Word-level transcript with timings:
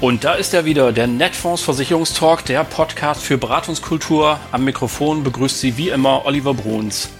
Und 0.00 0.22
da 0.22 0.34
ist 0.34 0.54
er 0.54 0.64
wieder, 0.64 0.92
der 0.92 1.08
Netfonds 1.08 1.62
Versicherungstalk, 1.62 2.44
der 2.44 2.62
Podcast 2.62 3.20
für 3.20 3.36
Beratungskultur. 3.36 4.38
Am 4.52 4.62
Mikrofon 4.62 5.24
begrüßt 5.24 5.58
Sie 5.58 5.76
wie 5.76 5.88
immer 5.88 6.24
Oliver 6.24 6.54
Bruns. 6.54 7.10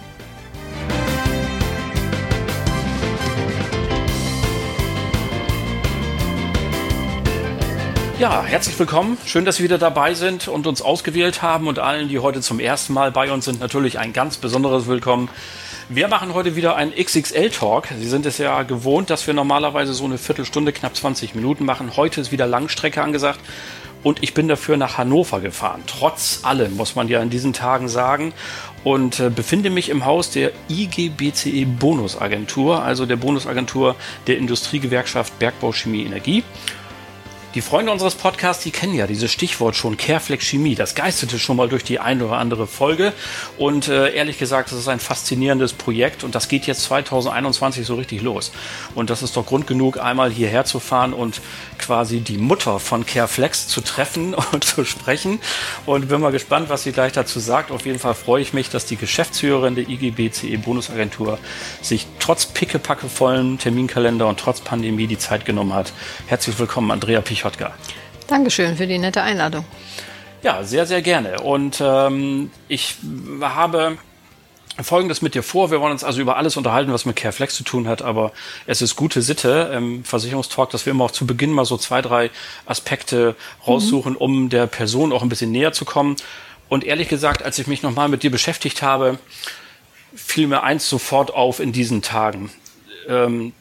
Ja, 8.21 8.45
herzlich 8.45 8.79
willkommen. 8.79 9.19
Schön, 9.27 9.45
dass 9.45 9.57
Sie 9.57 9.65
wieder 9.65 9.79
dabei 9.79 10.15
sind 10.15 10.47
und 10.47 10.69
uns 10.69 10.81
ausgewählt 10.81 11.43
haben 11.43 11.67
und 11.67 11.81
allen, 11.81 12.09
die 12.09 12.21
heute 12.21 12.43
zum 12.43 12.61
ersten 12.61 12.93
Mal 12.93 13.11
bei 13.11 13.33
uns 13.33 13.45
sind, 13.45 13.59
natürlich 13.59 13.99
ein 13.99 14.13
ganz 14.13 14.37
besonderes 14.37 14.87
Willkommen. 14.87 15.29
Wir 15.91 16.09
machen 16.09 16.35
heute 16.35 16.55
wieder 16.55 16.77
einen 16.77 16.93
XXL-Talk. 16.93 17.89
Sie 17.99 18.09
sind 18.09 18.27
es 18.27 18.37
ja 18.37 18.63
gewohnt, 18.63 19.09
dass 19.09 19.27
wir 19.27 19.33
normalerweise 19.33 19.95
so 19.95 20.05
eine 20.05 20.19
Viertelstunde, 20.19 20.71
knapp 20.71 20.95
20 20.95 21.35
Minuten 21.35 21.65
machen. 21.65 21.97
Heute 21.97 22.21
ist 22.21 22.31
wieder 22.31 22.47
Langstrecke 22.47 23.03
angesagt. 23.03 23.41
Und 24.03 24.23
ich 24.23 24.35
bin 24.35 24.49
dafür 24.49 24.77
nach 24.77 24.99
Hannover 24.99 25.41
gefahren. 25.41 25.83
Trotz 25.87 26.41
allem, 26.43 26.77
muss 26.77 26.95
man 26.95 27.09
ja 27.09 27.23
in 27.23 27.31
diesen 27.31 27.55
Tagen 27.55 27.89
sagen. 27.89 28.35
Und 28.85 29.19
äh, 29.19 29.31
befinde 29.31 29.71
mich 29.71 29.89
im 29.89 30.05
Haus 30.05 30.31
der 30.31 30.53
IGBCE 30.69 31.65
Bonusagentur, 31.65 32.83
also 32.83 33.07
der 33.07 33.17
Bonusagentur 33.17 33.97
der 34.27 34.37
Industriegewerkschaft 34.37 35.39
Bergbau 35.39 35.73
Chemie 35.73 36.05
Energie. 36.05 36.45
Die 37.59 37.63
Freunde 37.63 37.91
unseres 37.91 38.15
Podcasts, 38.15 38.63
die 38.63 38.71
kennen 38.71 38.95
ja 38.95 39.09
dieses 39.09 39.33
Stichwort 39.33 39.75
schon, 39.75 39.97
Careflex 39.97 40.45
Chemie. 40.45 40.77
Das 40.77 40.95
geisterte 40.95 41.41
schon 41.41 41.57
mal 41.57 41.69
durch 41.69 41.83
die 41.83 41.99
eine 41.99 42.25
oder 42.27 42.39
andere 42.39 42.69
Folge. 42.69 43.13
Und 43.57 43.89
äh, 43.89 44.15
ehrlich 44.15 44.39
gesagt, 44.39 44.71
das 44.71 44.79
ist 44.79 44.87
ein 44.87 45.01
faszinierendes 45.01 45.73
Projekt 45.73 46.23
und 46.23 46.37
das 46.37 46.47
geht 46.47 46.69
jetzt 46.69 46.85
2021 46.85 47.85
so 47.85 47.97
richtig 47.97 48.23
los. 48.23 48.53
Und 48.95 49.11
das 49.11 49.25
ist 49.25 49.37
doch 49.37 49.45
Grund 49.45 49.67
genug, 49.67 49.99
einmal 49.99 50.31
hierher 50.31 50.67
zu 50.67 50.79
fahren 50.79 51.13
und 51.13 51.41
quasi 51.79 52.21
die 52.21 52.39
Mutter 52.39 52.79
von 52.79 53.05
Careflex 53.05 53.67
zu 53.67 53.81
treffen 53.81 54.35
und 54.53 54.63
zu 54.63 54.85
sprechen. 54.85 55.41
Und 55.85 56.09
bin 56.09 56.21
mal 56.21 56.31
gespannt, 56.31 56.69
was 56.69 56.85
sie 56.85 56.93
gleich 56.93 57.11
dazu 57.11 57.41
sagt. 57.41 57.73
Auf 57.73 57.87
jeden 57.87 57.99
Fall 57.99 58.15
freue 58.15 58.41
ich 58.41 58.53
mich, 58.53 58.71
dass 58.71 58.87
die 58.87 58.95
Geschäftsführerin 58.95 59.75
der 59.75 59.89
IGBCE 59.89 60.59
Bonusagentur 60.59 61.41
sich 61.83 62.07
trotz 62.21 62.47
pickepackevollen 62.47 63.59
Terminkalender 63.59 64.29
und 64.29 64.39
trotz 64.39 64.61
Pandemie 64.61 65.09
die 65.09 65.19
Zeit 65.19 65.45
genommen 65.45 65.75
hat. 65.75 65.93
Herzlich 66.29 66.57
willkommen, 66.61 66.93
Andrea 66.93 67.21
Pichot. 67.21 67.48
Pichotka. 67.49 67.75
Dankeschön 68.27 68.77
für 68.77 68.87
die 68.87 68.99
nette 68.99 69.23
Einladung. 69.23 69.65
Ja, 70.43 70.63
sehr, 70.63 70.87
sehr 70.87 71.03
gerne. 71.03 71.41
Und 71.41 71.81
ähm, 71.81 72.51
ich 72.69 72.97
habe 73.41 73.99
Folgendes 74.81 75.23
mit 75.23 75.35
dir 75.35 75.43
vor. 75.43 75.71
Wir 75.71 75.81
wollen 75.81 75.93
uns 75.93 76.05
also 76.05 76.21
über 76.21 76.37
alles 76.37 76.57
unterhalten, 76.57 76.93
was 76.93 77.05
mit 77.05 77.17
Careflex 77.17 77.55
zu 77.55 77.65
tun 77.65 77.89
hat, 77.89 78.03
aber 78.03 78.33
es 78.67 78.81
ist 78.81 78.95
gute 78.95 79.23
Sitte 79.23 79.73
im 79.75 80.05
Versicherungstalk, 80.05 80.71
dass 80.71 80.87
wir 80.87 80.93
immer 80.93 81.05
auch 81.05 81.11
zu 81.11 81.27
Beginn 81.27 81.51
mal 81.51 81.65
so 81.65 81.77
zwei, 81.77 82.03
drei 82.03 82.31
Aspekte 82.67 83.35
raussuchen, 83.67 84.13
mhm. 84.13 84.19
um 84.19 84.49
der 84.51 84.67
Person 84.67 85.13
auch 85.13 85.23
ein 85.23 85.29
bisschen 85.29 85.51
näher 85.51 85.73
zu 85.73 85.85
kommen. 85.85 86.17
Und 86.69 86.85
ehrlich 86.85 87.09
gesagt, 87.09 87.43
als 87.43 87.59
ich 87.59 87.67
mich 87.67 87.83
nochmal 87.83 88.09
mit 88.09 88.23
dir 88.23 88.31
beschäftigt 88.31 88.83
habe, 88.83 89.19
fiel 90.15 90.47
mir 90.47 90.63
eins 90.63 90.89
sofort 90.89 91.33
auf 91.35 91.61
in 91.61 91.73
diesen 91.73 92.03
Tagen. 92.03 92.51
Ähm, 93.09 93.53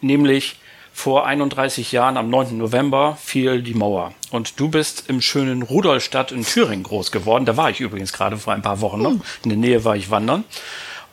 nämlich, 0.00 0.56
vor 0.94 1.26
31 1.26 1.90
Jahren, 1.90 2.16
am 2.16 2.30
9. 2.30 2.56
November, 2.56 3.18
fiel 3.20 3.62
die 3.62 3.74
Mauer. 3.74 4.14
Und 4.30 4.58
du 4.60 4.68
bist 4.68 5.04
im 5.08 5.20
schönen 5.20 5.62
Rudolstadt 5.62 6.30
in 6.30 6.44
Thüringen 6.46 6.84
groß 6.84 7.10
geworden. 7.10 7.44
Da 7.44 7.56
war 7.56 7.68
ich 7.68 7.80
übrigens 7.80 8.12
gerade 8.12 8.38
vor 8.38 8.54
ein 8.54 8.62
paar 8.62 8.80
Wochen 8.80 9.02
noch. 9.02 9.16
In 9.42 9.50
der 9.50 9.58
Nähe 9.58 9.84
war 9.84 9.96
ich 9.96 10.10
wandern. 10.10 10.44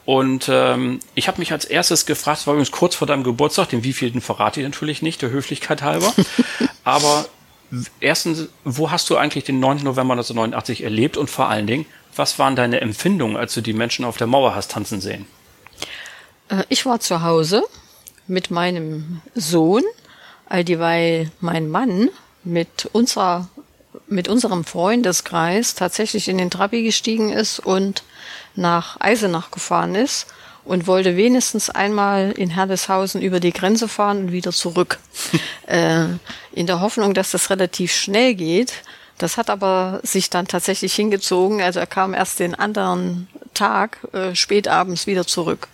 Und 0.05 0.47
ähm, 0.49 0.99
ich 1.15 1.27
habe 1.27 1.39
mich 1.39 1.51
als 1.51 1.65
erstes 1.65 2.05
gefragt, 2.05 2.41
es 2.41 2.47
war 2.47 2.53
übrigens 2.53 2.71
kurz 2.71 2.93
vor 2.93 3.07
deinem 3.07 3.23
Geburtstag, 3.23 3.69
den 3.69 3.83
wievielten 3.83 4.21
verrate 4.21 4.61
ich 4.61 4.67
natürlich 4.67 5.01
nicht, 5.01 5.21
der 5.23 5.31
Höflichkeit 5.31 5.81
halber. 5.81 6.13
Aber 6.83 7.25
erstens, 7.99 8.49
wo 8.63 8.91
hast 8.91 9.09
du 9.09 9.17
eigentlich 9.17 9.45
den 9.45 9.59
9. 9.59 9.77
November 9.77 10.13
1989 10.13 10.83
erlebt? 10.83 11.17
Und 11.17 11.29
vor 11.29 11.49
allen 11.49 11.65
Dingen, 11.65 11.87
was 12.15 12.37
waren 12.37 12.55
deine 12.55 12.81
Empfindungen, 12.81 13.35
als 13.35 13.55
du 13.55 13.61
die 13.61 13.73
Menschen 13.73 14.05
auf 14.05 14.17
der 14.17 14.27
Mauer 14.27 14.53
hast 14.53 14.71
tanzen 14.71 15.01
sehen? 15.01 15.25
Äh, 16.49 16.63
ich 16.69 16.85
war 16.85 16.99
zu 16.99 17.23
Hause 17.23 17.63
mit 18.27 18.51
meinem 18.51 19.21
Sohn, 19.35 19.83
all 20.47 20.63
dieweil 20.63 21.31
mein 21.39 21.69
Mann 21.69 22.09
mit 22.43 22.89
unserer 22.91 23.49
mit 24.07 24.27
unserem 24.27 24.63
Freundeskreis 24.63 25.75
tatsächlich 25.75 26.27
in 26.27 26.37
den 26.37 26.49
Trabi 26.49 26.83
gestiegen 26.83 27.31
ist 27.31 27.59
und 27.59 28.03
nach 28.55 28.99
Eisenach 28.99 29.51
gefahren 29.51 29.95
ist 29.95 30.27
und 30.63 30.87
wollte 30.87 31.17
wenigstens 31.17 31.69
einmal 31.69 32.31
in 32.31 32.49
Herdeshausen 32.49 33.21
über 33.21 33.39
die 33.39 33.53
Grenze 33.53 33.87
fahren 33.87 34.19
und 34.19 34.31
wieder 34.31 34.51
zurück. 34.51 34.99
äh, 35.67 36.05
in 36.53 36.67
der 36.67 36.81
Hoffnung, 36.81 37.13
dass 37.13 37.31
das 37.31 37.49
relativ 37.49 37.93
schnell 37.93 38.35
geht. 38.35 38.73
Das 39.17 39.37
hat 39.37 39.49
aber 39.49 40.01
sich 40.03 40.29
dann 40.29 40.47
tatsächlich 40.47 40.93
hingezogen. 40.93 41.61
Also 41.61 41.79
er 41.79 41.87
kam 41.87 42.13
erst 42.13 42.39
den 42.39 42.55
anderen 42.55 43.27
Tag 43.53 43.99
äh, 44.13 44.35
spät 44.35 44.67
abends 44.67 45.07
wieder 45.07 45.25
zurück 45.25 45.67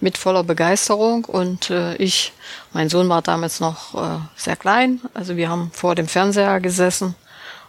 mit 0.00 0.18
voller 0.18 0.44
Begeisterung. 0.44 1.24
Und 1.24 1.70
äh, 1.70 1.94
ich, 1.96 2.32
mein 2.72 2.88
Sohn 2.88 3.08
war 3.08 3.22
damals 3.22 3.60
noch 3.60 3.94
äh, 3.94 4.18
sehr 4.36 4.56
klein, 4.56 5.00
also 5.14 5.36
wir 5.36 5.48
haben 5.48 5.70
vor 5.72 5.94
dem 5.94 6.08
Fernseher 6.08 6.60
gesessen 6.60 7.14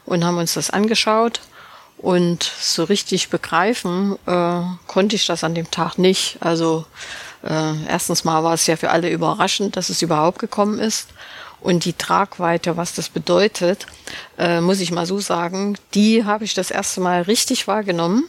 und 0.06 0.24
haben 0.24 0.38
uns 0.38 0.54
das 0.54 0.70
angeschaut. 0.70 1.42
Und 1.98 2.44
so 2.44 2.84
richtig 2.86 3.30
begreifen 3.30 4.18
äh, 4.26 4.62
konnte 4.88 5.16
ich 5.16 5.28
das 5.28 5.44
an 5.44 5.54
dem 5.54 5.70
Tag 5.70 6.00
nicht. 6.00 6.38
Also 6.40 6.86
äh, 7.44 7.86
erstens 7.88 8.24
mal 8.24 8.44
war 8.44 8.56
es 8.56 8.66
ja 8.66 8.76
für 8.76 8.90
alle 8.90 9.10
überraschend, 9.12 9.78
dass 9.78 9.90
es 9.90 10.02
überhaupt 10.02 10.40
gekommen 10.40 10.80
ist. 10.80 11.10
Und 11.60 11.86
die 11.86 11.94
Tragweite, 11.94 12.76
was 12.76 12.96
das 12.96 13.10
bedeutet, 13.10 13.86
äh, 14.40 14.62
muss 14.62 14.80
ich 14.80 14.92
mal 14.92 15.06
so 15.06 15.20
sagen, 15.20 15.78
die 15.94 16.26
habe 16.26 16.44
ich 16.44 16.56
das 16.56 16.72
erste 16.72 17.02
Mal 17.02 17.22
richtig 17.22 17.68
wahrgenommen, 17.68 18.24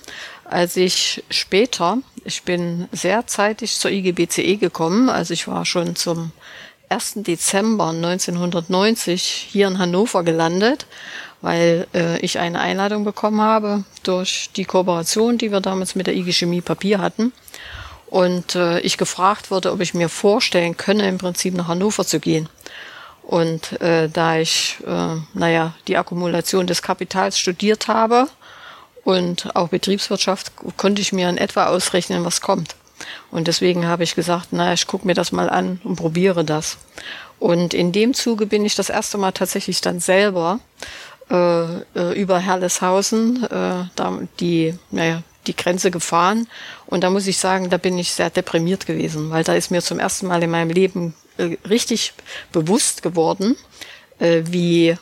als 0.44 0.76
ich 0.76 1.24
später, 1.30 1.96
ich 2.24 2.42
bin 2.42 2.88
sehr 2.92 3.26
zeitig 3.26 3.74
zur 3.76 3.90
IGBCE 3.90 4.56
gekommen, 4.56 5.08
also 5.08 5.34
ich 5.34 5.48
war 5.48 5.64
schon 5.64 5.96
zum 5.96 6.32
1. 6.88 7.22
Dezember 7.22 7.88
1990 7.88 9.48
hier 9.50 9.68
in 9.68 9.78
Hannover 9.78 10.22
gelandet, 10.24 10.86
weil 11.40 11.86
äh, 11.94 12.18
ich 12.20 12.38
eine 12.38 12.60
Einladung 12.60 13.04
bekommen 13.04 13.40
habe 13.40 13.84
durch 14.02 14.50
die 14.56 14.66
Kooperation, 14.66 15.38
die 15.38 15.50
wir 15.50 15.60
damals 15.60 15.94
mit 15.94 16.06
der 16.06 16.14
IG 16.14 16.32
Chemie 16.32 16.60
Papier 16.60 16.98
hatten. 16.98 17.32
Und 18.06 18.56
äh, 18.56 18.80
ich 18.80 18.98
gefragt 18.98 19.50
wurde, 19.50 19.72
ob 19.72 19.80
ich 19.80 19.94
mir 19.94 20.10
vorstellen 20.10 20.76
könne, 20.76 21.08
im 21.08 21.16
Prinzip 21.16 21.54
nach 21.54 21.68
Hannover 21.68 22.04
zu 22.04 22.20
gehen. 22.20 22.48
Und 23.22 23.80
äh, 23.80 24.10
da 24.10 24.36
ich, 24.36 24.76
äh, 24.86 25.16
naja, 25.32 25.74
die 25.88 25.96
Akkumulation 25.96 26.66
des 26.66 26.82
Kapitals 26.82 27.38
studiert 27.38 27.88
habe 27.88 28.28
und 29.04 29.54
auch 29.56 29.68
Betriebswirtschaft, 29.68 30.52
konnte 30.76 31.02
ich 31.02 31.12
mir 31.12 31.28
in 31.28 31.38
etwa 31.38 31.66
ausrechnen, 31.66 32.24
was 32.24 32.40
kommt. 32.40 32.76
Und 33.30 33.48
deswegen 33.48 33.86
habe 33.86 34.04
ich 34.04 34.14
gesagt, 34.14 34.52
naja, 34.52 34.74
ich 34.74 34.86
gucke 34.86 35.06
mir 35.06 35.14
das 35.14 35.32
mal 35.32 35.50
an 35.50 35.80
und 35.84 35.96
probiere 35.96 36.44
das. 36.44 36.78
Und 37.38 37.74
in 37.74 37.90
dem 37.90 38.14
Zuge 38.14 38.46
bin 38.46 38.64
ich 38.64 38.76
das 38.76 38.88
erste 38.88 39.18
Mal 39.18 39.32
tatsächlich 39.32 39.80
dann 39.80 39.98
selber 39.98 40.60
äh, 41.30 41.64
äh 41.96 42.12
über 42.14 42.38
Herleshausen, 42.38 43.44
äh, 43.44 43.84
die, 44.38 44.74
naja, 44.90 45.22
die 45.48 45.56
Grenze 45.56 45.90
gefahren. 45.90 46.46
Und 46.86 47.02
da 47.02 47.10
muss 47.10 47.26
ich 47.26 47.38
sagen, 47.38 47.70
da 47.70 47.78
bin 47.78 47.98
ich 47.98 48.12
sehr 48.12 48.30
deprimiert 48.30 48.86
gewesen, 48.86 49.30
weil 49.30 49.42
da 49.42 49.54
ist 49.54 49.70
mir 49.70 49.82
zum 49.82 49.98
ersten 49.98 50.28
Mal 50.28 50.42
in 50.42 50.50
meinem 50.50 50.70
Leben 50.70 51.14
äh, 51.38 51.56
richtig 51.68 52.12
bewusst 52.52 53.02
geworden, 53.02 53.56
äh, 54.20 54.42
wie 54.46 54.96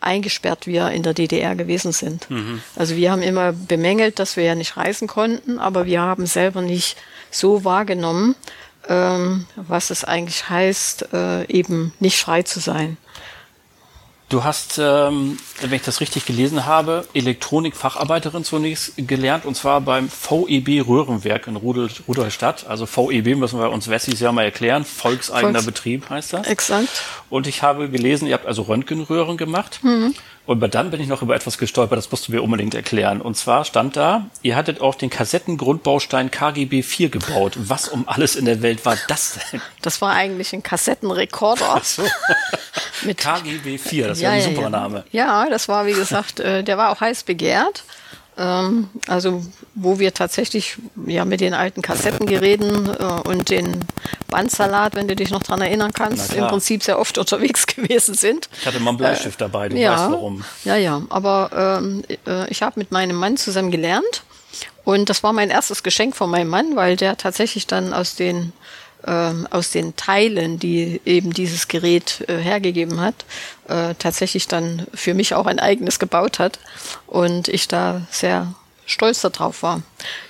eingesperrt 0.00 0.66
wir 0.66 0.90
in 0.90 1.02
der 1.02 1.14
DDR 1.14 1.54
gewesen 1.54 1.92
sind. 1.92 2.30
Mhm. 2.30 2.62
Also 2.76 2.96
wir 2.96 3.12
haben 3.12 3.22
immer 3.22 3.52
bemängelt, 3.52 4.18
dass 4.18 4.36
wir 4.36 4.44
ja 4.44 4.54
nicht 4.54 4.76
reisen 4.76 5.08
konnten, 5.08 5.58
aber 5.58 5.86
wir 5.86 6.00
haben 6.00 6.26
selber 6.26 6.62
nicht 6.62 6.96
so 7.30 7.64
wahrgenommen, 7.64 8.34
ähm, 8.88 9.46
was 9.56 9.90
es 9.90 10.04
eigentlich 10.04 10.48
heißt, 10.48 11.12
äh, 11.12 11.44
eben 11.46 11.92
nicht 12.00 12.18
frei 12.18 12.42
zu 12.42 12.60
sein. 12.60 12.96
Du 14.30 14.44
hast, 14.44 14.78
ähm, 14.78 15.38
wenn 15.60 15.72
ich 15.72 15.82
das 15.82 16.00
richtig 16.00 16.24
gelesen 16.24 16.64
habe, 16.64 17.04
Elektronikfacharbeiterin 17.14 18.44
zunächst 18.44 18.92
gelernt 18.96 19.44
und 19.44 19.56
zwar 19.56 19.80
beim 19.80 20.08
VEB 20.08 20.86
Röhrenwerk 20.86 21.48
in 21.48 21.56
Rudel, 21.56 21.90
Rudolstadt. 22.06 22.64
Also 22.68 22.86
VEB 22.86 23.36
müssen 23.36 23.58
wir 23.58 23.72
uns 23.72 23.88
Wessis 23.88 24.20
ja 24.20 24.30
mal 24.30 24.44
erklären. 24.44 24.84
Volkseigener 24.84 25.54
Volks 25.54 25.66
Betrieb 25.66 26.08
heißt 26.08 26.32
das. 26.32 26.46
Exakt. 26.46 27.02
Und 27.28 27.48
ich 27.48 27.64
habe 27.64 27.90
gelesen, 27.90 28.28
ihr 28.28 28.34
habt 28.34 28.46
also 28.46 28.62
Röntgenröhren 28.62 29.36
gemacht. 29.36 29.80
Mhm. 29.82 30.14
Und 30.46 30.74
dann 30.74 30.90
bin 30.90 31.00
ich 31.00 31.06
noch 31.06 31.22
über 31.22 31.36
etwas 31.36 31.58
gestolpert, 31.58 31.98
das 31.98 32.10
musst 32.10 32.26
du 32.26 32.32
mir 32.32 32.42
unbedingt 32.42 32.74
erklären. 32.74 33.20
Und 33.20 33.36
zwar 33.36 33.64
stand 33.64 33.96
da, 33.96 34.26
ihr 34.42 34.56
hattet 34.56 34.80
auch 34.80 34.94
den 34.94 35.10
Kassettengrundbaustein 35.10 36.30
KGB 36.30 36.82
4 36.82 37.08
gebaut. 37.10 37.54
Was 37.56 37.88
um 37.88 38.08
alles 38.08 38.36
in 38.36 38.46
der 38.46 38.62
Welt 38.62 38.84
war 38.84 38.96
das 39.08 39.38
denn? 39.52 39.60
Das 39.82 40.00
war 40.00 40.12
eigentlich 40.12 40.52
ein 40.52 40.62
Kassettenrekorder. 40.62 41.80
So. 41.84 42.02
Mit 43.02 43.18
KGB 43.18 43.78
4, 43.78 44.08
das 44.08 44.20
ja, 44.20 44.30
ein 44.30 44.42
super 44.42 44.62
ja. 44.62 44.70
Name. 44.70 45.04
Ja, 45.12 45.48
das 45.48 45.68
war, 45.68 45.86
wie 45.86 45.92
gesagt, 45.92 46.40
äh, 46.40 46.64
der 46.64 46.76
war 46.76 46.90
auch 46.90 47.00
heiß 47.00 47.22
begehrt. 47.22 47.84
Ähm, 48.40 48.88
also, 49.06 49.44
wo 49.74 49.98
wir 49.98 50.14
tatsächlich 50.14 50.78
ja 51.06 51.26
mit 51.26 51.42
den 51.42 51.52
alten 51.52 51.82
Kassettengeräten 51.82 52.88
äh, 52.88 53.28
und 53.28 53.50
den 53.50 53.84
Bandsalat, 54.28 54.94
wenn 54.94 55.08
du 55.08 55.14
dich 55.14 55.30
noch 55.30 55.42
dran 55.42 55.60
erinnern 55.60 55.92
kannst, 55.92 56.32
im 56.32 56.46
Prinzip 56.46 56.82
sehr 56.82 56.98
oft 56.98 57.18
unterwegs 57.18 57.66
gewesen 57.66 58.14
sind. 58.14 58.48
Ich 58.58 58.66
hatte 58.66 58.80
mal 58.80 58.90
einen 58.90 58.98
Bleistift 58.98 59.36
äh, 59.36 59.44
dabei, 59.44 59.68
du 59.68 59.76
ja, 59.76 59.92
weißt 59.92 60.12
warum. 60.12 60.44
Ja, 60.64 60.76
ja, 60.76 61.02
aber 61.10 61.80
ähm, 61.82 62.02
äh, 62.26 62.48
ich 62.50 62.62
habe 62.62 62.80
mit 62.80 62.92
meinem 62.92 63.16
Mann 63.16 63.36
zusammen 63.36 63.70
gelernt 63.70 64.22
und 64.84 65.10
das 65.10 65.22
war 65.22 65.34
mein 65.34 65.50
erstes 65.50 65.82
Geschenk 65.82 66.16
von 66.16 66.30
meinem 66.30 66.48
Mann, 66.48 66.76
weil 66.76 66.96
der 66.96 67.18
tatsächlich 67.18 67.66
dann 67.66 67.92
aus 67.92 68.16
den 68.16 68.54
aus 69.02 69.70
den 69.70 69.96
Teilen, 69.96 70.58
die 70.58 71.00
eben 71.04 71.32
dieses 71.32 71.68
Gerät 71.68 72.24
äh, 72.28 72.36
hergegeben 72.36 73.00
hat, 73.00 73.14
äh, 73.68 73.94
tatsächlich 73.98 74.46
dann 74.48 74.86
für 74.92 75.14
mich 75.14 75.34
auch 75.34 75.46
ein 75.46 75.58
eigenes 75.58 75.98
gebaut 75.98 76.38
hat 76.38 76.58
und 77.06 77.48
ich 77.48 77.68
da 77.68 78.02
sehr 78.10 78.54
stolz 78.86 79.20
darauf 79.20 79.62
war. 79.62 79.82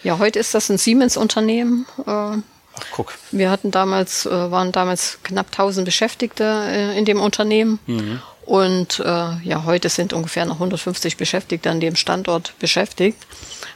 Ja, 0.04 0.18
heute 0.18 0.38
ist 0.38 0.54
das 0.54 0.70
ein 0.70 0.78
Siemens-Unternehmen. 0.78 1.86
Äh, 2.06 2.10
Ach, 2.10 2.86
guck. 2.92 3.14
Wir 3.30 3.50
hatten 3.50 3.70
damals, 3.70 4.26
äh, 4.26 4.50
waren 4.50 4.72
damals 4.72 5.18
knapp 5.22 5.46
1000 5.46 5.84
Beschäftigte 5.84 6.44
äh, 6.44 6.98
in 6.98 7.04
dem 7.04 7.20
Unternehmen. 7.20 7.78
Mhm. 7.86 8.22
Und 8.46 9.00
äh, 9.00 9.04
ja, 9.04 9.64
heute 9.64 9.88
sind 9.88 10.12
ungefähr 10.12 10.44
noch 10.44 10.56
150 10.56 11.16
Beschäftigte 11.16 11.70
an 11.70 11.80
dem 11.80 11.94
Standort 11.94 12.54
beschäftigt. 12.58 13.18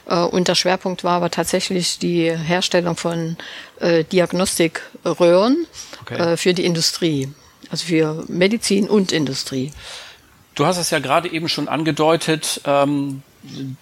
Äh, 0.07 0.15
und 0.15 0.47
der 0.47 0.55
Schwerpunkt 0.55 1.03
war 1.03 1.13
aber 1.13 1.29
tatsächlich 1.29 1.99
die 1.99 2.31
Herstellung 2.35 2.95
von 2.95 3.37
äh, 3.79 4.03
Diagnostikröhren 4.03 5.67
okay. 6.01 6.15
äh, 6.15 6.37
für 6.37 6.53
die 6.53 6.65
Industrie, 6.65 7.29
also 7.69 7.85
für 7.85 8.23
Medizin 8.27 8.89
und 8.89 9.11
Industrie. 9.11 9.71
Du 10.55 10.65
hast 10.65 10.77
es 10.77 10.89
ja 10.89 10.99
gerade 10.99 11.31
eben 11.31 11.49
schon 11.49 11.67
angedeutet. 11.67 12.61
Ähm, 12.65 13.23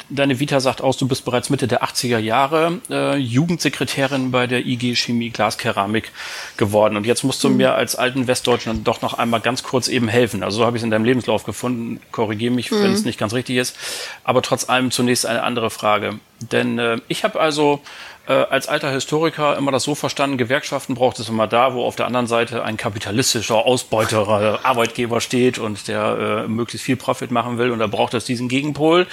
deine 0.09 0.39
Vita 0.39 0.59
sagt 0.59 0.81
aus, 0.81 0.97
du 0.97 1.07
bist 1.07 1.25
bereits 1.25 1.49
Mitte 1.49 1.67
der 1.67 1.83
80er 1.83 2.17
Jahre 2.17 2.79
äh, 2.89 3.17
Jugendsekretärin 3.17 4.31
bei 4.31 4.47
der 4.47 4.65
IG 4.65 4.95
Chemie 4.95 5.29
Glaskeramik 5.29 6.11
geworden. 6.57 6.97
Und 6.97 7.05
jetzt 7.05 7.23
musst 7.23 7.43
du 7.43 7.49
mhm. 7.49 7.57
mir 7.57 7.75
als 7.75 7.95
alten 7.95 8.27
Westdeutschen 8.27 8.83
doch 8.83 9.01
noch 9.01 9.15
einmal 9.15 9.41
ganz 9.41 9.63
kurz 9.63 9.87
eben 9.87 10.07
helfen. 10.07 10.43
Also 10.43 10.57
so 10.57 10.65
habe 10.65 10.77
ich 10.77 10.81
es 10.81 10.85
in 10.85 10.91
deinem 10.91 11.05
Lebenslauf 11.05 11.43
gefunden. 11.43 11.99
Korrigiere 12.11 12.53
mich, 12.53 12.71
mhm. 12.71 12.83
wenn 12.83 12.91
es 12.91 13.05
nicht 13.05 13.19
ganz 13.19 13.33
richtig 13.33 13.57
ist. 13.57 13.75
Aber 14.23 14.41
trotz 14.41 14.69
allem 14.69 14.91
zunächst 14.91 15.25
eine 15.25 15.43
andere 15.43 15.69
Frage. 15.69 16.19
Denn 16.51 16.79
äh, 16.79 16.97
ich 17.07 17.23
habe 17.23 17.39
also 17.39 17.81
äh, 18.27 18.33
als 18.33 18.67
alter 18.67 18.89
Historiker 18.91 19.57
immer 19.57 19.71
das 19.71 19.83
so 19.83 19.95
verstanden, 19.95 20.37
Gewerkschaften 20.37 20.95
braucht 20.95 21.19
es 21.19 21.27
immer 21.27 21.47
da, 21.47 21.73
wo 21.73 21.83
auf 21.83 21.95
der 21.95 22.05
anderen 22.05 22.27
Seite 22.27 22.63
ein 22.63 22.77
kapitalistischer 22.77 23.65
Ausbeuter, 23.65 24.59
Arbeitgeber 24.63 25.19
steht 25.19 25.57
und 25.57 25.87
der 25.87 26.45
äh, 26.45 26.47
möglichst 26.47 26.85
viel 26.85 26.95
Profit 26.95 27.31
machen 27.31 27.57
will. 27.57 27.71
Und 27.71 27.79
da 27.79 27.87
braucht 27.87 28.13
es 28.13 28.25
diesen 28.25 28.47
Gegenpol, 28.47 29.07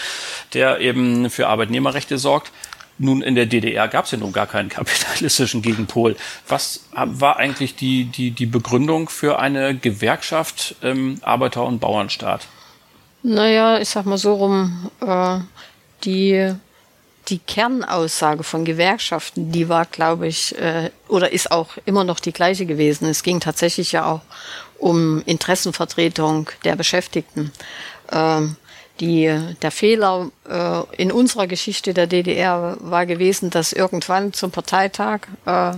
der 0.54 0.80
eben 0.80 1.28
für 1.30 1.48
Arbeitnehmerrechte 1.48 2.18
sorgt. 2.18 2.52
Nun, 2.98 3.22
in 3.22 3.34
der 3.34 3.46
DDR 3.46 3.88
gab 3.88 4.04
es 4.04 4.10
ja 4.10 4.18
nun 4.18 4.32
gar 4.32 4.46
keinen 4.46 4.68
kapitalistischen 4.68 5.62
Gegenpol. 5.62 6.16
Was 6.46 6.84
war 6.92 7.38
eigentlich 7.38 7.74
die, 7.74 8.04
die, 8.04 8.30
die 8.30 8.46
Begründung 8.46 9.08
für 9.08 9.38
eine 9.38 9.74
Gewerkschaft 9.74 10.76
im 10.82 11.18
Arbeiter- 11.22 11.64
und 11.64 11.80
Bauernstaat? 11.80 12.46
Naja, 13.22 13.78
ich 13.80 13.88
sag 13.88 14.06
mal 14.06 14.18
so 14.18 14.34
rum, 14.34 14.90
äh, 15.00 15.38
die 16.04 16.54
die 17.30 17.38
Kernaussage 17.38 18.42
von 18.42 18.64
Gewerkschaften, 18.64 19.52
die 19.52 19.68
war, 19.68 19.86
glaube 19.86 20.26
ich, 20.26 20.58
äh, 20.58 20.90
oder 21.08 21.32
ist 21.32 21.50
auch 21.50 21.68
immer 21.84 22.04
noch 22.04 22.20
die 22.20 22.32
gleiche 22.32 22.66
gewesen. 22.66 23.08
Es 23.08 23.22
ging 23.22 23.40
tatsächlich 23.40 23.92
ja 23.92 24.06
auch 24.06 24.20
um 24.78 25.22
Interessenvertretung 25.26 26.50
der 26.64 26.76
Beschäftigten. 26.76 27.52
Ähm, 28.10 28.56
die, 28.98 29.34
der 29.62 29.70
Fehler 29.70 30.30
äh, 30.48 31.02
in 31.02 31.10
unserer 31.10 31.46
Geschichte 31.46 31.94
der 31.94 32.06
DDR 32.06 32.76
war 32.80 33.06
gewesen, 33.06 33.48
dass 33.50 33.72
irgendwann 33.72 34.32
zum 34.32 34.50
Parteitag 34.50 35.20
äh, 35.46 35.72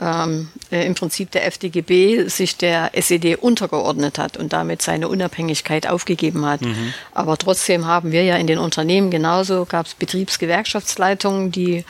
ähm, 0.00 0.48
äh, 0.72 0.86
im 0.86 0.94
Prinzip 0.94 1.30
der 1.30 1.46
FDGB 1.46 2.28
sich 2.28 2.56
der 2.56 2.90
SED 2.94 3.36
untergeordnet 3.36 4.18
hat 4.18 4.36
und 4.36 4.52
damit 4.52 4.82
seine 4.82 5.08
Unabhängigkeit 5.08 5.86
aufgegeben 5.86 6.44
hat. 6.44 6.62
Mhm. 6.62 6.94
Aber 7.12 7.36
trotzdem 7.36 7.86
haben 7.86 8.10
wir 8.10 8.24
ja 8.24 8.36
in 8.36 8.48
den 8.48 8.58
Unternehmen 8.58 9.10
genauso, 9.10 9.64
gab 9.64 9.86
es 9.86 9.94
Betriebsgewerkschaftsleitungen, 9.94 11.52
die 11.52 11.84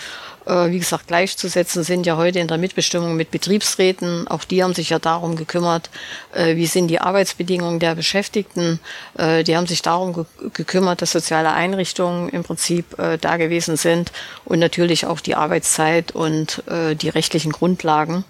äh, 0.46 0.70
wie 0.70 0.79
gesagt, 0.79 1.08
gleichzusetzen 1.08 1.85
sind 1.85 2.06
ja 2.06 2.17
heute 2.17 2.38
in 2.38 2.49
der 2.49 2.58
Mitbestimmung 2.58 3.17
mit 3.17 3.31
Betriebsräten. 3.31 4.29
Auch 4.29 4.44
die 4.44 4.62
haben 4.62 4.75
sich 4.75 4.91
ja 4.91 4.99
darum 4.99 5.37
gekümmert, 5.37 5.91
äh, 6.32 6.56
wie 6.56 6.67
sind 6.67 6.88
die 6.88 7.00
Arbeitsbedingungen 7.00 7.81
der 7.81 7.94
Beschäftigten. 7.94 8.81
Äh, 9.17 9.44
die 9.44 9.56
haben 9.56 9.67
sich 9.67 9.82
darum 9.82 10.26
gekümmert, 10.52 11.02
dass 11.02 11.12
soziale 11.12 11.52
Einrichtungen 11.52 12.29
im 12.29 12.43
Prinzip 12.43 12.85
da 13.20 13.37
gewesen 13.37 13.76
sind 13.76 14.12
und 14.44 14.58
natürlich 14.58 15.06
auch 15.06 15.20
die 15.20 15.35
Arbeitszeit 15.35 16.12
und 16.12 16.62
die 16.69 17.08
rechtlichen 17.08 17.52
Grundlagen 17.52 18.25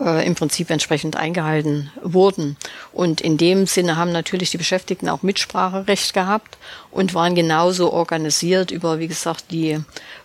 äh, 0.00 0.26
im 0.26 0.34
Prinzip 0.34 0.70
entsprechend 0.70 1.16
eingehalten 1.16 1.90
wurden. 2.02 2.56
Und 2.92 3.20
in 3.20 3.36
dem 3.36 3.66
Sinne 3.66 3.96
haben 3.96 4.12
natürlich 4.12 4.50
die 4.50 4.58
Beschäftigten 4.58 5.08
auch 5.08 5.22
Mitspracherecht 5.22 6.14
gehabt 6.14 6.58
und 6.90 7.14
waren 7.14 7.34
genauso 7.34 7.92
organisiert 7.92 8.70
über, 8.70 8.98
wie 8.98 9.08
gesagt, 9.08 9.46
die 9.50 9.78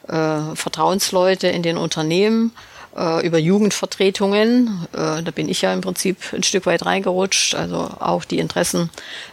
äh, 0.07 0.55
Vertrauensleute 0.55 1.47
in 1.47 1.63
den 1.63 1.77
Unternehmen, 1.77 2.51
äh, 2.95 3.25
über 3.25 3.37
Jugendvertretungen. 3.37 4.87
Äh, 4.93 5.23
da 5.23 5.31
bin 5.33 5.49
ich 5.49 5.61
ja 5.61 5.73
im 5.73 5.81
Prinzip 5.81 6.17
ein 6.33 6.43
Stück 6.43 6.65
weit 6.65 6.85
reingerutscht, 6.85 7.55
also 7.55 7.89
auch 7.99 8.25
die 8.25 8.39
Interessen 8.39 8.89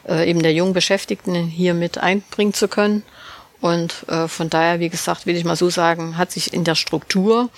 äh, 0.08 0.28
eben 0.28 0.42
der 0.42 0.52
jungen 0.52 0.72
Beschäftigten 0.72 1.34
hier 1.34 1.74
mit 1.74 1.98
einbringen 1.98 2.54
zu 2.54 2.68
können. 2.68 3.04
Und 3.60 4.04
äh, 4.08 4.26
von 4.26 4.50
daher, 4.50 4.80
wie 4.80 4.88
gesagt, 4.88 5.26
will 5.26 5.36
ich 5.36 5.44
mal 5.44 5.54
so 5.54 5.70
sagen, 5.70 6.18
hat 6.18 6.32
sich 6.32 6.52
in 6.52 6.64
der 6.64 6.74
Struktur 6.74 7.48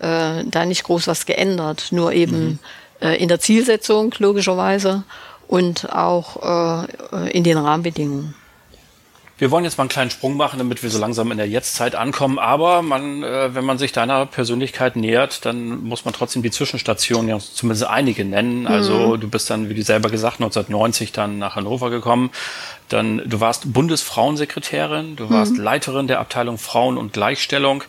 äh, 0.00 0.44
da 0.44 0.64
nicht 0.64 0.84
groß 0.84 1.06
was 1.06 1.26
geändert, 1.26 1.88
nur 1.90 2.12
eben 2.12 2.44
mhm. 2.44 2.58
äh, 3.00 3.16
in 3.16 3.28
der 3.28 3.40
Zielsetzung 3.40 4.14
logischerweise 4.18 5.04
und 5.46 5.92
auch 5.92 6.86
äh, 7.12 7.30
in 7.30 7.44
den 7.44 7.58
Rahmenbedingungen. 7.58 8.34
Wir 9.40 9.50
wollen 9.50 9.64
jetzt 9.64 9.78
mal 9.78 9.84
einen 9.84 9.88
kleinen 9.88 10.10
Sprung 10.10 10.36
machen, 10.36 10.58
damit 10.58 10.82
wir 10.82 10.90
so 10.90 10.98
langsam 10.98 11.32
in 11.32 11.38
der 11.38 11.48
Jetztzeit 11.48 11.94
ankommen. 11.94 12.38
Aber 12.38 12.82
man, 12.82 13.22
äh, 13.22 13.54
wenn 13.54 13.64
man 13.64 13.78
sich 13.78 13.90
deiner 13.90 14.26
Persönlichkeit 14.26 14.96
nähert, 14.96 15.46
dann 15.46 15.82
muss 15.82 16.04
man 16.04 16.12
trotzdem 16.12 16.42
die 16.42 16.50
Zwischenstationen 16.50 17.26
ja 17.26 17.38
zumindest 17.38 17.86
einige 17.86 18.26
nennen. 18.26 18.66
Also 18.66 19.16
mhm. 19.16 19.20
du 19.20 19.28
bist 19.30 19.48
dann, 19.48 19.70
wie 19.70 19.74
du 19.74 19.82
selber 19.82 20.10
gesagt, 20.10 20.40
1990 20.40 21.12
dann 21.12 21.38
nach 21.38 21.56
Hannover 21.56 21.88
gekommen. 21.88 22.30
Dann, 22.90 23.22
du 23.24 23.40
warst 23.40 23.72
Bundesfrauensekretärin, 23.72 25.16
du 25.16 25.30
warst 25.30 25.52
mhm. 25.52 25.60
Leiterin 25.60 26.06
der 26.06 26.20
Abteilung 26.20 26.58
Frauen 26.58 26.98
und 26.98 27.14
Gleichstellung. 27.14 27.82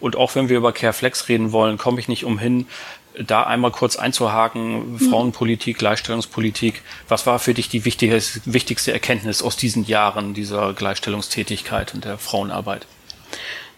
Und 0.00 0.16
auch 0.16 0.34
wenn 0.34 0.48
wir 0.48 0.58
über 0.58 0.72
Careflex 0.72 1.28
reden 1.28 1.52
wollen, 1.52 1.78
komme 1.78 2.00
ich 2.00 2.08
nicht 2.08 2.24
umhin, 2.24 2.66
da 3.18 3.44
einmal 3.44 3.70
kurz 3.70 3.96
einzuhaken, 3.96 4.92
mhm. 4.92 4.98
Frauenpolitik, 4.98 5.78
Gleichstellungspolitik. 5.78 6.82
Was 7.08 7.26
war 7.26 7.38
für 7.38 7.54
dich 7.54 7.68
die 7.68 7.84
wichtigste, 7.84 8.40
wichtigste 8.44 8.92
Erkenntnis 8.92 9.42
aus 9.42 9.56
diesen 9.56 9.84
Jahren 9.84 10.34
dieser 10.34 10.74
Gleichstellungstätigkeit 10.74 11.94
und 11.94 12.04
der 12.04 12.18
Frauenarbeit? 12.18 12.86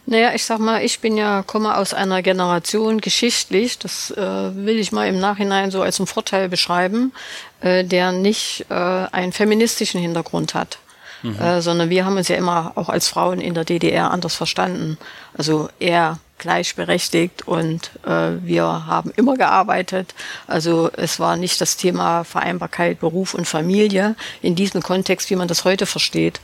Naja, 0.07 0.33
ich 0.35 0.45
sag 0.45 0.59
mal, 0.59 0.83
ich 0.83 1.01
bin 1.01 1.19
ja, 1.19 1.43
komme 1.43 1.77
aus 1.77 1.93
einer 1.93 2.23
Generation 2.23 3.01
geschichtlich, 3.01 3.79
das 3.79 4.11
äh, 4.11 4.17
will 4.17 4.79
ich 4.79 4.91
mal 4.91 5.07
im 5.07 5.21
Nachhinein 5.21 5.71
so 5.71 5.83
als 5.83 6.01
einen 6.01 6.07
Vorteil 6.07 6.49
beschreiben, 6.49 7.13
äh, 7.61 7.85
der 7.85 8.13
nicht 8.13 8.65
äh, 8.71 8.75
einen 8.75 9.33
feministischen 9.33 10.01
Hintergrund 10.01 10.55
hat 10.55 10.79
mhm. 11.23 11.39
äh, 11.39 11.61
sondern 11.61 11.91
wir 11.91 12.05
haben 12.05 12.17
uns 12.17 12.29
ja 12.29 12.37
immer 12.37 12.73
auch 12.75 12.89
als 12.89 13.09
Frauen 13.09 13.41
in 13.41 13.55
der 13.55 13.65
DDR 13.65 14.11
anders 14.11 14.35
verstanden. 14.35 14.99
Also 15.39 15.71
eher 15.79 16.19
gleichberechtigt 16.39 17.49
und 17.49 17.91
äh, 18.05 18.33
wir 18.43 18.87
haben 18.87 19.11
immer 19.17 19.37
gearbeitet. 19.37 20.15
Also 20.47 20.91
es 20.97 21.19
war 21.19 21.37
nicht 21.37 21.61
das 21.61 21.77
Thema 21.77 22.25
Vereinbarkeit 22.25 23.01
Beruf 23.01 23.35
und 23.35 23.47
Familie 23.47 24.15
in 24.43 24.55
diesem 24.55 24.83
Kontext, 24.83 25.31
wie 25.31 25.37
man 25.37 25.49
das 25.49 25.65
heute 25.65 25.87
versteht. 25.87 26.41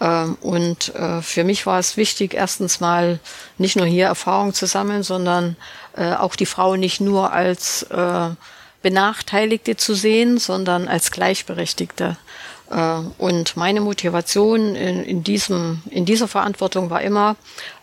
Ähm, 0.00 0.36
und 0.40 0.94
äh, 0.94 1.22
für 1.22 1.44
mich 1.44 1.66
war 1.66 1.78
es 1.78 1.96
wichtig, 1.96 2.34
erstens 2.34 2.80
mal 2.80 3.20
nicht 3.58 3.76
nur 3.76 3.86
hier 3.86 4.06
Erfahrung 4.06 4.54
zu 4.54 4.66
sammeln, 4.66 5.02
sondern 5.02 5.56
äh, 5.96 6.14
auch 6.14 6.36
die 6.36 6.46
Frau 6.46 6.76
nicht 6.76 7.00
nur 7.00 7.32
als 7.32 7.84
äh, 7.84 8.30
Benachteiligte 8.82 9.76
zu 9.76 9.94
sehen, 9.94 10.38
sondern 10.38 10.88
als 10.88 11.12
Gleichberechtigte. 11.12 12.16
Äh, 12.70 12.98
und 13.18 13.56
meine 13.56 13.80
Motivation 13.80 14.74
in, 14.74 15.04
in, 15.04 15.22
diesem, 15.22 15.82
in 15.90 16.04
dieser 16.04 16.28
Verantwortung 16.28 16.90
war 16.90 17.02
immer, 17.02 17.36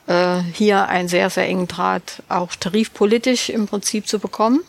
äh, 0.09 0.41
hier 0.53 0.87
einen 0.87 1.07
sehr, 1.07 1.29
sehr 1.29 1.47
engen 1.47 1.67
Draht 1.67 2.23
auch 2.29 2.55
tarifpolitisch 2.55 3.49
im 3.49 3.67
Prinzip 3.67 4.07
zu 4.07 4.17
bekommen. 4.17 4.61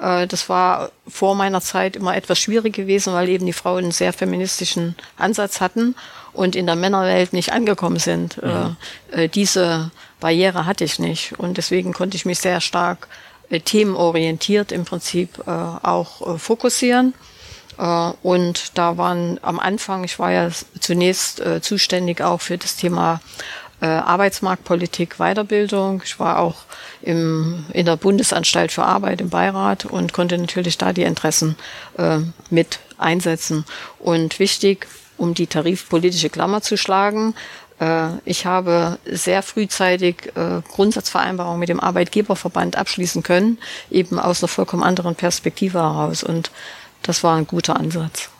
Äh, 0.00 0.26
das 0.26 0.48
war 0.48 0.90
vor 1.06 1.36
meiner 1.36 1.60
Zeit 1.60 1.94
immer 1.94 2.16
etwas 2.16 2.40
schwierig 2.40 2.74
gewesen, 2.74 3.12
weil 3.14 3.28
eben 3.28 3.46
die 3.46 3.52
Frauen 3.52 3.84
einen 3.84 3.92
sehr 3.92 4.12
feministischen 4.12 4.96
Ansatz 5.16 5.60
hatten 5.60 5.94
und 6.32 6.56
in 6.56 6.66
der 6.66 6.74
Männerwelt 6.74 7.32
nicht 7.32 7.52
angekommen 7.52 7.98
sind. 7.98 8.42
Mhm. 8.42 8.76
Diese 9.34 9.90
Barriere 10.18 10.64
hatte 10.64 10.82
ich 10.82 10.98
nicht 10.98 11.38
und 11.38 11.58
deswegen 11.58 11.92
konnte 11.92 12.16
ich 12.16 12.24
mich 12.24 12.38
sehr 12.38 12.62
stark 12.62 13.06
themenorientiert 13.66 14.72
im 14.72 14.86
Prinzip 14.86 15.46
auch 15.46 16.38
fokussieren. 16.40 17.12
Äh, 17.78 18.12
und 18.22 18.78
da 18.78 18.96
waren 18.96 19.38
am 19.42 19.58
Anfang, 19.58 20.04
ich 20.04 20.18
war 20.18 20.30
ja 20.30 20.48
zunächst 20.80 21.40
äh, 21.40 21.60
zuständig 21.60 22.20
auch 22.20 22.40
für 22.40 22.58
das 22.58 22.76
Thema 22.76 23.20
äh, 23.82 23.86
Arbeitsmarktpolitik, 23.86 25.16
Weiterbildung. 25.18 26.02
Ich 26.04 26.20
war 26.20 26.38
auch 26.38 26.54
im, 27.02 27.66
in 27.72 27.84
der 27.84 27.96
Bundesanstalt 27.96 28.70
für 28.70 28.84
Arbeit 28.84 29.20
im 29.20 29.28
Beirat 29.28 29.84
und 29.84 30.12
konnte 30.12 30.38
natürlich 30.38 30.78
da 30.78 30.92
die 30.92 31.02
Interessen 31.02 31.56
äh, 31.98 32.18
mit 32.48 32.78
einsetzen. 32.96 33.64
Und 33.98 34.38
wichtig, 34.38 34.86
um 35.16 35.34
die 35.34 35.48
tarifpolitische 35.48 36.30
Klammer 36.30 36.62
zu 36.62 36.76
schlagen, 36.76 37.34
äh, 37.80 38.10
ich 38.24 38.46
habe 38.46 38.98
sehr 39.04 39.42
frühzeitig 39.42 40.30
äh, 40.36 40.62
Grundsatzvereinbarungen 40.72 41.58
mit 41.58 41.68
dem 41.68 41.80
Arbeitgeberverband 41.80 42.76
abschließen 42.76 43.24
können, 43.24 43.58
eben 43.90 44.20
aus 44.20 44.42
einer 44.42 44.48
vollkommen 44.48 44.84
anderen 44.84 45.16
Perspektive 45.16 45.80
heraus. 45.80 46.22
Und 46.22 46.52
das 47.02 47.24
war 47.24 47.36
ein 47.36 47.48
guter 47.48 47.76
Ansatz 47.76 48.30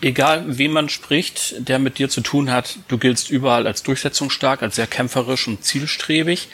egal 0.00 0.44
wem 0.46 0.72
man 0.72 0.88
spricht, 0.88 1.54
der 1.58 1.78
mit 1.78 1.98
dir 1.98 2.08
zu 2.08 2.20
tun 2.20 2.50
hat, 2.50 2.78
du 2.88 2.98
giltst 2.98 3.30
überall 3.30 3.66
als 3.66 3.82
durchsetzungsstark, 3.82 4.62
als 4.62 4.76
sehr 4.76 4.86
kämpferisch 4.86 5.48
und 5.48 5.64
zielstrebig. 5.64 6.48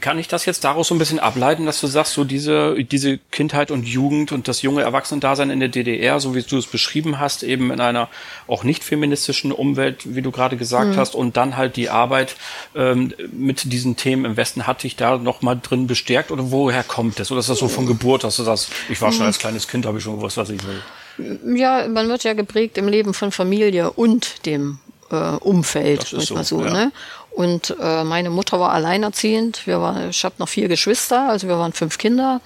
Kann 0.00 0.18
ich 0.18 0.26
das 0.26 0.44
jetzt 0.44 0.64
daraus 0.64 0.88
so 0.88 0.94
ein 0.96 0.98
bisschen 0.98 1.20
ableiten, 1.20 1.66
dass 1.66 1.80
du 1.80 1.86
sagst, 1.86 2.14
so 2.14 2.24
diese, 2.24 2.74
diese 2.82 3.18
Kindheit 3.30 3.70
und 3.70 3.86
Jugend 3.86 4.32
und 4.32 4.48
das 4.48 4.62
junge 4.62 4.82
Erwachsenendasein 4.82 5.50
in 5.50 5.60
der 5.60 5.68
DDR, 5.68 6.18
so 6.18 6.34
wie 6.34 6.42
du 6.42 6.56
es 6.56 6.66
beschrieben 6.66 7.20
hast, 7.20 7.44
eben 7.44 7.70
in 7.70 7.80
einer 7.80 8.08
auch 8.48 8.64
nicht 8.64 8.82
feministischen 8.82 9.52
Umwelt, 9.52 10.16
wie 10.16 10.22
du 10.22 10.32
gerade 10.32 10.56
gesagt 10.56 10.92
mhm. 10.92 10.96
hast, 10.96 11.14
und 11.14 11.36
dann 11.36 11.56
halt 11.56 11.76
die 11.76 11.90
Arbeit 11.90 12.34
ähm, 12.74 13.14
mit 13.30 13.72
diesen 13.72 13.94
Themen 13.94 14.24
im 14.24 14.36
Westen 14.36 14.66
hat 14.66 14.82
dich 14.82 14.96
da 14.96 15.16
nochmal 15.16 15.60
drin 15.62 15.86
bestärkt 15.86 16.32
oder 16.32 16.50
woher 16.50 16.82
kommt 16.82 17.20
das? 17.20 17.30
Oder 17.30 17.38
ist 17.38 17.50
das 17.50 17.58
so 17.60 17.68
von 17.68 17.86
Geburt, 17.86 18.24
dass 18.24 18.36
du 18.36 18.42
sagst, 18.42 18.72
ich 18.88 19.00
war 19.00 19.12
schon 19.12 19.20
mhm. 19.20 19.26
als 19.26 19.38
kleines 19.38 19.68
Kind, 19.68 19.86
habe 19.86 19.98
ich 19.98 20.04
schon 20.04 20.16
gewusst, 20.16 20.38
was 20.38 20.50
ich 20.50 20.66
will? 20.66 20.82
Ja, 21.18 21.86
man 21.88 22.08
wird 22.08 22.24
ja 22.24 22.32
geprägt 22.32 22.78
im 22.78 22.88
Leben 22.88 23.14
von 23.14 23.32
Familie 23.32 23.90
und 23.90 24.46
dem 24.46 24.78
äh, 25.10 25.14
Umfeld, 25.14 26.12
muss 26.12 26.30
man 26.30 26.44
so. 26.44 26.58
so 26.60 26.64
ja. 26.64 26.72
ne? 26.72 26.92
Und 27.30 27.76
äh, 27.80 28.04
meine 28.04 28.30
Mutter 28.30 28.60
war 28.60 28.72
alleinerziehend. 28.72 29.66
Wir 29.66 29.80
waren, 29.80 30.10
ich 30.10 30.24
habe 30.24 30.36
noch 30.38 30.48
vier 30.48 30.68
Geschwister, 30.68 31.28
also 31.28 31.48
wir 31.48 31.58
waren 31.58 31.72
fünf 31.72 31.98
Kinder. 31.98 32.40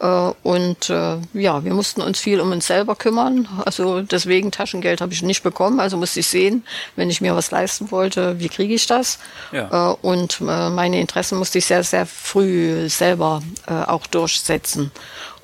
Äh, 0.00 0.32
und 0.42 0.90
äh, 0.90 1.18
ja, 1.34 1.64
wir 1.64 1.72
mussten 1.72 2.02
uns 2.02 2.18
viel 2.18 2.40
um 2.40 2.50
uns 2.50 2.66
selber 2.66 2.96
kümmern. 2.96 3.48
Also 3.64 4.00
deswegen 4.00 4.50
Taschengeld 4.50 5.00
habe 5.00 5.12
ich 5.12 5.22
nicht 5.22 5.44
bekommen. 5.44 5.78
Also 5.78 5.96
musste 5.96 6.20
ich 6.20 6.26
sehen, 6.26 6.64
wenn 6.96 7.10
ich 7.10 7.20
mir 7.20 7.36
was 7.36 7.52
leisten 7.52 7.92
wollte, 7.92 8.40
wie 8.40 8.48
kriege 8.48 8.74
ich 8.74 8.86
das? 8.88 9.20
Ja. 9.52 9.92
Äh, 9.92 9.96
und 10.02 10.40
äh, 10.40 10.70
meine 10.70 11.00
Interessen 11.00 11.38
musste 11.38 11.58
ich 11.58 11.66
sehr, 11.66 11.84
sehr 11.84 12.06
früh 12.06 12.88
selber 12.88 13.40
äh, 13.68 13.72
auch 13.72 14.06
durchsetzen. 14.08 14.90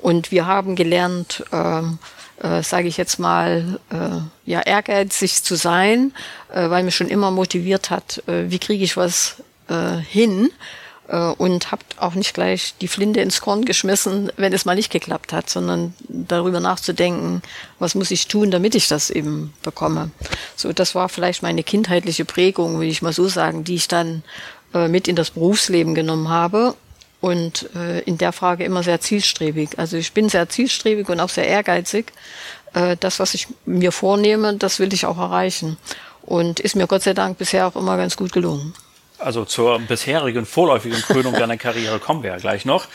Und 0.01 0.31
wir 0.31 0.47
haben 0.47 0.75
gelernt, 0.75 1.45
äh, 1.51 1.81
äh, 2.41 2.63
sage 2.63 2.87
ich 2.87 2.97
jetzt 2.97 3.19
mal, 3.19 3.79
äh, 3.91 4.49
ja, 4.49 4.61
ehrgeizig 4.61 5.43
zu 5.43 5.55
sein, 5.55 6.13
äh, 6.53 6.69
weil 6.69 6.83
mich 6.83 6.95
schon 6.95 7.07
immer 7.07 7.31
motiviert 7.31 7.89
hat, 7.89 8.23
äh, 8.27 8.49
wie 8.49 8.59
kriege 8.59 8.83
ich 8.83 8.97
was 8.97 9.37
äh, 9.67 9.97
hin 9.97 10.49
äh, 11.07 11.17
und 11.17 11.71
habe 11.71 11.83
auch 11.97 12.15
nicht 12.15 12.33
gleich 12.33 12.73
die 12.81 12.87
Flinte 12.87 13.21
ins 13.21 13.41
Korn 13.41 13.65
geschmissen, 13.65 14.31
wenn 14.37 14.53
es 14.53 14.65
mal 14.65 14.75
nicht 14.75 14.91
geklappt 14.91 15.33
hat, 15.33 15.49
sondern 15.49 15.93
darüber 16.07 16.59
nachzudenken, 16.59 17.41
was 17.79 17.95
muss 17.95 18.11
ich 18.11 18.27
tun, 18.27 18.49
damit 18.49 18.75
ich 18.75 18.87
das 18.87 19.09
eben 19.09 19.53
bekomme. 19.61 20.11
So, 20.55 20.73
das 20.73 20.95
war 20.95 21.09
vielleicht 21.09 21.43
meine 21.43 21.63
kindheitliche 21.63 22.25
Prägung, 22.25 22.79
will 22.79 22.89
ich 22.89 23.01
mal 23.01 23.13
so 23.13 23.27
sagen, 23.27 23.63
die 23.63 23.75
ich 23.75 23.87
dann 23.87 24.23
äh, 24.73 24.87
mit 24.87 25.07
in 25.07 25.15
das 25.15 25.31
Berufsleben 25.31 25.93
genommen 25.93 26.29
habe 26.29 26.75
und 27.21 27.69
äh, 27.75 27.99
in 28.01 28.17
der 28.17 28.33
Frage 28.33 28.63
immer 28.63 28.83
sehr 28.83 28.99
zielstrebig. 28.99 29.77
Also 29.77 29.95
ich 29.95 30.11
bin 30.11 30.27
sehr 30.27 30.49
zielstrebig 30.49 31.07
und 31.07 31.19
auch 31.19 31.29
sehr 31.29 31.47
ehrgeizig. 31.47 32.11
Äh, 32.73 32.97
das, 32.99 33.19
was 33.19 33.35
ich 33.35 33.47
mir 33.65 33.91
vornehme, 33.91 34.55
das 34.55 34.79
will 34.79 34.91
ich 34.93 35.05
auch 35.05 35.19
erreichen. 35.19 35.77
Und 36.23 36.59
ist 36.59 36.75
mir 36.75 36.87
Gott 36.87 37.03
sei 37.03 37.13
Dank 37.13 37.37
bisher 37.37 37.67
auch 37.67 37.75
immer 37.75 37.95
ganz 37.97 38.17
gut 38.17 38.31
gelungen. 38.31 38.73
Also 39.19 39.45
zur 39.45 39.77
bisherigen 39.79 40.47
vorläufigen 40.47 40.99
Krönung 40.99 41.33
deiner 41.33 41.57
Karriere 41.57 41.99
kommen 41.99 42.23
wir 42.23 42.31
ja 42.31 42.37
gleich 42.37 42.65
noch. 42.65 42.87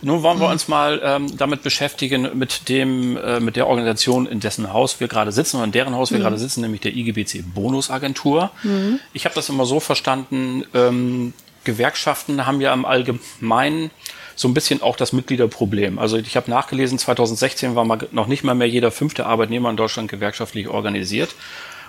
Nun 0.00 0.22
wollen 0.22 0.38
wir 0.38 0.48
uns 0.48 0.68
mal 0.68 1.00
ähm, 1.02 1.36
damit 1.36 1.64
beschäftigen 1.64 2.38
mit 2.38 2.68
dem 2.68 3.16
äh, 3.16 3.40
mit 3.40 3.56
der 3.56 3.66
Organisation, 3.66 4.26
in 4.26 4.38
dessen 4.38 4.72
Haus 4.72 5.00
wir 5.00 5.08
gerade 5.08 5.32
sitzen 5.32 5.56
oder 5.56 5.64
in 5.64 5.72
deren 5.72 5.96
Haus 5.96 6.12
wir 6.12 6.18
mhm. 6.18 6.22
gerade 6.22 6.38
sitzen, 6.38 6.60
nämlich 6.60 6.82
der 6.82 6.94
IGBC 6.94 7.42
Bonusagentur. 7.52 8.52
Mhm. 8.62 9.00
Ich 9.12 9.24
habe 9.24 9.34
das 9.34 9.48
immer 9.48 9.66
so 9.66 9.80
verstanden, 9.80 10.64
ähm, 10.72 11.32
Gewerkschaften 11.64 12.46
haben 12.46 12.60
ja 12.60 12.72
im 12.72 12.84
Allgemeinen 12.84 13.90
so 14.34 14.48
ein 14.48 14.54
bisschen 14.54 14.82
auch 14.82 14.96
das 14.96 15.12
Mitgliederproblem. 15.12 15.98
Also 15.98 16.16
ich 16.16 16.36
habe 16.36 16.50
nachgelesen, 16.50 16.98
2016 16.98 17.74
war 17.74 17.84
mal 17.84 18.08
noch 18.12 18.26
nicht 18.26 18.44
mal 18.44 18.54
mehr 18.54 18.68
jeder 18.68 18.90
fünfte 18.90 19.26
Arbeitnehmer 19.26 19.70
in 19.70 19.76
Deutschland 19.76 20.10
gewerkschaftlich 20.10 20.68
organisiert. 20.68 21.34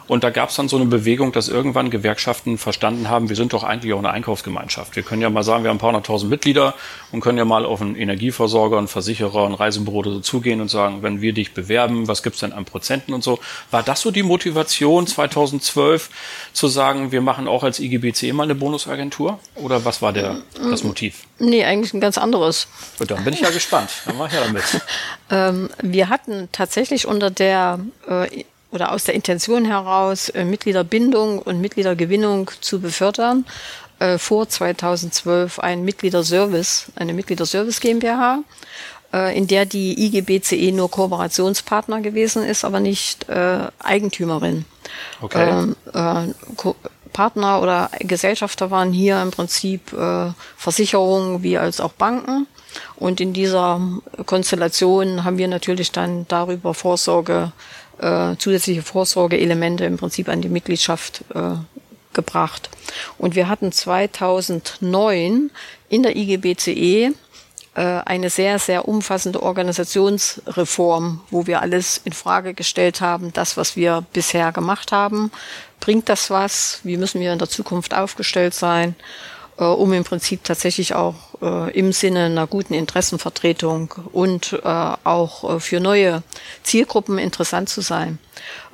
Und 0.07 0.24
da 0.24 0.29
gab 0.29 0.50
es 0.50 0.55
dann 0.55 0.67
so 0.67 0.75
eine 0.75 0.86
Bewegung, 0.86 1.31
dass 1.31 1.48
irgendwann 1.48 1.89
Gewerkschaften 1.89 2.57
verstanden 2.57 3.10
haben, 3.10 3.29
wir 3.29 3.36
sind 3.36 3.53
doch 3.53 3.63
eigentlich 3.63 3.93
auch 3.93 4.00
eine 4.00 4.12
Einkaufsgemeinschaft. 4.12 4.95
Wir 4.95 5.03
können 5.03 5.22
ja 5.22 5.29
mal 5.29 5.43
sagen, 5.43 5.63
wir 5.63 5.69
haben 5.69 5.77
ein 5.77 5.79
paar 5.79 5.89
hunderttausend 5.89 6.29
Mitglieder 6.29 6.74
und 7.12 7.22
können 7.22 7.38
ja 7.38 7.45
mal 7.45 7.65
auf 7.65 7.81
einen 7.81 7.95
Energieversorger, 7.95 8.77
einen 8.77 8.88
Versicherer, 8.88 9.45
ein 9.45 9.53
Reisebüro 9.53 9.98
oder 9.98 10.12
so 10.12 10.19
zugehen 10.19 10.62
und 10.62 10.69
sagen, 10.69 11.03
wenn 11.03 11.22
wir 11.22 11.33
dich 11.33 11.53
bewerben, 11.53 12.07
was 12.07 12.24
gibt's 12.24 12.41
denn 12.41 12.53
an 12.53 12.65
Prozenten 12.65 13.13
und 13.13 13.24
so. 13.24 13.39
War 13.72 13.83
das 13.83 14.01
so 14.01 14.12
die 14.12 14.24
Motivation 14.24 15.07
2012 15.07 16.10
zu 16.51 16.67
sagen, 16.67 17.12
wir 17.12 17.22
machen 17.22 17.48
auch 17.48 17.63
als 17.63 17.79
IGBC 17.79 18.33
mal 18.33 18.43
eine 18.43 18.55
Bonusagentur? 18.55 19.39
Oder 19.55 19.86
was 19.86 20.01
war 20.01 20.13
der, 20.13 20.38
das 20.69 20.83
Motiv? 20.83 21.24
Nee, 21.39 21.63
eigentlich 21.63 21.93
ein 21.93 22.01
ganz 22.01 22.17
anderes. 22.17 22.67
Gut, 23.00 23.12
dann 23.12 23.24
bin 23.24 23.33
ich 23.33 23.41
ja 23.41 23.50
gespannt. 23.50 23.89
Dann 24.05 24.17
mach 24.17 24.27
ich 24.27 24.33
ja 24.33 24.41
damit. 24.45 24.63
ähm, 25.29 25.69
wir 25.81 26.10
hatten 26.10 26.50
tatsächlich 26.51 27.07
unter 27.07 27.29
der 27.29 27.79
äh, 28.07 28.43
oder 28.74 28.92
aus 28.92 29.03
der 29.03 29.13
Intention 29.13 29.65
heraus, 29.65 30.30
äh, 30.30 30.44
Mitgliederbindung 30.44 31.39
und 31.39 31.62
Mitgliedergewinnung 31.62 32.50
zu 32.60 32.82
befördern, 32.82 33.46
äh, 34.00 34.18
vor 34.18 34.50
2012 34.50 35.60
ein 35.60 35.86
Mitgliederservice, 35.86 36.88
eine 36.96 37.13
Mitgliederservice 37.13 37.80
GmbH, 37.80 38.39
äh, 39.13 39.38
in 39.38 39.48
der 39.48 39.65
die 39.65 40.08
IGBCE 40.08 40.72
nur 40.72 40.89
Kooperationspartner 40.89 42.01
gewesen 42.01 42.44
ist, 42.44 42.65
aber 42.65 42.80
nicht 42.80 43.27
Eigentümerin. 43.80 44.65
Okay. 45.22 45.50
Ähm, 45.50 45.75
äh, 45.94 46.34
Partner 47.13 47.62
oder 47.62 47.92
Gesellschafter 48.00 48.72
waren 48.72 48.92
hier 48.92 49.22
im 49.22 49.32
Prinzip 49.32 49.94
äh, 49.94 50.32
Versicherungen 50.58 51.44
wie 51.44 51.58
als 51.58 51.80
auch 51.80 51.94
Banken. 51.94 52.48
Und 52.96 53.22
in 53.22 53.34
dieser 53.34 53.80
Konstellation 54.25 55.24
haben 55.24 55.38
wir 55.38 55.48
natürlich 55.48 55.92
dann 55.92 56.25
darüber 56.27 56.74
Vorsorge 56.74 57.51
äh, 58.00 58.36
zusätzliche 58.38 58.82
Vorsorgeelemente 58.82 59.86
im 59.86 59.98
Prinzip 59.98 60.30
an 60.30 60.42
die 60.42 60.50
Mitgliedschaft 60.50 61.24
äh, 61.34 61.56
gebracht. 62.14 62.70
Und 63.18 63.36
wir 63.36 63.48
hatten 63.50 63.72
2009 63.72 65.52
in 65.90 66.04
der 66.04 66.16
IGBCE 66.16 67.14
äh, 67.76 67.82
eine 68.06 68.30
sehr, 68.30 68.60
sehr 68.60 68.88
umfassende 68.88 69.42
Organisationsreform, 69.42 71.22
wo 71.32 71.48
wir 71.48 71.62
alles 71.62 72.02
in 72.04 72.14
Frage 72.14 72.54
gestellt 72.54 73.02
haben, 73.02 73.34
das, 73.34 73.58
was 73.58 73.76
wir 73.76 74.04
bisher 74.14 74.52
gemacht 74.52 74.92
haben. 74.92 75.32
Bringt 75.80 76.08
das 76.08 76.30
was? 76.30 76.80
Wie 76.84 76.98
müssen 76.98 77.20
wir 77.20 77.34
in 77.34 77.40
der 77.40 77.50
Zukunft 77.50 77.94
aufgestellt 77.94 78.54
sein? 78.54 78.96
Äh, 79.63 79.65
um 79.65 79.93
im 79.93 80.03
Prinzip 80.03 80.43
tatsächlich 80.43 80.93
auch 80.93 81.15
äh, 81.41 81.72
im 81.72 81.93
Sinne 81.93 82.25
einer 82.25 82.48
guten 82.48 82.74
Interessenvertretung 82.74 83.93
und 84.12 84.53
äh, 84.53 84.67
auch 84.67 85.55
äh, 85.55 85.60
für 85.60 85.79
neue 85.79 86.24
Zielgruppen 86.63 87.17
interessant 87.17 87.70
zu 87.70 87.82
sein. 87.82 88.20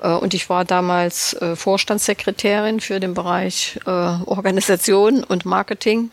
Äh, 0.02 0.10
und 0.10 0.34
ich 0.34 0.50
war 0.50 0.66
damals 0.66 1.34
äh, 1.34 1.56
Vorstandssekretärin 1.56 2.80
für 2.80 3.00
den 3.00 3.14
Bereich 3.14 3.80
Organisation 3.86 5.24
und 5.24 5.46
Marketing 5.46 6.10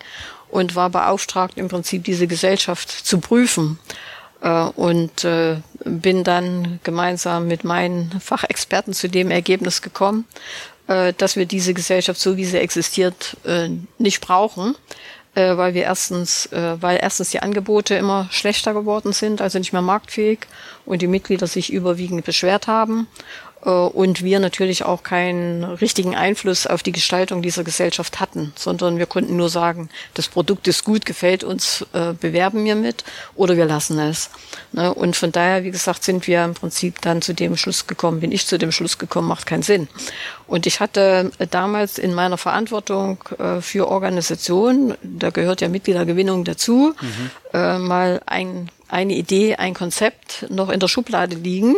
und 0.50 0.76
war 0.76 0.90
beauftragt, 0.90 1.56
im 1.56 1.68
Prinzip 1.68 2.04
diese 2.04 2.26
Gesellschaft 2.26 2.90
zu 2.90 3.18
prüfen. 3.21 3.78
Und 4.76 5.26
bin 5.85 6.25
dann 6.25 6.78
gemeinsam 6.85 7.49
mit 7.49 7.64
meinen 7.64 8.21
Fachexperten 8.21 8.92
zu 8.92 9.09
dem 9.09 9.30
Ergebnis 9.30 9.80
gekommen, 9.80 10.26
äh, 10.88 11.12
dass 11.16 11.37
wir 11.37 11.47
diese 11.47 11.75
Gesellschaft, 11.75 12.21
so 12.21 12.37
wie 12.37 12.45
sie 12.45 12.59
existiert, 12.59 13.37
äh, 13.45 13.69
nicht 13.99 14.21
brauchen, 14.21 14.75
äh, 15.35 15.57
weil 15.57 15.75
wir 15.75 15.83
erstens, 15.83 16.47
äh, 16.47 16.81
weil 16.81 16.99
erstens 17.00 17.31
die 17.31 17.40
Angebote 17.40 17.95
immer 17.95 18.28
schlechter 18.31 18.75
geworden 18.75 19.12
sind, 19.12 19.40
also 19.40 19.59
nicht 19.59 19.73
mehr 19.73 19.83
marktfähig 19.83 20.40
und 20.85 21.02
die 21.02 21.07
Mitglieder 21.07 21.47
sich 21.47 21.73
überwiegend 21.73 22.25
beschwert 22.25 22.66
haben 22.66 23.07
und 23.70 24.23
wir 24.23 24.38
natürlich 24.38 24.85
auch 24.85 25.02
keinen 25.02 25.64
richtigen 25.64 26.14
Einfluss 26.14 26.68
auf 26.68 26.85
die 26.85 26.92
Gestaltung 26.92 27.42
dieser 27.42 27.64
Gesellschaft 27.64 28.20
hatten, 28.20 28.52
sondern 28.54 28.99
wir 28.99 29.06
konnten 29.06 29.37
nur 29.37 29.49
sagen, 29.49 29.88
das 30.14 30.28
Produkt 30.28 30.68
ist 30.68 30.85
gut, 30.85 31.04
gefällt 31.04 31.42
uns, 31.42 31.85
äh, 31.92 32.12
bewerben 32.12 32.64
wir 32.64 32.76
mit 32.76 33.02
oder 33.35 33.56
wir 33.56 33.66
lassen 33.66 33.99
es. 33.99 34.30
Ne? 34.70 34.94
Und 34.94 35.16
von 35.16 35.32
daher, 35.32 35.64
wie 35.64 35.73
gesagt, 35.73 36.04
sind 36.04 36.28
wir 36.28 36.44
im 36.44 36.54
Prinzip 36.54 37.00
dann 37.00 37.23
zu 37.23 37.35
dem 37.35 37.56
Schluss 37.56 37.88
gekommen, 37.88 38.20
bin 38.20 38.30
ich 38.30 38.46
zu 38.46 38.56
dem 38.56 38.70
Schluss 38.70 38.99
gekommen, 38.99 39.26
macht 39.26 39.46
keinen 39.46 39.62
Sinn. 39.62 39.88
Und 40.46 40.66
ich 40.66 40.78
hatte 40.78 41.32
damals 41.50 41.99
in 41.99 42.14
meiner 42.14 42.38
Verantwortung 42.38 43.18
äh, 43.40 43.61
für 43.61 43.88
Organisationen, 43.88 44.94
da 45.02 45.30
gehört 45.30 45.61
ja 45.61 45.68
Mitgliedergewinnung 45.68 46.44
dazu, 46.44 46.94
mhm. 47.00 47.30
mal 47.87 48.20
ein, 48.26 48.70
eine 48.88 49.14
Idee, 49.14 49.56
ein 49.56 49.75
Konzept 49.75 50.46
noch 50.50 50.68
in 50.68 50.78
der 50.78 50.88
Schublade 50.88 51.37
liegen, 51.37 51.75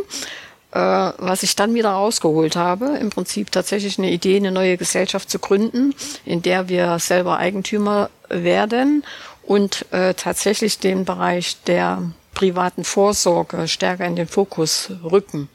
äh, 0.73 0.79
was 0.79 1.43
ich 1.43 1.57
dann 1.57 1.75
wieder 1.75 1.91
rausgeholt 1.91 2.57
habe, 2.57 2.99
im 3.01 3.11
Prinzip 3.11 3.51
tatsächlich 3.51 3.99
eine 3.99 4.11
Idee, 4.11 4.37
eine 4.37 4.53
neue 4.53 4.77
Gesellschaft 4.77 5.31
zu 5.31 5.39
gründen, 5.39 5.95
in 6.25 6.43
der 6.43 6.69
wir 6.69 6.99
selber 6.99 7.39
Eigentümer 7.39 8.11
werden 8.29 9.05
und 9.43 9.91
äh, 9.93 10.15
tatsächlich 10.15 10.79
den 10.79 11.05
Bereich 11.05 11.63
der 11.63 12.03
privaten 12.35 12.85
Vorsorge 12.85 13.67
stärker 13.67 14.07
in 14.07 14.17
den 14.17 14.29
Fokus 14.29 14.91
rücken. 15.03 15.49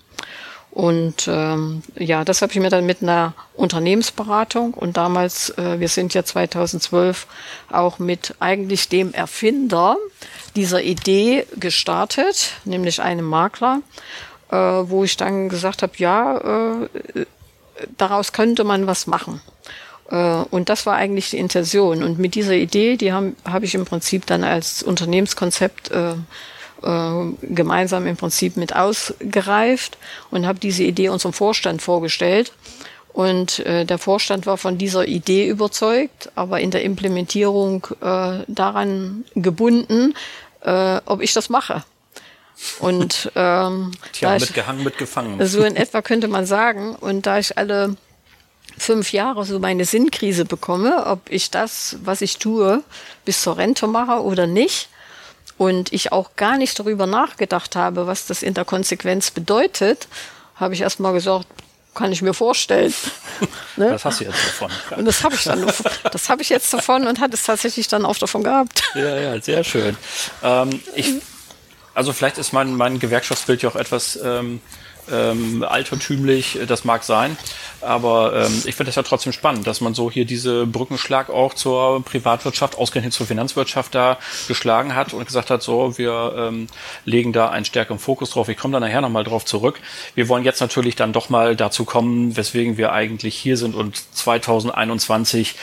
Und 0.74 1.28
ähm, 1.28 1.84
ja, 1.96 2.26
das 2.26 2.42
habe 2.42 2.52
ich 2.52 2.60
mir 2.60 2.72
dann 2.72 2.88
mit 2.88 3.04
einer 3.04 3.36
Unternehmensberatung 3.54 4.74
und 4.74 4.98
damals, 4.98 5.52
äh, 5.52 5.80
wir 5.80 5.88
sind 5.88 6.16
ja 6.16 6.26
2012 6.26 7.28
auch 7.72 8.00
mit 8.00 8.34
eigentlich 8.40 8.90
dem 8.90 9.14
Erfinder 9.14 9.98
dieser 10.56 10.82
Idee 10.82 11.46
gestartet, 11.58 12.54
nämlich 12.66 13.04
einem 13.04 13.26
Makler, 13.26 13.82
äh, 14.54 14.90
wo 14.90 15.04
ich 15.04 15.18
dann 15.18 15.50
gesagt 15.50 15.82
habe, 15.82 15.94
ja, 15.98 16.38
äh, 16.38 17.26
daraus 17.98 18.34
könnte 18.34 18.64
man 18.64 18.86
was 18.86 19.08
machen. 19.08 19.42
Äh, 20.10 20.16
und 20.52 20.70
das 20.70 20.86
war 20.86 20.96
eigentlich 20.96 21.32
die 21.32 21.40
Intention. 21.40 22.04
Und 22.04 22.20
mit 22.20 22.36
dieser 22.36 22.54
Idee, 22.54 22.98
die 22.98 23.12
habe 23.12 23.34
hab 23.46 23.64
ich 23.64 23.74
im 23.74 23.86
Prinzip 23.86 24.28
dann 24.28 24.44
als 24.44 24.84
Unternehmenskonzept 24.84 25.92
äh, 25.92 26.12
äh, 26.84 27.32
gemeinsam 27.42 28.06
im 28.06 28.16
Prinzip 28.16 28.56
mit 28.58 28.76
ausgereift 28.76 29.98
und 30.30 30.46
habe 30.46 30.60
diese 30.60 30.84
Idee 30.84 31.10
unserem 31.10 31.34
Vorstand 31.34 31.82
vorgestellt. 31.82 32.54
Und 33.12 33.60
äh, 33.60 33.86
der 33.86 33.98
Vorstand 33.98 34.46
war 34.46 34.58
von 34.58 34.78
dieser 34.78 35.08
Idee 35.08 35.48
überzeugt, 35.48 36.32
aber 36.36 36.60
in 36.60 36.72
der 36.72 36.84
Implementierung 36.84 37.88
äh, 38.02 38.40
daran 38.48 39.26
gebunden, 39.36 40.14
ob 41.06 41.20
ich 41.20 41.34
das 41.34 41.50
mache. 41.50 41.84
Und 42.80 43.32
ähm, 43.36 43.92
Tja, 44.14 44.38
mitgehangen, 44.38 44.84
mitgefangen. 44.84 45.46
So 45.48 45.64
in 45.64 45.76
etwa 45.76 46.02
könnte 46.02 46.28
man 46.28 46.46
sagen. 46.46 46.96
Und 46.96 47.26
da 47.26 47.40
ich 47.40 47.58
alle 47.58 47.96
fünf 48.78 49.12
Jahre 49.12 49.46
so 49.46 49.60
meine 49.60 49.86
Sinnkrise 49.86 50.46
bekomme, 50.46 51.06
ob 51.06 51.30
ich 51.30 51.52
das, 51.52 51.98
was 52.04 52.22
ich 52.22 52.38
tue, 52.38 52.84
bis 53.26 53.42
zur 53.42 53.58
Rente 53.58 53.88
mache 53.88 54.22
oder 54.22 54.48
nicht, 54.48 54.90
und 55.58 55.94
ich 55.94 56.12
auch 56.12 56.36
gar 56.36 56.58
nicht 56.58 56.80
darüber 56.80 57.06
nachgedacht 57.06 57.76
habe, 57.76 58.08
was 58.08 58.26
das 58.26 58.44
in 58.44 58.54
der 58.54 58.66
Konsequenz 58.66 59.32
bedeutet, 59.32 60.08
habe 60.56 60.74
ich 60.74 60.82
erst 60.82 61.00
mal 61.00 61.14
gesagt, 61.14 61.48
kann 61.94 62.12
ich 62.12 62.22
mir 62.24 62.34
vorstellen. 62.34 62.94
ne? 63.76 63.92
Das 63.92 64.04
hast 64.04 64.20
du 64.20 64.26
jetzt 64.26 64.46
davon. 64.48 64.72
Und 64.98 65.06
das 65.06 65.24
habe 65.24 65.36
ich 65.36 65.44
dann, 65.44 65.72
das 66.12 66.30
habe 66.30 66.42
ich 66.42 66.50
jetzt 66.50 66.74
davon 66.74 67.06
und 67.06 67.20
hat 67.20 67.34
es 67.34 67.44
tatsächlich 67.44 67.88
dann 67.88 68.06
auch 68.06 68.18
davon 68.18 68.44
gehabt. 68.44 68.82
Ja, 68.96 69.16
ja, 69.16 69.42
sehr 69.42 69.64
schön. 69.64 69.96
Ähm, 70.42 70.82
ich, 70.96 71.16
also 71.94 72.14
vielleicht 72.14 72.38
ist 72.38 72.54
mein, 72.54 72.76
mein 72.76 73.00
Gewerkschaftsbild 73.00 73.62
ja 73.62 73.70
auch 73.70 73.76
etwas 73.76 74.20
ähm, 74.24 74.62
ähm, 75.12 75.64
altertümlich, 75.64 76.60
äh, 76.60 76.66
das 76.66 76.86
mag 76.86 77.04
sein. 77.04 77.38
Aber 77.82 78.34
ähm, 78.46 78.64
ich 78.66 78.76
finde 78.76 78.90
es 78.90 78.96
ja 78.96 79.04
trotzdem 79.04 79.34
spannend, 79.34 79.68
dass 79.68 79.82
man 79.82 79.94
so 79.94 80.10
hier 80.10 80.26
diese 80.26 80.66
Brückenschlag 80.66 81.30
auch 81.30 81.54
zur 81.54 82.04
Privatwirtschaft, 82.04 82.78
ausgerechnet 82.78 83.14
zur 83.14 83.28
Finanzwirtschaft 83.28 83.94
da 83.94 84.18
geschlagen 84.48 84.96
hat 84.96 85.14
und 85.14 85.26
gesagt 85.26 85.50
hat, 85.50 85.62
so, 85.62 85.98
wir 85.98 86.34
ähm, 86.38 86.68
legen 87.06 87.34
da 87.34 87.50
einen 87.50 87.66
stärkeren 87.66 88.00
Fokus 88.00 88.32
drauf. 88.32 88.48
Ich 88.50 88.58
komme 88.58 88.74
da 88.74 88.80
nachher 88.80 89.02
nochmal 89.02 89.24
drauf 89.24 89.46
zurück. 89.46 89.80
Wir 90.16 90.30
wollen 90.30 90.46
jetzt 90.46 90.62
natürlich 90.62 90.96
dann 90.96 91.14
doch 91.14 91.30
mal 91.30 91.56
dazu 91.56 91.86
kommen, 91.86 92.38
weswegen 92.38 92.78
wir 92.78 92.94
eigentlich 92.94 93.36
hier 93.36 93.58
sind 93.58 93.76
und 93.76 94.02
2021 94.16 95.56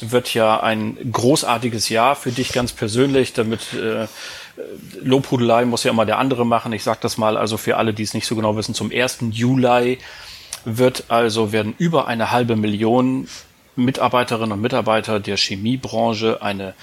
wird 0.00 0.34
ja 0.34 0.60
ein 0.60 0.98
großartiges 1.12 1.88
Jahr 1.88 2.16
für 2.16 2.32
dich 2.32 2.52
ganz 2.52 2.72
persönlich, 2.72 3.32
damit 3.32 3.72
äh, 3.74 4.06
Lobhudelei 5.02 5.64
muss 5.64 5.84
ja 5.84 5.90
immer 5.90 6.06
der 6.06 6.18
andere 6.18 6.46
machen. 6.46 6.72
Ich 6.72 6.82
sage 6.82 6.98
das 7.02 7.18
mal 7.18 7.36
also 7.36 7.56
für 7.56 7.76
alle, 7.76 7.92
die 7.92 8.02
es 8.02 8.14
nicht 8.14 8.26
so 8.26 8.36
genau 8.36 8.56
wissen, 8.56 8.74
zum 8.74 8.90
1. 8.92 9.18
Juli 9.30 9.98
wird 10.64 11.04
also 11.08 11.52
werden 11.52 11.74
über 11.78 12.06
eine 12.06 12.30
halbe 12.30 12.56
Million 12.56 13.28
Mitarbeiterinnen 13.76 14.52
und 14.52 14.60
Mitarbeiter 14.60 15.20
der 15.20 15.36
Chemiebranche 15.36 16.40
eine 16.42 16.74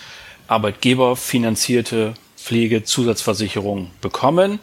arbeitgeberfinanzierte 0.48 2.14
Pflegezusatzversicherung 2.38 3.92
bekommen. 4.02 4.60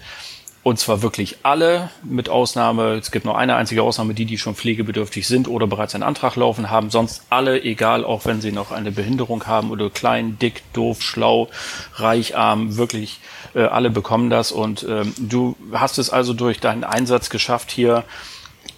Und 0.68 0.78
zwar 0.78 1.00
wirklich 1.00 1.38
alle, 1.44 1.88
mit 2.02 2.28
Ausnahme, 2.28 2.96
es 2.96 3.11
gibt 3.11 3.24
nur 3.24 3.38
eine 3.38 3.57
einzige 3.57 3.83
Ausnahme, 3.83 4.12
die, 4.12 4.26
die 4.26 4.37
schon 4.37 4.54
pflegebedürftig 4.54 5.26
sind 5.26 5.48
oder 5.48 5.66
bereits 5.66 5.94
einen 5.94 6.04
Antrag 6.04 6.37
laufen 6.37 6.68
haben. 6.68 6.90
Sonst 6.90 7.22
alle, 7.31 7.62
egal, 7.62 8.04
auch 8.04 8.26
wenn 8.26 8.42
sie 8.42 8.52
noch 8.52 8.70
eine 8.70 8.92
Behinderung 8.92 9.46
haben 9.46 9.70
oder 9.70 9.88
klein, 9.88 10.38
dick, 10.38 10.62
doof, 10.74 11.00
schlau, 11.00 11.48
reich, 11.94 12.37
arm, 12.37 12.76
wirklich 12.76 13.20
äh, 13.54 13.62
alle 13.62 13.88
bekommen 13.88 14.28
das. 14.28 14.52
Und 14.52 14.83
ähm, 14.87 15.14
du 15.16 15.57
hast 15.72 15.96
es 15.96 16.11
also 16.11 16.35
durch 16.35 16.61
deinen 16.61 16.85
Einsatz 16.85 17.31
geschafft, 17.31 17.70
hier 17.70 18.04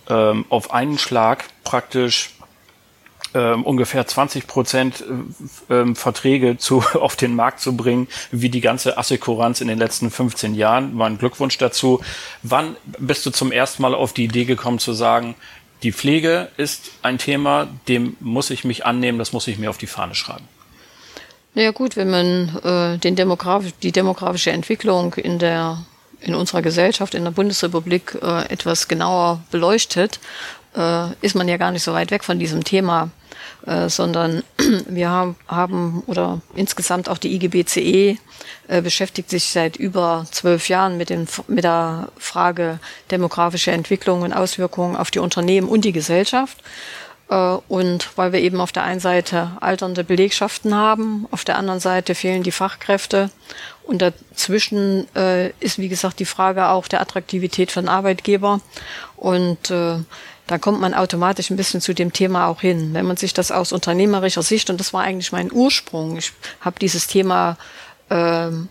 ähm, 0.09 0.45
auf 0.49 0.73
einen 0.73 0.97
Schlag 0.97 1.47
praktisch 1.65 2.31
ähm, 3.35 3.65
ungefähr 3.65 4.07
20 4.07 4.47
Prozent 4.47 5.05
äh, 5.69 5.75
ähm, 5.75 5.97
Verträge 5.97 6.59
zu, 6.59 6.83
auf 6.95 7.17
den 7.17 7.35
Markt 7.35 7.61
zu 7.61 7.77
bringen, 7.77 8.09
wie 8.31 8.49
die 8.49 8.61
ganze 8.61 8.99
Assekuranz 8.99 9.61
in 9.61 9.69
den 9.69 9.79
letzten 9.79 10.11
15 10.11 10.55
Jahren. 10.55 10.95
Mein 10.95 11.19
Glückwunsch 11.19 11.59
dazu. 11.59 12.01
Wann 12.43 12.77
bist 12.99 13.25
du 13.27 13.31
zum 13.31 13.53
ersten 13.53 13.83
Mal 13.83 13.95
auf 13.95 14.13
die 14.13 14.25
Idee 14.25 14.45
gekommen 14.45 14.79
zu 14.79 14.93
sagen, 14.93 15.35
die 15.83 15.93
Pflege 15.93 16.49
ist 16.57 16.91
ein 17.03 17.19
Thema, 17.19 17.69
dem 17.89 18.17
muss 18.21 18.51
ich 18.51 18.65
mich 18.65 18.85
annehmen, 18.85 19.19
das 19.19 19.33
muss 19.33 19.47
ich 19.47 19.59
mir 19.59 19.71
auf 19.71 19.79
die 19.79 19.87
Fahne 19.87 20.15
schreiben? 20.15 20.47
Naja 21.55 21.73
gut, 21.73 21.97
wenn 21.97 22.11
man 22.11 22.59
äh, 22.63 22.99
den 22.99 23.17
Demograf 23.17 23.65
die 23.83 23.93
demografische 23.93 24.53
Entwicklung 24.53 25.15
in 25.15 25.39
der 25.39 25.85
in 26.21 26.35
unserer 26.35 26.61
Gesellschaft, 26.61 27.15
in 27.15 27.25
der 27.25 27.31
Bundesrepublik 27.31 28.19
äh, 28.23 28.45
etwas 28.53 28.89
genauer 28.89 29.41
beleuchtet, 29.51 30.21
äh, 30.77 31.13
ist 31.23 31.35
man 31.35 31.49
ja 31.49 31.57
gar 31.57 31.73
nicht 31.73 31.83
so 31.83 31.93
weit 31.93 32.11
weg 32.11 32.25
von 32.25 32.39
diesem 32.39 32.63
Thema. 32.63 33.11
Äh, 33.67 33.91
sondern 33.91 34.43
wir 34.89 35.11
haben, 35.11 36.03
oder 36.07 36.41
insgesamt 36.55 37.09
auch 37.09 37.19
die 37.19 37.35
IGBCE 37.35 38.19
äh, 38.69 38.83
beschäftigt 38.83 39.29
sich 39.29 39.51
seit 39.51 39.77
über 39.77 40.27
zwölf 40.31 40.69
Jahren 40.69 40.97
mit, 40.97 41.11
den, 41.11 41.29
mit 41.47 41.65
der 41.65 42.09
Frage 42.17 42.79
demografische 43.11 43.73
Entwicklung 43.73 44.23
und 44.23 44.33
Auswirkungen 44.33 44.97
auf 44.97 45.11
die 45.11 45.19
Unternehmen 45.19 45.69
und 45.69 45.85
die 45.85 45.93
Gesellschaft. 45.93 46.59
Äh, 47.29 47.35
und 47.69 48.17
weil 48.17 48.33
wir 48.33 48.41
eben 48.41 48.61
auf 48.63 48.73
der 48.73 48.85
einen 48.85 49.01
Seite 49.01 49.53
alternde 49.61 50.05
Belegschaften 50.05 50.75
haben, 50.75 51.27
auf 51.31 51.45
der 51.45 51.59
anderen 51.59 51.81
Seite 51.81 52.15
fehlen 52.15 52.43
die 52.43 52.53
Fachkräfte 52.53 53.31
und 53.83 54.01
dazwischen 54.01 55.07
äh, 55.17 55.51
ist, 55.61 55.79
wie 55.79 55.89
gesagt, 55.89 56.19
die 56.19 56.25
Frage 56.25 56.69
auch 56.69 56.89
der 56.89 57.01
Attraktivität 57.01 57.73
von 57.73 57.89
Arbeitgeber. 57.89 58.61
Und 59.17 59.71
äh, 59.71 59.99
da 60.51 60.59
kommt 60.59 60.81
man 60.81 60.95
automatisch 60.95 61.49
ein 61.51 61.57
bisschen 61.57 61.81
zu 61.81 61.95
dem 61.95 62.13
Thema 62.13 62.49
auch 62.49 62.61
hin. 62.61 62.93
Wenn 62.93 63.07
man 63.07 63.17
sich 63.17 63.33
das 63.33 63.53
aus 63.53 63.71
unternehmerischer 63.71 64.43
Sicht, 64.43 64.69
und 64.69 64.81
das 64.81 64.93
war 64.93 65.03
eigentlich 65.03 65.31
mein 65.31 65.53
Ursprung, 65.53 66.17
ich 66.17 66.33
habe 66.61 66.77
dieses 66.81 67.07
Thema 67.07 67.57
ähm, 68.11 68.69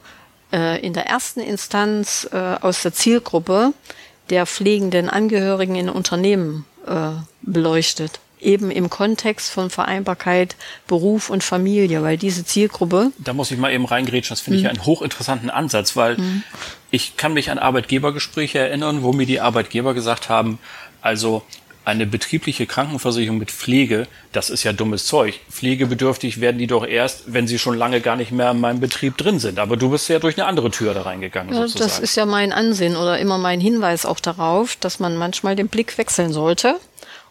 äh, 0.52 0.86
in 0.86 0.92
der 0.92 1.06
ersten 1.06 1.40
Instanz 1.40 2.28
äh, 2.34 2.38
aus 2.60 2.82
der 2.82 2.92
Zielgruppe 2.92 3.72
der 4.30 4.46
pflegenden 4.46 5.10
Angehörigen 5.10 5.76
in 5.76 5.88
Unternehmen 5.88 6.66
äh, 6.86 7.12
beleuchtet 7.44 8.20
eben 8.42 8.72
im 8.72 8.90
Kontext 8.90 9.50
von 9.50 9.70
Vereinbarkeit 9.70 10.58
Beruf 10.86 11.30
und 11.30 11.44
Familie, 11.44 12.04
weil 12.04 12.18
diese 12.18 12.46
Zielgruppe. 12.46 13.12
Da 13.18 13.34
muss 13.34 13.52
ich 13.52 13.58
mal 13.58 13.72
eben 13.72 13.86
reingrätschen, 13.86 14.34
das 14.34 14.42
finde 14.42 14.60
mhm. 14.60 14.66
ich 14.66 14.70
einen 14.70 14.86
hochinteressanten 14.86 15.50
Ansatz, 15.50 15.96
weil 15.96 16.18
mhm. 16.18 16.44
ich 16.92 17.16
kann 17.16 17.34
mich 17.34 17.52
an 17.52 17.58
Arbeitgebergespräche 17.58 18.60
erinnern, 18.60 19.02
wo 19.02 19.14
mir 19.14 19.26
die 19.26 19.40
Arbeitgeber 19.40 19.94
gesagt 19.94 20.28
haben, 20.28 20.60
also 21.02 21.44
eine 21.90 22.06
betriebliche 22.06 22.66
Krankenversicherung 22.66 23.38
mit 23.38 23.52
Pflege, 23.52 24.08
das 24.32 24.50
ist 24.50 24.64
ja 24.64 24.74
dummes 24.74 25.06
Zeug. 25.06 25.40
Pflegebedürftig 25.50 26.40
werden 26.40 26.58
die 26.58 26.68
doch 26.68 26.86
erst, 26.86 27.34
wenn 27.34 27.48
sie 27.48 27.60
schon 27.60 27.78
lange 27.78 28.02
gar 28.02 28.16
nicht 28.16 28.32
mehr 28.32 28.52
in 28.52 28.60
meinem 28.60 28.80
Betrieb 28.80 29.18
drin 29.18 29.40
sind. 29.40 29.60
Aber 29.60 29.78
du 29.78 29.90
bist 29.90 30.08
ja 30.10 30.20
durch 30.20 30.38
eine 30.38 30.48
andere 30.48 30.72
Tür 30.72 30.94
da 30.94 31.02
reingegangen. 31.02 31.54
Ja, 31.54 31.62
sozusagen. 31.62 31.90
Das 31.90 32.00
ist 32.00 32.16
ja 32.16 32.26
mein 32.26 32.54
Ansinn 32.54 32.96
oder 32.96 33.20
immer 33.20 33.38
mein 33.38 33.60
Hinweis 33.60 34.06
auch 34.06 34.20
darauf, 34.20 34.76
dass 34.76 35.00
man 35.00 35.18
manchmal 35.18 35.56
den 35.56 35.68
Blick 35.68 35.98
wechseln 35.98 36.32
sollte 36.32 36.80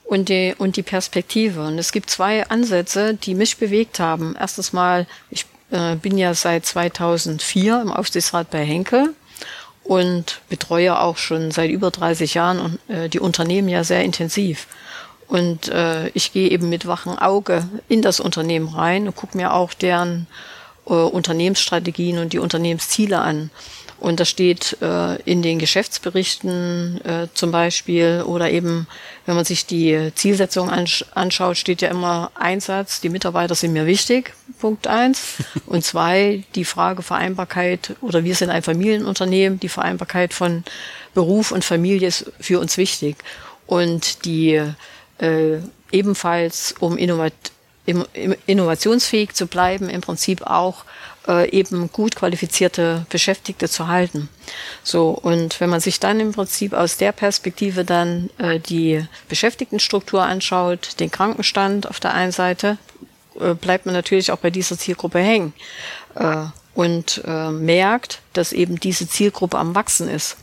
und 0.05 0.29
die, 0.29 0.55
und 0.59 0.77
die 0.77 0.83
Perspektive. 0.83 1.67
Und 1.67 1.79
es 1.79 1.93
gibt 1.93 2.11
zwei 2.11 2.47
Ansätze, 2.49 3.15
die 3.15 3.35
mich 3.35 3.59
bewegt 3.59 4.01
haben. 4.01 4.37
Erstens 4.39 4.73
mal, 4.73 5.07
ich 5.31 5.47
äh, 5.71 5.97
bin 5.97 6.19
ja 6.19 6.35
seit 6.35 6.67
2004 6.67 7.83
im 7.83 7.93
Aufsichtsrat 7.93 8.51
bei 8.51 8.65
Henkel 8.65 9.15
und 9.89 10.43
betreue 10.51 11.01
auch 11.01 11.17
schon 11.17 11.51
seit 11.51 11.71
über 11.71 11.91
30 11.91 12.35
Jahren 12.35 12.79
äh, 12.89 13.09
die 13.09 13.21
Unternehmen 13.21 13.71
ja 13.71 13.85
sehr 13.85 14.05
intensiv. 14.05 14.67
Und 15.29 15.69
äh, 15.69 16.09
ich 16.11 16.33
gehe 16.35 16.51
eben 16.51 16.69
mit 16.69 16.87
wachem 16.87 17.19
Auge 17.19 17.67
in 17.89 18.03
das 18.03 18.21
Unternehmen 18.21 18.69
rein 18.69 19.07
und 19.07 19.17
gucke 19.17 19.37
mir 19.37 19.55
auch 19.55 19.73
deren 19.73 20.27
äh, 20.87 20.93
Unternehmensstrategien 20.93 22.19
und 22.19 22.35
die 22.35 22.39
Unternehmensziele 22.39 23.19
an. 23.19 23.51
Und 23.99 24.21
das 24.21 24.29
steht 24.29 24.77
äh, 24.83 25.17
in 25.23 25.41
den 25.41 25.59
Geschäftsberichten 25.59 27.01
äh, 27.05 27.29
zum 27.33 27.51
Beispiel 27.51 28.23
oder 28.27 28.51
eben, 28.51 28.87
wenn 29.25 29.37
man 29.37 29.47
sich 29.47 29.65
die 29.65 30.13
Zielsetzung 30.15 30.69
ansch 30.69 31.03
anschaut, 31.15 31.57
steht 31.57 31.81
ja 31.81 31.89
immer 31.89 32.31
Einsatz, 32.35 33.01
die 33.01 33.09
Mitarbeiter 33.09 33.55
sind 33.55 33.73
mir 33.73 33.87
wichtig. 33.87 34.35
Punkt 34.59 34.87
eins. 34.87 35.37
Und 35.67 35.85
zwei, 35.85 36.45
die 36.55 36.65
Frage 36.65 37.03
Vereinbarkeit 37.03 37.97
oder 38.01 38.25
wir 38.25 38.35
sind 38.35 38.51
ein 38.51 38.63
Familienunternehmen, 38.63 39.61
die 39.61 39.69
Vereinbarkeit 39.69 40.35
von 40.35 40.65
Beruf 41.15 41.53
und 41.53 41.65
Familie 41.65 42.09
ist 42.09 42.31
für 42.41 42.61
uns 42.61 42.77
wichtig. 42.77 43.17
Und 43.67 44.25
die 44.25 44.63
äh, 45.19 45.59
ebenfalls, 45.91 46.75
um 46.81 46.97
innovat 46.97 47.33
innovationsfähig 48.47 49.33
zu 49.33 49.47
bleiben, 49.47 49.89
im 49.89 50.03
Prinzip 50.03 50.43
auch 50.43 50.85
äh, 51.27 51.49
eben 51.51 51.91
gut 51.91 52.17
qualifizierte 52.17 53.07
Beschäftigte 53.09 53.69
zu 53.69 53.89
halten. 53.89 54.29
So, 54.83 55.11
und 55.11 55.59
wenn 55.61 55.71
man 55.71 55.81
sich 55.81 55.99
dann 55.99 56.21
im 56.21 56.33
Prinzip 56.33 56.75
aus 56.75 56.99
der 56.99 57.13
Perspektive 57.13 57.85
dann 57.85 58.29
äh, 58.39 58.61
die 58.61 59.05
Beschäftigtenstruktur 59.29 60.23
anschaut, 60.23 61.01
den 61.01 61.11
Krankenstand 61.11 61.89
auf 61.89 61.99
der 61.99 62.13
einen 62.13 62.33
Seite, 62.33 62.77
äh, 63.41 63.55
bleibt 63.55 63.87
man 63.87 63.95
natürlich 63.95 64.31
auch 64.33 64.39
bei 64.39 64.51
dieser 64.51 64.79
Zielgruppe 64.79 65.19
hängen 65.19 65.53
äh, 66.15 66.45
und 66.75 67.23
äh, 67.27 67.51
merkt, 67.51 68.21
dass 68.33 68.53
eben 68.53 68.79
diese 68.79 69.09
Zielgruppe 69.09 69.59
am 69.59 69.75
Wachsen 69.75 70.09
ist. 70.09 70.37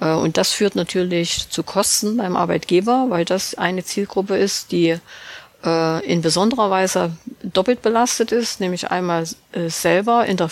Äh, 0.00 0.12
und 0.12 0.36
das 0.36 0.52
führt 0.52 0.74
natürlich 0.74 1.48
zu 1.48 1.62
Kosten 1.62 2.16
beim 2.16 2.36
Arbeitgeber, 2.36 3.06
weil 3.08 3.24
das 3.24 3.54
eine 3.54 3.84
Zielgruppe 3.84 4.36
ist, 4.36 4.72
die 4.72 4.98
äh, 5.64 6.06
in 6.06 6.22
besonderer 6.22 6.70
Weise 6.70 7.12
doppelt 7.42 7.82
belastet 7.82 8.32
ist, 8.32 8.60
nämlich 8.60 8.90
einmal 8.90 9.24
selber 9.68 10.26
in 10.26 10.36
der 10.36 10.50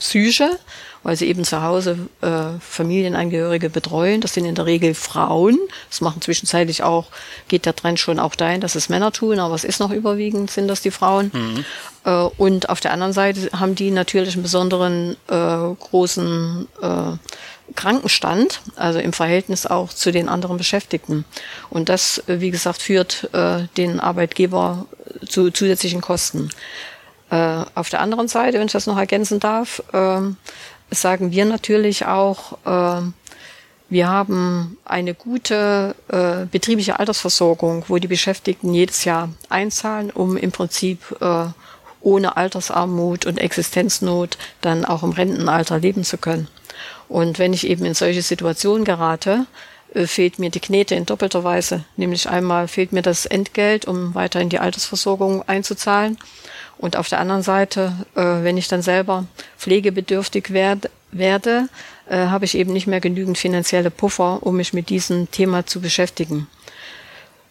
Psyche, 0.00 0.58
weil 1.02 1.16
sie 1.16 1.28
eben 1.28 1.44
zu 1.44 1.62
Hause 1.62 1.96
äh, 2.20 2.58
Familienangehörige 2.60 3.70
betreuen. 3.70 4.20
Das 4.20 4.34
sind 4.34 4.44
in 4.44 4.54
der 4.54 4.66
Regel 4.66 4.94
Frauen. 4.94 5.58
Das 5.88 6.00
machen 6.00 6.20
zwischenzeitlich 6.20 6.82
auch, 6.82 7.06
geht 7.48 7.64
der 7.64 7.76
Trend 7.76 7.98
schon 7.98 8.18
auch 8.18 8.34
dahin, 8.34 8.60
dass 8.60 8.74
es 8.74 8.88
Männer 8.88 9.12
tun, 9.12 9.38
aber 9.38 9.54
es 9.54 9.64
ist 9.64 9.80
noch 9.80 9.92
überwiegend, 9.92 10.50
sind 10.50 10.68
das 10.68 10.82
die 10.82 10.90
Frauen. 10.90 11.30
Mhm. 11.32 11.64
Äh, 12.04 12.28
und 12.36 12.68
auf 12.68 12.80
der 12.80 12.92
anderen 12.92 13.12
Seite 13.12 13.50
haben 13.58 13.74
die 13.74 13.90
natürlich 13.90 14.34
einen 14.34 14.42
besonderen 14.42 15.16
äh, 15.28 15.74
großen 15.78 16.68
äh, 16.82 17.12
Krankenstand, 17.76 18.60
also 18.76 18.98
im 18.98 19.12
Verhältnis 19.12 19.66
auch 19.66 19.92
zu 19.92 20.10
den 20.10 20.28
anderen 20.28 20.56
Beschäftigten. 20.56 21.24
Und 21.70 21.88
das, 21.88 22.22
äh, 22.26 22.40
wie 22.40 22.50
gesagt, 22.50 22.82
führt 22.82 23.30
äh, 23.32 23.68
den 23.76 24.00
Arbeitgeber 24.00 24.86
zu 25.28 25.50
zusätzlichen 25.50 26.00
Kosten. 26.00 26.50
Äh, 27.30 27.64
auf 27.74 27.88
der 27.90 28.00
anderen 28.00 28.28
Seite, 28.28 28.58
wenn 28.58 28.66
ich 28.66 28.72
das 28.72 28.86
noch 28.86 28.98
ergänzen 28.98 29.40
darf, 29.40 29.82
äh, 29.92 30.20
sagen 30.90 31.30
wir 31.30 31.44
natürlich 31.44 32.06
auch, 32.06 32.58
äh, 32.64 33.02
wir 33.88 34.08
haben 34.08 34.78
eine 34.84 35.14
gute 35.14 35.96
äh, 36.08 36.46
betriebliche 36.46 37.00
Altersversorgung, 37.00 37.84
wo 37.88 37.98
die 37.98 38.06
Beschäftigten 38.06 38.72
jedes 38.72 39.04
Jahr 39.04 39.30
einzahlen, 39.48 40.10
um 40.10 40.36
im 40.36 40.52
Prinzip 40.52 41.16
äh, 41.20 41.46
ohne 42.00 42.36
Altersarmut 42.36 43.26
und 43.26 43.38
Existenznot 43.38 44.38
dann 44.60 44.84
auch 44.84 45.02
im 45.02 45.10
Rentenalter 45.10 45.78
leben 45.78 46.04
zu 46.04 46.18
können. 46.18 46.48
Und 47.08 47.38
wenn 47.40 47.52
ich 47.52 47.66
eben 47.66 47.84
in 47.84 47.94
solche 47.94 48.22
Situationen 48.22 48.84
gerate, 48.84 49.46
fehlt 49.94 50.38
mir 50.38 50.50
die 50.50 50.60
Knete 50.60 50.94
in 50.94 51.06
doppelter 51.06 51.44
Weise. 51.44 51.84
Nämlich 51.96 52.28
einmal 52.28 52.68
fehlt 52.68 52.92
mir 52.92 53.02
das 53.02 53.26
Entgelt, 53.26 53.86
um 53.86 54.14
weiter 54.14 54.40
in 54.40 54.48
die 54.48 54.58
Altersversorgung 54.58 55.42
einzuzahlen. 55.48 56.18
Und 56.78 56.96
auf 56.96 57.08
der 57.08 57.20
anderen 57.20 57.42
Seite, 57.42 57.92
äh, 58.14 58.20
wenn 58.20 58.56
ich 58.56 58.68
dann 58.68 58.82
selber 58.82 59.26
pflegebedürftig 59.58 60.52
werd, 60.52 60.90
werde, 61.12 61.68
äh, 62.08 62.16
habe 62.16 62.44
ich 62.44 62.56
eben 62.56 62.72
nicht 62.72 62.86
mehr 62.86 63.00
genügend 63.00 63.36
finanzielle 63.36 63.90
Puffer, 63.90 64.38
um 64.42 64.56
mich 64.56 64.72
mit 64.72 64.88
diesem 64.88 65.30
Thema 65.30 65.66
zu 65.66 65.80
beschäftigen. 65.80 66.46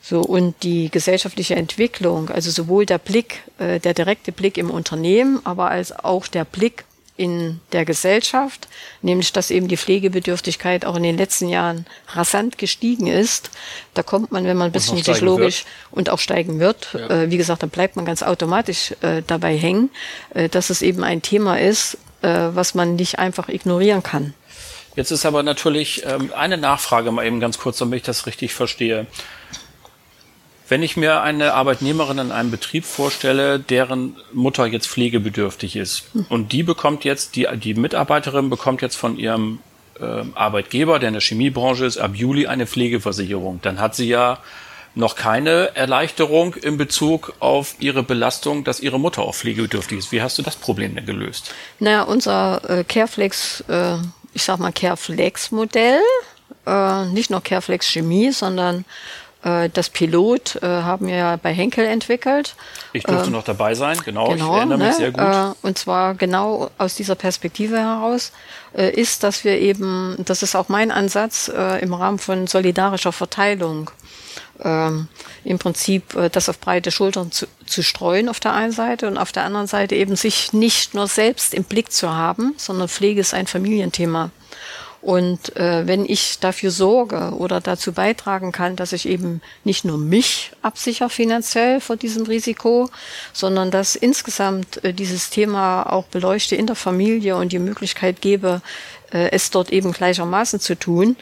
So, 0.02 0.22
und 0.22 0.64
die 0.64 0.90
gesellschaftliche 0.90 1.56
Entwicklung, 1.56 2.30
also 2.30 2.50
sowohl 2.50 2.86
der 2.86 2.98
Blick, 2.98 3.44
der 3.60 3.94
direkte 3.94 4.32
Blick 4.32 4.58
im 4.58 4.72
Unternehmen, 4.72 5.42
aber 5.44 5.70
als 5.70 5.92
auch 5.92 6.28
der 6.28 6.46
Blick 6.46 6.86
in 7.20 7.60
der 7.74 7.84
Gesellschaft, 7.84 8.70
nämlich 9.02 9.34
dass 9.34 9.52
eben 9.52 9.68
die 9.68 9.76
Pflegebedürftigkeit 9.76 10.86
auch 10.86 10.96
in 10.96 11.04
den 11.04 11.18
letzten 11.18 11.50
Jahren 11.50 11.86
rasant 12.08 12.58
gestiegen 12.58 13.08
ist. 13.08 13.52
Da 13.94 14.04
kommt 14.04 14.32
man, 14.32 14.46
wenn 14.46 14.56
man 14.56 14.68
ein 14.68 14.72
bisschen 14.72 15.04
sich 15.04 15.20
logisch 15.20 15.66
und 15.92 16.10
auch 16.10 16.20
steigen 16.20 16.60
wird, 16.60 16.94
ja. 16.94 17.10
äh, 17.10 17.32
wie 17.32 17.36
gesagt, 17.36 17.62
da 17.62 17.68
bleibt 17.68 17.98
man 17.98 18.06
ganz 18.06 18.24
automatisch 18.24 18.94
äh, 19.02 19.22
dabei 19.28 19.58
hängen, 19.58 19.90
äh, 20.34 20.48
dass 20.48 20.70
es 20.70 20.82
eben 20.82 21.04
ein 21.04 21.22
Thema 21.22 21.60
ist, 21.60 21.98
äh, 22.22 22.30
was 22.30 22.74
man 22.74 22.96
nicht 22.96 23.20
einfach 23.20 23.50
ignorieren 23.50 24.02
kann. 24.02 24.34
Jetzt 24.96 25.12
ist 25.12 25.26
aber 25.26 25.44
natürlich 25.44 26.04
ähm, 26.06 26.32
eine 26.36 26.58
Nachfrage 26.58 27.12
mal 27.12 27.26
eben 27.26 27.42
ganz 27.42 27.60
kurz, 27.60 27.78
damit 27.80 27.98
ich 27.98 28.04
das 28.04 28.28
richtig 28.28 28.54
verstehe. 28.54 29.08
Wenn 30.70 30.84
ich 30.84 30.96
mir 30.96 31.22
eine 31.22 31.56
Arbeitnehmerin 31.56 32.20
in 32.20 32.32
einem 32.32 32.52
Betrieb 32.52 32.86
vorstelle, 32.86 33.60
deren 33.60 34.16
Mutter 34.32 34.68
jetzt 34.68 34.88
pflegebedürftig 34.88 35.76
ist 35.76 36.04
und 36.30 36.52
die 36.52 36.62
bekommt 36.62 37.04
jetzt, 37.04 37.36
die, 37.36 37.48
die 37.56 37.74
Mitarbeiterin 37.74 38.52
bekommt 38.52 38.84
jetzt 38.84 38.96
von 38.96 39.18
ihrem 39.18 39.60
äh, 40.00 40.24
Arbeitgeber, 40.36 41.00
der 41.00 41.10
in 41.10 41.14
der 41.14 41.22
Chemiebranche 41.22 41.86
ist, 41.86 41.98
ab 41.98 42.12
Juli 42.14 42.46
eine 42.46 42.68
Pflegeversicherung, 42.68 43.60
dann 43.64 43.80
hat 43.80 43.96
sie 43.96 44.08
ja 44.08 44.38
noch 44.96 45.16
keine 45.16 45.76
Erleichterung 45.76 46.54
in 46.56 46.78
Bezug 46.78 47.34
auf 47.40 47.76
ihre 47.80 48.04
Belastung, 48.04 48.64
dass 48.64 48.80
ihre 48.80 49.00
Mutter 49.00 49.24
auch 49.24 49.36
pflegebedürftig 49.36 49.98
ist. 49.98 50.12
Wie 50.12 50.22
hast 50.22 50.38
du 50.38 50.42
das 50.42 50.56
Problem 50.56 50.96
denn 50.96 51.06
gelöst? 51.06 51.54
Naja, 51.80 52.04
unser 52.04 52.62
äh, 52.70 52.84
Careflex, 52.84 53.64
äh, 53.68 53.96
ich 54.34 54.44
sag 54.44 54.60
mal 54.60 54.72
Careflex-Modell, 54.72 56.02
äh, 56.66 57.06
nicht 57.06 57.30
nur 57.30 57.42
Careflex 57.42 57.88
Chemie, 57.88 58.32
sondern 58.32 58.86
das 59.42 59.90
Pilot 59.90 60.62
äh, 60.62 60.68
haben 60.68 61.08
wir 61.08 61.16
ja 61.16 61.36
bei 61.38 61.54
Henkel 61.54 61.86
entwickelt. 61.86 62.56
Ich 62.92 63.04
durfte 63.04 63.28
ähm, 63.28 63.32
noch 63.32 63.46
dabei 63.46 63.74
sein, 63.74 63.98
genau, 64.04 64.28
genau 64.28 64.52
ich 64.54 64.58
erinnere 64.58 64.78
ne? 64.78 64.86
mich 64.88 64.96
sehr 64.96 65.12
gut. 65.12 65.22
Äh, 65.22 65.66
und 65.66 65.78
zwar 65.78 66.16
genau 66.16 66.70
aus 66.78 66.96
dieser 66.96 67.16
Perspektive 67.16 67.78
heraus 67.78 68.34
äh, 68.76 68.90
ist, 68.92 69.24
dass 69.24 69.46
wir 69.46 69.58
eben, 69.58 70.18
das 70.26 70.44
ist 70.44 70.56
auch 70.56 70.68
mein 70.68 70.92
Ansatz 70.92 71.50
äh, 71.56 71.82
im 71.82 71.94
Rahmen 71.94 72.20
von 72.20 72.48
solidarischer 72.48 73.14
Verteilung, 73.14 73.90
ähm, 74.62 75.08
im 75.46 75.58
Prinzip 75.58 76.16
äh, 76.16 76.30
das 76.30 76.50
auf 76.50 76.60
breite 76.60 76.92
Schultern 76.92 77.32
zu, 77.32 77.48
zu 77.66 77.82
streuen 77.82 78.28
auf 78.28 78.42
der 78.42 78.54
einen 78.54 78.74
Seite 78.74 79.08
und 79.08 79.18
auf 79.18 79.32
der 79.32 79.44
anderen 79.44 79.68
Seite 79.68 79.96
eben 79.96 80.18
sich 80.18 80.52
nicht 80.52 80.94
nur 80.94 81.08
selbst 81.08 81.54
im 81.54 81.64
Blick 81.64 81.94
zu 81.94 82.14
haben, 82.14 82.56
sondern 82.58 82.90
Pflege 82.90 83.22
ist 83.22 83.34
ein 83.34 83.48
Familienthema. 83.48 84.32
Und 85.02 85.56
äh, 85.56 85.88
wenn 85.88 86.06
ich 86.06 86.40
dafür 86.40 86.72
sorge 86.72 87.34
oder 87.38 87.62
dazu 87.62 87.94
beitragen 87.94 88.52
kann, 88.52 88.76
dass 88.76 88.92
ich 88.92 89.08
eben 89.08 89.42
nicht 89.64 89.86
nur 89.86 89.98
mich 89.98 90.52
absichere 90.62 91.10
finanziell 91.10 91.80
vor 91.80 91.96
diesem 91.96 92.26
Risiko, 92.26 92.90
sondern 93.32 93.72
dass 93.72 93.96
insgesamt 93.96 94.84
äh, 94.84 94.94
dieses 94.94 95.30
Thema 95.30 95.84
auch 95.84 96.06
beleuchte 96.06 96.58
in 96.58 96.68
der 96.68 96.76
Familie 96.76 97.38
und 97.38 97.54
die 97.54 97.60
Möglichkeit 97.60 98.20
gebe, 98.20 98.62
äh, 99.12 99.32
es 99.32 99.52
dort 99.52 99.72
eben 99.72 99.94
gleichermaßen 99.94 100.60
zu 100.60 100.78
tun, 100.78 101.16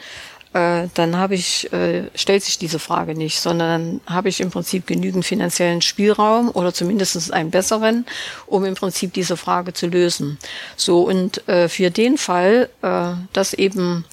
äh, 0.52 0.88
dann 0.94 1.16
habe 1.16 1.34
ich, 1.34 1.72
äh, 1.72 2.04
stellt 2.14 2.42
sich 2.42 2.58
diese 2.58 2.78
Frage 2.78 3.14
nicht, 3.14 3.40
sondern 3.40 4.00
dann 4.04 4.14
habe 4.14 4.28
ich 4.28 4.40
im 4.40 4.50
Prinzip 4.50 4.86
genügend 4.86 5.24
finanziellen 5.24 5.82
Spielraum 5.82 6.50
oder 6.50 6.72
zumindest 6.72 7.32
einen 7.32 7.50
besseren, 7.50 8.06
um 8.46 8.64
im 8.64 8.74
Prinzip 8.74 9.12
diese 9.12 9.36
Frage 9.36 9.72
zu 9.72 9.86
lösen. 9.86 10.38
So, 10.76 11.02
und 11.02 11.46
äh, 11.48 11.68
für 11.68 11.90
den 11.90 12.18
Fall, 12.18 12.68
äh, 12.82 13.12
dass 13.32 13.52
eben 13.54 14.04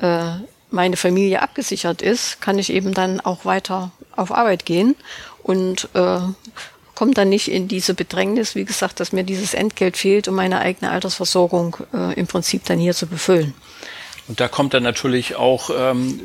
äh, 0.00 0.32
meine 0.70 0.96
Familie 0.96 1.42
abgesichert 1.42 2.02
ist, 2.02 2.40
kann 2.40 2.58
ich 2.58 2.72
eben 2.72 2.94
dann 2.94 3.20
auch 3.20 3.44
weiter 3.44 3.92
auf 4.16 4.32
Arbeit 4.32 4.66
gehen 4.66 4.96
und 5.42 5.88
äh, 5.94 6.18
kommt 6.94 7.18
dann 7.18 7.28
nicht 7.28 7.48
in 7.48 7.68
diese 7.68 7.94
Bedrängnis, 7.94 8.54
wie 8.54 8.64
gesagt, 8.64 9.00
dass 9.00 9.12
mir 9.12 9.24
dieses 9.24 9.54
Entgelt 9.54 9.96
fehlt, 9.96 10.28
um 10.28 10.34
meine 10.34 10.60
eigene 10.60 10.90
Altersversorgung 10.90 11.76
äh, 11.92 12.14
im 12.14 12.26
Prinzip 12.26 12.64
dann 12.64 12.78
hier 12.78 12.94
zu 12.94 13.06
befüllen. 13.06 13.54
Und 14.26 14.40
da 14.40 14.48
kommt 14.48 14.72
dann 14.72 14.82
natürlich 14.82 15.36
auch, 15.36 15.70
ähm, 15.76 16.20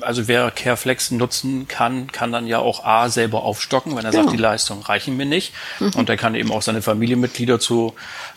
also 0.00 0.26
wer 0.26 0.50
Careflex 0.50 1.12
nutzen 1.12 1.68
kann, 1.68 2.10
kann 2.10 2.32
dann 2.32 2.48
ja 2.48 2.58
auch 2.58 2.84
A 2.84 3.08
selber 3.10 3.44
aufstocken, 3.44 3.96
wenn 3.96 4.04
er 4.04 4.10
genau. 4.10 4.24
sagt, 4.24 4.36
die 4.36 4.42
Leistungen 4.42 4.82
reichen 4.82 5.16
mir 5.16 5.26
nicht. 5.26 5.52
Mhm. 5.78 5.92
Und 5.94 6.08
er 6.08 6.16
kann 6.16 6.34
eben 6.34 6.50
auch 6.50 6.62
seine 6.62 6.82
Familienmitglieder 6.82 7.60
zu, 7.60 7.94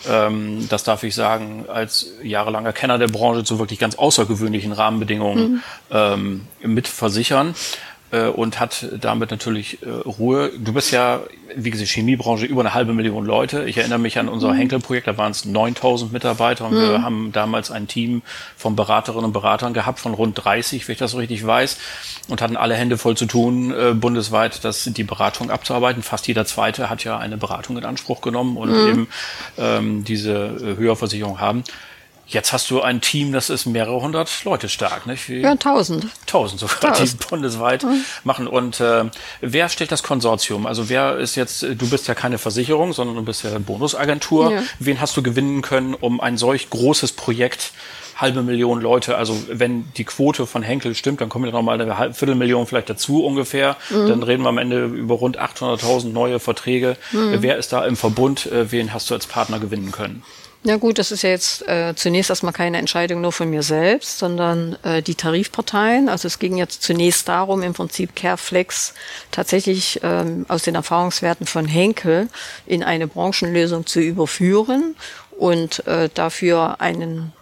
ähm, 0.07 0.67
das 0.69 0.83
darf 0.83 1.01
ich 1.03 1.15
sagen, 1.15 1.65
als 1.67 2.11
jahrelanger 2.21 2.73
Kenner 2.73 2.99
der 2.99 3.07
Branche 3.07 3.43
zu 3.43 3.57
wirklich 3.57 3.79
ganz 3.79 3.95
außergewöhnlichen 3.95 4.71
Rahmenbedingungen 4.71 5.51
mhm. 5.53 5.61
ähm, 5.89 6.47
mit 6.61 6.87
versichern 6.87 7.55
äh, 8.11 8.27
und 8.27 8.59
hat 8.59 8.87
damit 8.99 9.31
natürlich 9.31 9.81
äh, 9.81 9.89
Ruhe. 9.89 10.51
Du 10.57 10.73
bist 10.73 10.91
ja, 10.91 11.21
wie 11.55 11.71
gesagt, 11.71 11.89
Chemiebranche 11.89 12.45
über 12.45 12.61
eine 12.61 12.73
halbe 12.73 12.93
Million 12.93 13.25
Leute. 13.25 13.65
Ich 13.65 13.77
erinnere 13.77 13.99
mich 13.99 14.19
an 14.19 14.29
unser 14.29 14.49
mhm. 14.49 14.57
Henkel-Projekt, 14.57 15.07
da 15.07 15.17
waren 15.17 15.31
es 15.31 15.45
9000 15.45 16.11
Mitarbeiter 16.11 16.65
und 16.65 16.73
mhm. 16.73 16.81
wir 16.81 17.03
haben 17.03 17.31
damals 17.31 17.71
ein 17.71 17.87
Team 17.87 18.21
von 18.57 18.75
Beraterinnen 18.75 19.25
und 19.25 19.33
Beratern 19.33 19.73
gehabt 19.73 19.99
von 19.99 20.13
rund 20.13 20.43
30, 20.43 20.87
wenn 20.87 20.93
ich 20.93 20.99
das 20.99 21.11
so 21.11 21.17
richtig 21.17 21.45
weiß, 21.45 21.77
und 22.27 22.41
hatten 22.41 22.57
alle 22.57 22.75
Hände 22.75 22.97
voll 22.97 23.15
zu 23.15 23.25
tun, 23.25 23.73
äh, 23.73 23.93
bundesweit 23.93 24.63
das, 24.63 24.83
die 24.83 25.03
Beratung 25.03 25.49
abzuarbeiten. 25.49 26.03
Fast 26.03 26.27
jeder 26.27 26.45
Zweite 26.45 26.89
hat 26.89 27.03
ja 27.03 27.17
eine 27.17 27.37
Beratung 27.37 27.77
in 27.77 27.85
Anspruch 27.85 28.21
genommen 28.21 28.57
und 28.57 28.69
mhm. 28.69 28.89
eben 28.89 29.07
ähm, 29.57 30.03
diese 30.03 30.31
äh, 30.31 30.77
Höherversicherung 30.77 31.39
haben. 31.39 31.63
Jetzt 32.31 32.53
hast 32.53 32.71
du 32.71 32.81
ein 32.81 33.01
Team, 33.01 33.33
das 33.33 33.49
ist 33.49 33.65
mehrere 33.65 34.01
hundert 34.01 34.45
Leute 34.45 34.69
stark, 34.69 35.05
nicht? 35.05 35.27
Wie 35.27 35.41
Ja, 35.41 35.53
tausend. 35.55 36.07
Tausend 36.27 36.61
sogar, 36.61 36.79
Tausend. 36.79 37.21
die 37.21 37.27
bundesweit 37.27 37.85
machen. 38.23 38.47
Und 38.47 38.79
äh, 38.79 39.03
wer 39.41 39.67
stellt 39.67 39.91
das 39.91 40.01
Konsortium? 40.01 40.65
Also 40.65 40.87
wer 40.87 41.17
ist 41.17 41.35
jetzt, 41.35 41.61
du 41.63 41.89
bist 41.89 42.07
ja 42.07 42.15
keine 42.15 42.37
Versicherung, 42.37 42.93
sondern 42.93 43.17
du 43.17 43.23
bist 43.23 43.43
ja 43.43 43.49
eine 43.49 43.59
Bonusagentur. 43.59 44.53
Ja. 44.53 44.63
Wen 44.79 45.01
hast 45.01 45.17
du 45.17 45.21
gewinnen 45.21 45.61
können, 45.61 45.93
um 45.93 46.21
ein 46.21 46.37
solch 46.37 46.69
großes 46.69 47.11
Projekt, 47.11 47.73
halbe 48.15 48.43
Million 48.43 48.79
Leute, 48.79 49.17
also 49.17 49.35
wenn 49.49 49.91
die 49.97 50.03
Quote 50.05 50.45
von 50.45 50.61
Henkel 50.63 50.95
stimmt, 50.95 51.19
dann 51.19 51.27
kommen 51.27 51.45
ja 51.45 51.51
noch 51.51 51.63
mal 51.63 51.81
eine 51.81 51.97
halbe 51.97 52.13
Viertelmillion 52.13 52.65
vielleicht 52.65 52.89
dazu 52.89 53.25
ungefähr. 53.25 53.75
Dann 53.89 54.23
reden 54.23 54.43
wir 54.43 54.49
am 54.49 54.57
Ende 54.57 54.85
über 54.85 55.15
rund 55.15 55.37
800.000 55.37 56.09
neue 56.13 56.39
Verträge. 56.39 56.95
Wer 57.11 57.57
ist 57.57 57.73
da 57.73 57.83
im 57.83 57.97
Verbund? 57.97 58.45
Äh, 58.45 58.71
wen 58.71 58.93
hast 58.93 59.09
du 59.09 59.15
als 59.15 59.25
Partner 59.27 59.59
gewinnen 59.59 59.91
können? 59.91 60.23
Ja 60.63 60.77
gut, 60.77 60.99
das 60.99 61.11
ist 61.11 61.23
ja 61.23 61.31
jetzt 61.31 61.67
äh, 61.67 61.95
zunächst 61.95 62.29
erstmal 62.29 62.53
keine 62.53 62.77
Entscheidung 62.77 63.21
nur 63.21 63.31
von 63.31 63.49
mir 63.49 63.63
selbst, 63.63 64.19
sondern 64.19 64.77
äh, 64.83 65.01
die 65.01 65.15
Tarifparteien. 65.15 66.07
Also 66.07 66.27
es 66.27 66.37
ging 66.37 66.55
jetzt 66.55 66.83
zunächst 66.83 67.27
darum, 67.27 67.63
im 67.63 67.73
Prinzip 67.73 68.15
Careflex 68.15 68.93
tatsächlich 69.31 69.99
ähm, 70.03 70.45
aus 70.49 70.61
den 70.61 70.75
Erfahrungswerten 70.75 71.47
von 71.47 71.65
Henkel 71.65 72.29
in 72.67 72.83
eine 72.83 73.07
Branchenlösung 73.07 73.87
zu 73.87 74.01
überführen 74.01 74.95
und 75.31 75.85
äh, 75.87 76.09
dafür 76.13 76.79
einen 76.79 77.33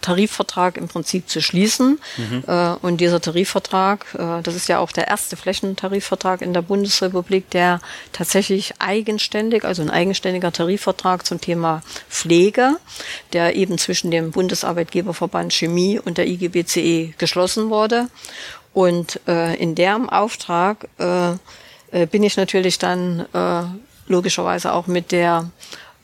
Tarifvertrag 0.00 0.76
im 0.76 0.88
Prinzip 0.88 1.28
zu 1.28 1.40
schließen. 1.40 1.98
Äh, 2.46 2.74
und 2.82 3.00
dieser 3.00 3.20
Tarifvertrag, 3.20 4.06
äh, 4.14 4.42
das 4.42 4.54
ist 4.54 4.68
ja 4.68 4.78
auch 4.78 4.92
der 4.92 5.08
erste 5.08 5.36
Flächentarifvertrag 5.36 6.42
in 6.42 6.54
der 6.54 6.62
Bundesrepublik, 6.62 7.50
der 7.50 7.80
tatsächlich 8.12 8.74
eigenständig, 8.78 9.64
also 9.64 9.82
ein 9.82 9.90
eigenständiger 9.90 10.52
Tarifvertrag 10.52 11.26
zum 11.26 11.40
Thema 11.40 11.82
Pflege, 12.08 12.76
der 13.32 13.56
eben 13.56 13.78
zwischen 13.78 14.10
dem 14.10 14.30
Bundesarbeitgeberverband 14.30 15.52
Chemie 15.52 15.98
und 15.98 16.18
der 16.18 16.26
IGBCE 16.26 17.14
geschlossen 17.18 17.70
wurde. 17.70 18.08
Und 18.72 19.20
äh, 19.26 19.54
in 19.56 19.74
deren 19.74 20.08
Auftrag 20.08 20.88
bin 20.98 22.22
ich 22.22 22.36
natürlich 22.36 22.78
dann 22.78 23.24
logischerweise 24.06 24.72
auch 24.72 24.86
mit 24.86 25.12
der 25.12 25.50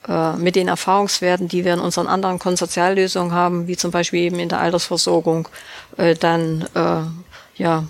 äh, 0.08 0.32
mit 0.32 0.56
den 0.56 0.66
Erfahrungswerten, 0.66 1.46
die 1.46 1.64
wir 1.64 1.74
in 1.74 1.80
unseren 1.80 2.08
anderen 2.08 2.40
Konsortiallösungen 2.40 3.32
haben, 3.32 3.68
wie 3.68 3.76
zum 3.76 3.92
Beispiel 3.92 4.20
eben 4.20 4.40
in 4.40 4.48
der 4.48 4.60
Altersversorgung, 4.60 5.48
äh, 5.96 6.16
dann 6.16 6.66
äh, 6.74 7.02
ja 7.60 7.84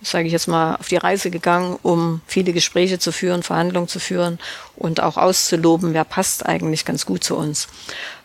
sage 0.00 0.28
ich 0.28 0.32
jetzt 0.32 0.46
mal, 0.46 0.76
auf 0.76 0.88
die 0.88 0.96
Reise 0.96 1.28
gegangen, 1.28 1.76
um 1.82 2.20
viele 2.26 2.52
Gespräche 2.52 2.98
zu 2.98 3.12
führen, 3.12 3.42
Verhandlungen 3.42 3.88
zu 3.88 3.98
führen 3.98 4.38
und 4.76 5.02
auch 5.02 5.16
auszuloben, 5.16 5.92
wer 5.92 6.04
passt 6.04 6.46
eigentlich 6.46 6.84
ganz 6.84 7.04
gut 7.04 7.24
zu 7.24 7.36
uns. 7.36 7.66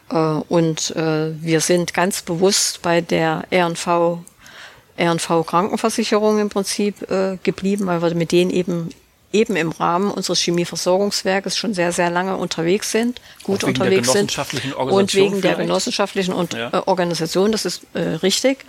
Äh, 0.10 0.16
Und 0.16 0.96
äh, 0.96 1.34
wir 1.42 1.60
sind 1.62 1.94
ganz 1.94 2.22
bewusst 2.22 2.82
bei 2.82 3.02
der 3.02 3.46
RNV 3.52 4.20
RNV 4.96 5.46
Krankenversicherung 5.48 6.38
im 6.38 6.50
Prinzip 6.50 7.08
geblieben, 7.42 7.88
weil 7.88 8.04
wir 8.04 8.14
mit 8.14 8.32
denen 8.32 8.52
eben 8.52 8.90
eben 9.34 9.56
im 9.56 9.72
Rahmen 9.72 10.12
unseres 10.12 10.40
Chemieversorgungswerkes 10.40 11.58
schon 11.58 11.74
sehr, 11.74 11.92
sehr 11.92 12.10
lange 12.10 12.38
unterwegs 12.38 12.92
sind, 12.92 13.20
gut 13.42 13.64
unterwegs 13.64 14.12
sind. 14.12 14.38
Und 14.78 15.14
wegen 15.16 15.42
der 15.42 15.56
genossenschaftlichen 15.56 16.34
und, 16.34 16.54
Ja. 16.54 16.70
äh, 16.72 16.82
Organisation, 16.86 17.52
das 17.52 17.66
ist 17.66 17.82
äh, 17.94 18.00
richtig. 18.00 18.60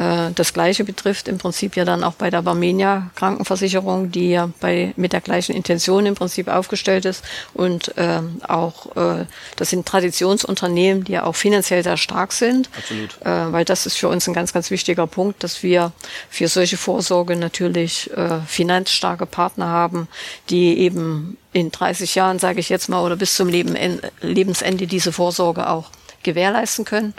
Äh, 0.00 0.32
das 0.34 0.54
Gleiche 0.54 0.84
betrifft 0.84 1.28
im 1.28 1.38
Prinzip 1.38 1.76
ja 1.76 1.84
dann 1.84 2.02
auch 2.02 2.14
bei 2.14 2.30
der 2.30 2.42
Barmenia 2.42 3.10
Krankenversicherung, 3.16 4.10
die 4.10 4.30
ja 4.30 4.50
bei, 4.60 4.94
mit 4.96 5.12
der 5.12 5.20
gleichen 5.20 5.54
Intention 5.54 6.06
im 6.06 6.14
Prinzip 6.14 6.48
aufgestellt 6.48 7.04
ist. 7.04 7.22
Und 7.52 7.92
ähm, 7.98 8.40
auch, 8.48 8.96
äh, 8.96 9.26
das 9.56 9.70
sind 9.70 9.86
Traditionsunternehmen, 9.86 11.04
die 11.04 11.12
ja 11.12 11.24
auch 11.24 11.36
finanziell 11.36 11.84
sehr 11.84 11.98
stark 11.98 12.32
sind. 12.32 12.70
Absolut. 12.76 13.20
Äh, 13.20 13.52
weil 13.52 13.64
das 13.64 13.84
ist 13.84 13.98
für 13.98 14.08
uns 14.08 14.26
ein 14.26 14.34
ganz, 14.34 14.52
ganz 14.54 14.70
wichtiger 14.70 15.06
Punkt, 15.06 15.44
dass 15.44 15.62
wir 15.62 15.92
für 16.30 16.48
solche 16.48 16.78
Vorsorge 16.78 17.36
natürlich 17.36 18.10
äh, 18.16 18.40
finanzstarke 18.46 19.26
Partner 19.26 19.66
haben, 19.66 20.08
die 20.48 20.78
eben 20.78 21.36
in 21.52 21.70
30 21.70 22.14
Jahren, 22.14 22.38
sage 22.38 22.60
ich 22.60 22.70
jetzt 22.70 22.88
mal, 22.88 23.04
oder 23.04 23.16
bis 23.16 23.34
zum 23.34 23.48
Leben, 23.48 23.76
Lebensende 24.22 24.86
diese 24.86 25.12
Vorsorge 25.12 25.68
auch 25.68 25.90
gewährleisten 26.22 26.84
können. 26.84 27.14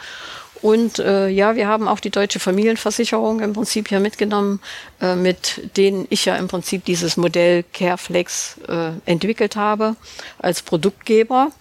Und 0.62 1.00
äh, 1.00 1.28
ja, 1.28 1.56
wir 1.56 1.68
haben 1.68 1.88
auch 1.88 2.00
die 2.00 2.12
deutsche 2.12 2.40
Familienversicherung 2.40 3.40
im 3.40 3.54
Prinzip 3.54 3.90
hier 3.90 4.00
mitgenommen, 4.00 4.60
äh, 5.02 5.16
mit 5.16 5.76
denen 5.78 6.06
ich 6.10 6.26
ja 6.26 6.36
im 6.36 6.48
Prinzip 6.48 6.86
dieses 6.86 7.18
Modell 7.18 7.64
Careflex 7.74 8.60
äh, 8.68 8.92
entwickelt 9.06 9.56
habe 9.56 9.96
als 10.38 10.62
Produktgeber 10.62 11.52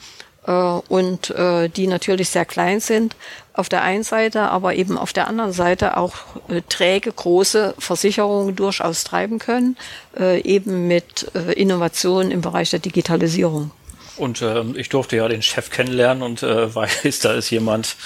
äh, 0.46 0.52
und 0.52 1.30
äh, 1.30 1.68
die 1.68 1.86
natürlich 1.86 2.28
sehr 2.28 2.44
klein 2.44 2.80
sind 2.80 3.16
auf 3.54 3.68
der 3.68 3.82
einen 3.82 4.04
Seite, 4.04 4.42
aber 4.42 4.74
eben 4.74 4.96
auf 4.98 5.12
der 5.12 5.28
anderen 5.28 5.52
Seite 5.52 5.96
auch 5.96 6.14
äh, 6.48 6.62
träge 6.68 7.12
große 7.12 7.74
Versicherungen 7.78 8.56
durchaus 8.56 9.04
treiben 9.04 9.38
können, 9.38 9.76
äh, 10.18 10.40
eben 10.42 10.88
mit 10.88 11.30
äh, 11.34 11.52
Innovationen 11.52 12.30
im 12.30 12.40
Bereich 12.40 12.70
der 12.70 12.80
Digitalisierung. 12.80 13.70
Und 14.16 14.42
ähm, 14.42 14.74
ich 14.76 14.90
durfte 14.90 15.16
ja 15.16 15.28
den 15.28 15.40
Chef 15.40 15.70
kennenlernen 15.70 16.22
und 16.22 16.42
äh, 16.42 16.74
weiß, 16.74 17.20
da 17.20 17.32
ist 17.32 17.50
jemand, 17.50 17.96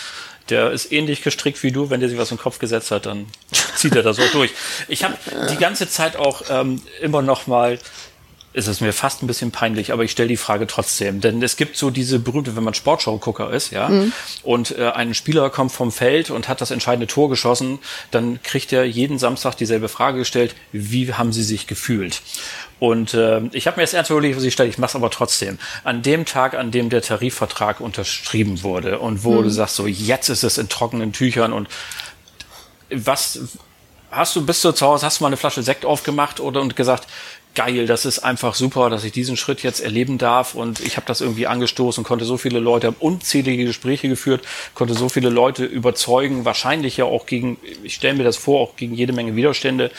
der 0.51 0.71
ist 0.71 0.93
ähnlich 0.93 1.23
gestrickt 1.23 1.63
wie 1.63 1.73
du. 1.73 1.91
Wenn 1.91 2.01
der 2.01 2.09
sich 2.09 2.19
was 2.19 2.31
im 2.31 2.39
Kopf 2.39 2.59
gesetzt 2.59 2.91
hat, 2.91 3.07
dann 3.07 3.27
zieht 3.77 3.97
er 3.97 4.03
das 4.03 4.19
auch 4.21 4.31
durch. 4.33 4.51
Ich 4.89 5.05
habe 5.05 5.17
die 5.51 5.57
ganze 5.57 5.89
Zeit 5.89 6.17
auch 6.17 6.43
ähm, 6.51 6.83
immer 7.01 7.23
noch 7.23 7.47
mal 7.47 7.79
ist 8.55 8.69
es 8.69 8.81
mir 8.81 8.93
fast 8.93 9.23
ein 9.23 9.27
bisschen 9.27 9.51
peinlich, 9.51 9.93
aber 9.93 10.05
ich 10.05 10.13
stelle 10.13 10.29
die 10.29 10.37
Frage 10.37 10.69
trotzdem. 10.69 11.21
Denn 11.21 11.43
es 11.43 11.57
gibt 11.57 11.77
so 11.77 11.91
diese 11.91 12.21
berühmte, 12.21 12.55
wenn 12.55 12.63
man 12.63 12.73
Sportschau-Gucker 12.73 13.51
ist, 13.53 13.73
ja, 13.73 13.91
und 14.45 14.79
äh, 14.79 14.91
ein 14.91 15.13
Spieler 15.13 15.51
kommt 15.51 15.73
vom 15.73 15.91
Feld 15.91 16.31
und 16.31 16.49
hat 16.49 16.61
das 16.61 16.71
entscheidende 16.71 17.09
Tor 17.09 17.29
geschossen, 17.29 17.81
dann 18.13 18.41
kriegt 18.45 18.73
er 18.73 18.85
jeden 18.85 19.19
Samstag 19.19 19.57
dieselbe 19.57 19.89
Frage 19.89 20.19
gestellt, 20.19 20.55
wie 20.71 21.13
haben 21.13 21.33
sie 21.33 21.43
sich 21.43 21.67
gefühlt? 21.67 22.23
Und 22.79 23.15
äh, 23.15 23.41
ich 23.53 23.67
habe 23.67 23.77
mir 23.77 23.83
jetzt 23.83 23.95
ernst 23.95 24.11
überlegt, 24.11 24.37
was 24.37 24.45
ich 24.45 24.53
stelle, 24.53 24.69
ich 24.69 24.79
mache 24.79 24.91
es 24.91 24.97
aber 24.97 25.11
trotzdem. 25.11 25.59
An 25.83 26.03
dem 26.03 26.25
Tag, 26.25 26.55
an 26.55 26.71
dem 26.71 26.91
der 26.91 27.03
Tarifvertrag 27.03 27.81
unterschrieben 27.81 28.63
wurde 28.63 29.01
und 29.01 29.25
wo 29.25 29.43
du 29.43 29.51
sagst, 29.51 29.75
so 29.75 29.89
jetzt 29.89 30.29
ist 30.29 30.45
es 30.45 30.59
in 30.59 30.69
trockenen 30.69 31.13
Tüchern 31.13 31.53
und 31.53 31.69
was 32.91 33.41
hast 34.15 34.37
du, 34.37 34.47
bist 34.47 34.65
du 34.65 34.73
zu 34.73 34.87
Hause, 34.87 35.07
hast 35.07 35.19
du 35.19 35.25
mal 35.25 35.29
eine 35.29 35.37
Flasche 35.37 35.63
Sekt 35.63 35.85
aufgemacht 35.85 36.41
oder 36.41 36.61
und 36.61 36.77
gesagt, 36.77 37.09
geil, 37.55 37.87
das 37.87 38.05
ist 38.05 38.21
einfach 38.21 38.55
super, 38.55 38.91
dass 38.91 39.05
ich 39.05 39.13
diesen 39.13 39.37
Schritt 39.37 39.63
jetzt 39.63 39.81
erleben 39.81 40.19
darf 40.19 40.55
und 40.55 40.81
ich 40.81 40.97
habe 40.97 41.07
das 41.07 41.21
irgendwie 41.21 41.47
angestoßen, 41.47 42.05
konnte 42.05 42.25
so 42.25 42.37
viele 42.37 42.59
Leute, 42.59 42.89
habe 42.89 42.97
unzählige 43.01 43.65
Gespräche 43.65 44.09
geführt, 44.09 44.45
konnte 44.75 44.95
so 44.95 45.09
viele 45.09 45.29
Leute 45.29 45.65
überzeugen, 45.65 46.45
wahrscheinlich 46.45 46.97
ja 46.97 47.05
auch 47.05 47.27
gegen, 47.27 47.59
ich 47.83 47.95
stelle 47.95 48.15
mir 48.15 48.25
das 48.25 48.37
vor, 48.37 48.61
auch 48.61 48.77
gegen 48.77 48.95
jede 48.95 49.13
Menge 49.13 49.37
Widerstände 49.37 49.91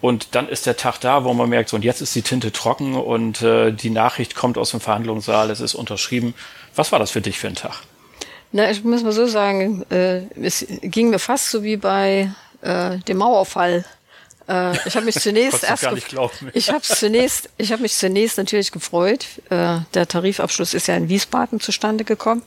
und 0.00 0.34
dann 0.34 0.48
ist 0.48 0.66
der 0.66 0.76
Tag 0.76 0.98
da, 1.00 1.24
wo 1.24 1.32
man 1.32 1.48
merkt, 1.48 1.70
so 1.70 1.76
und 1.76 1.84
jetzt 1.84 2.00
ist 2.00 2.14
die 2.14 2.22
Tinte 2.22 2.52
trocken 2.52 2.94
und 2.94 3.42
äh, 3.42 3.72
die 3.72 3.90
Nachricht 3.90 4.34
kommt 4.34 4.58
aus 4.58 4.70
dem 4.70 4.80
Verhandlungssaal, 4.80 5.50
es 5.50 5.60
ist 5.60 5.74
unterschrieben. 5.74 6.34
Was 6.74 6.92
war 6.92 6.98
das 6.98 7.10
für 7.10 7.20
dich 7.20 7.38
für 7.38 7.48
ein 7.48 7.54
Tag? 7.54 7.82
Na, 8.52 8.70
ich 8.70 8.84
muss 8.84 9.02
mal 9.02 9.12
so 9.12 9.26
sagen, 9.26 9.84
äh, 9.90 10.22
es 10.40 10.66
ging 10.82 11.10
mir 11.10 11.18
fast 11.18 11.50
so 11.50 11.62
wie 11.62 11.76
bei 11.76 12.30
äh, 12.62 12.98
dem 12.98 13.18
Mauerfall. 13.18 13.84
Äh, 14.48 14.76
ich 14.86 14.96
habe 14.96 15.06
mich 15.06 15.16
zunächst 15.16 15.64
erst 15.64 16.08
glauben. 16.08 16.50
ich 16.52 16.70
habe 16.70 16.82
zunächst 16.82 17.50
ich 17.56 17.72
habe 17.72 17.82
mich 17.82 17.94
zunächst 17.94 18.38
natürlich 18.38 18.72
gefreut. 18.72 19.26
Äh, 19.50 19.80
der 19.94 20.06
Tarifabschluss 20.08 20.74
ist 20.74 20.88
ja 20.88 20.96
in 20.96 21.08
Wiesbaden 21.08 21.60
zustande 21.60 22.04
gekommen 22.04 22.42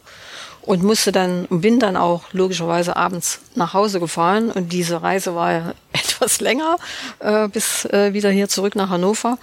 und 0.61 0.83
musste 0.83 1.11
dann 1.11 1.45
und 1.45 1.61
bin 1.61 1.79
dann 1.79 1.97
auch 1.97 2.23
logischerweise 2.31 2.95
abends 2.95 3.41
nach 3.55 3.73
Hause 3.73 3.99
gefahren 3.99 4.51
und 4.51 4.71
diese 4.71 5.01
Reise 5.01 5.35
war 5.35 5.51
ja 5.51 5.73
etwas 5.93 6.39
länger 6.41 6.77
äh, 7.19 7.47
bis 7.47 7.85
äh, 7.85 8.13
wieder 8.13 8.29
hier 8.29 8.47
zurück 8.49 8.75
nach 8.75 8.89
Hannover 8.89 9.37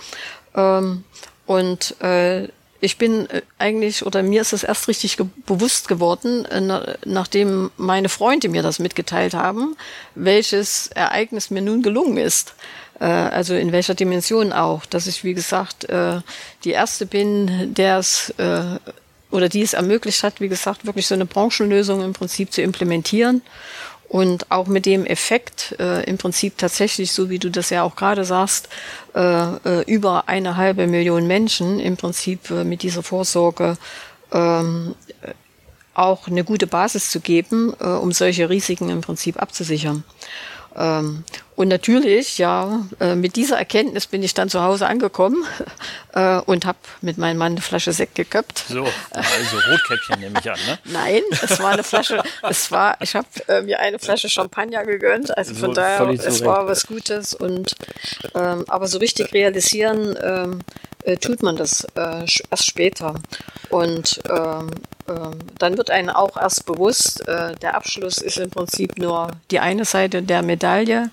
ähm, 0.54 1.04
und 1.46 2.00
äh, 2.00 2.48
ich 2.80 2.98
bin 2.98 3.28
äh, 3.30 3.42
eigentlich, 3.58 4.04
oder 4.04 4.22
mir 4.22 4.40
ist 4.40 4.52
es 4.52 4.64
erst 4.64 4.88
richtig 4.88 5.16
ge 5.16 5.26
bewusst 5.46 5.88
geworden, 5.88 6.44
äh, 6.46 6.60
na, 6.60 6.96
nachdem 7.04 7.70
meine 7.76 8.08
Freunde 8.08 8.48
mir 8.48 8.62
das 8.62 8.78
mitgeteilt 8.78 9.34
haben, 9.34 9.76
welches 10.14 10.88
Ereignis 10.88 11.50
mir 11.50 11.62
nun 11.62 11.82
gelungen 11.82 12.18
ist. 12.18 12.54
Äh, 13.00 13.04
also 13.04 13.54
in 13.54 13.72
welcher 13.72 13.94
Dimension 13.94 14.52
auch. 14.52 14.86
Dass 14.86 15.06
ich, 15.06 15.24
wie 15.24 15.34
gesagt, 15.34 15.84
äh, 15.88 16.20
die 16.64 16.70
Erste 16.70 17.06
bin, 17.06 17.74
der 17.74 17.98
es 17.98 18.30
äh, 18.38 18.78
oder 19.30 19.48
die 19.48 19.62
es 19.62 19.74
ermöglicht 19.74 20.22
hat, 20.22 20.40
wie 20.40 20.48
gesagt, 20.48 20.86
wirklich 20.86 21.06
so 21.06 21.14
eine 21.14 21.26
Branchenlösung 21.26 22.02
im 22.02 22.12
Prinzip 22.12 22.52
zu 22.52 22.62
implementieren. 22.62 23.42
Und 24.08 24.50
auch 24.50 24.66
mit 24.68 24.86
dem 24.86 25.04
Effekt 25.04 25.74
äh, 25.80 26.04
im 26.04 26.16
Prinzip 26.16 26.58
tatsächlich, 26.58 27.12
so 27.12 27.28
wie 27.28 27.40
du 27.40 27.50
das 27.50 27.70
ja 27.70 27.82
auch 27.82 27.96
gerade 27.96 28.24
sagst, 28.24 28.68
äh, 29.14 29.20
äh, 29.20 29.82
über 29.86 30.28
eine 30.28 30.56
halbe 30.56 30.86
Million 30.86 31.26
Menschen 31.26 31.80
im 31.80 31.96
Prinzip 31.96 32.50
äh, 32.50 32.62
mit 32.64 32.82
dieser 32.82 33.02
Vorsorge 33.02 33.76
ähm, 34.32 34.94
äh, 35.22 35.32
auch 35.94 36.28
eine 36.28 36.44
gute 36.44 36.66
Basis 36.66 37.10
zu 37.10 37.20
geben, 37.20 37.74
äh, 37.80 37.84
um 37.84 38.12
solche 38.12 38.48
Risiken 38.48 38.90
im 38.90 39.00
Prinzip 39.00 39.40
abzusichern. 39.40 40.04
Und 41.56 41.68
natürlich, 41.68 42.36
ja, 42.36 42.86
äh, 43.00 43.14
mit 43.14 43.34
dieser 43.34 43.56
Erkenntnis 43.56 44.06
bin 44.06 44.22
ich 44.22 44.34
dann 44.34 44.50
zu 44.50 44.62
Hause 44.62 44.86
angekommen 44.86 45.44
äh, 46.12 46.36
und 46.40 46.66
habe 46.66 46.78
mit 47.00 47.16
meinem 47.16 47.38
Mann 47.38 47.52
eine 47.52 47.62
Flasche 47.62 47.92
Sekt 47.92 48.14
geköpft. 48.14 48.66
So, 48.68 48.86
also 49.10 49.56
Rotkäppchen 49.70 50.20
nehme 50.20 50.38
ich 50.38 50.50
an, 50.50 50.58
ne? 50.66 50.78
Nein, 50.92 51.22
es 51.30 51.58
war 51.58 51.70
eine 51.70 51.82
Flasche, 51.82 52.22
es 52.42 52.70
war, 52.70 52.98
ich 53.00 53.16
habe 53.16 53.26
äh, 53.48 53.62
mir 53.62 53.80
eine 53.80 53.98
Flasche 53.98 54.28
Champagner 54.28 54.84
gegönnt, 54.84 55.36
also 55.36 55.54
von 55.54 55.70
so, 55.70 55.80
daher, 55.80 56.08
es 56.10 56.44
war 56.44 56.66
was 56.66 56.86
Gutes 56.86 57.32
und 57.32 57.74
ähm, 58.34 58.64
aber 58.68 58.86
so 58.86 58.98
richtig 58.98 59.32
realisieren 59.32 60.14
ähm, 60.22 60.60
äh, 61.04 61.16
tut 61.16 61.42
man 61.42 61.56
das 61.56 61.84
äh, 61.94 62.26
erst 62.50 62.66
später. 62.66 63.14
Und 63.70 64.20
ähm, 64.28 64.70
ähm, 65.08 65.38
dann 65.58 65.76
wird 65.76 65.90
einem 65.90 66.10
auch 66.10 66.36
erst 66.36 66.66
bewusst, 66.66 67.26
äh, 67.28 67.54
der 67.56 67.76
Abschluss 67.76 68.18
ist 68.18 68.38
im 68.38 68.50
Prinzip 68.50 68.98
nur 68.98 69.30
die 69.50 69.60
eine 69.60 69.84
Seite 69.84 70.22
der 70.22 70.42
Medaille. 70.42 71.10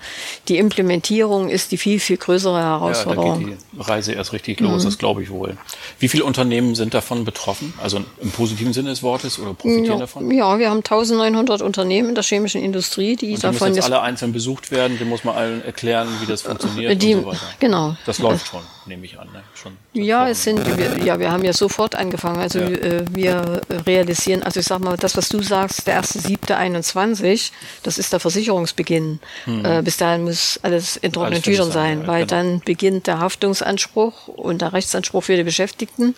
Die 0.48 0.58
Implementierung 0.58 1.50
ist 1.50 1.72
die 1.72 1.78
viel, 1.78 2.00
viel 2.00 2.18
größere 2.18 2.60
Herausforderung. 2.60 3.42
Ja, 3.42 3.48
da 3.48 3.52
geht 3.52 3.58
die 3.74 3.82
Reise 3.82 4.14
erst 4.14 4.34
richtig 4.34 4.60
los, 4.60 4.84
mhm. 4.84 4.88
das 4.88 4.98
glaube 4.98 5.24
ich 5.24 5.30
wohl. 5.30 5.58
Wie 6.00 6.08
viele 6.08 6.26
Unternehmen 6.26 6.76
sind 6.76 6.94
davon 6.94 7.26
betroffen? 7.26 7.74
Also 7.82 8.02
im 8.22 8.32
positiven 8.32 8.74
Sinne 8.74 8.90
des 8.90 9.04
Wortes 9.04 9.40
oder 9.40 9.54
profitieren 9.54 9.86
ja, 9.86 9.98
davon? 9.98 10.32
Ja, 10.32 10.60
wir 10.60 10.70
haben 10.70 10.78
1900 10.78 11.62
Unternehmen 11.62 12.10
in 12.10 12.16
der 12.16 12.24
chemischen 12.24 12.62
Industrie, 12.62 13.16
die 13.16 13.32
und 13.32 13.38
die 13.38 13.42
davon. 13.42 13.70
Müssen 13.70 13.76
jetzt 13.76 13.86
alle 13.86 14.02
einzeln 14.02 14.34
besucht 14.34 14.72
werden, 14.72 14.98
die 14.98 15.06
muss 15.06 15.24
man 15.24 15.36
allen 15.36 15.64
erklären, 15.64 16.08
wie 16.22 16.26
das 16.26 16.42
funktioniert 16.42 17.02
die, 17.02 17.16
und 17.16 17.22
so 17.22 17.28
weiter. 17.28 17.40
Genau. 17.60 17.96
Das 18.06 18.20
läuft 18.20 18.48
schon, 18.48 18.62
nehme 18.88 19.06
ich 19.06 19.20
an. 19.20 19.28
Ne? 19.32 19.44
Schon 19.56 19.78
ja, 19.94 20.28
es 20.28 20.44
sind, 20.44 20.66
wir, 20.78 21.04
ja, 21.04 21.20
wir 21.20 21.32
haben 21.32 21.44
ja 21.44 21.54
sofort 21.54 21.96
angefangen. 21.96 22.40
Also 22.40 22.60
ja. 22.60 22.68
äh, 22.68 23.06
wir 23.10 23.62
realisieren, 23.86 24.44
also 24.44 24.60
ich 24.60 24.66
sag 24.66 24.80
mal, 24.80 24.98
das, 24.98 25.16
was 25.18 25.30
du 25.30 25.42
sagst, 25.42 25.88
der 25.88 26.02
1.7.21, 26.02 27.52
das 27.84 27.98
ist 27.98 28.12
der 28.14 28.20
Versicherungsbeginn. 28.20 29.20
Hm. 29.46 29.66
Äh, 29.66 29.82
bis 29.82 29.98
dahin 29.98 30.24
muss 30.24 30.60
alles 30.64 30.98
in 30.98 31.12
trockenen 31.12 31.42
Tüchern 31.42 31.72
sein, 31.72 32.02
ja, 32.02 32.08
weil 32.08 32.26
genau. 32.26 32.42
dann 32.42 32.60
beginnt 32.62 33.08
der 33.08 33.20
Haftungsanspruch 33.20 34.28
und 34.28 34.62
der 34.62 34.74
Rechtsanspruch 34.74 35.24
für 35.24 35.36
die 35.36 35.44
Beschäftigten. 35.44 36.16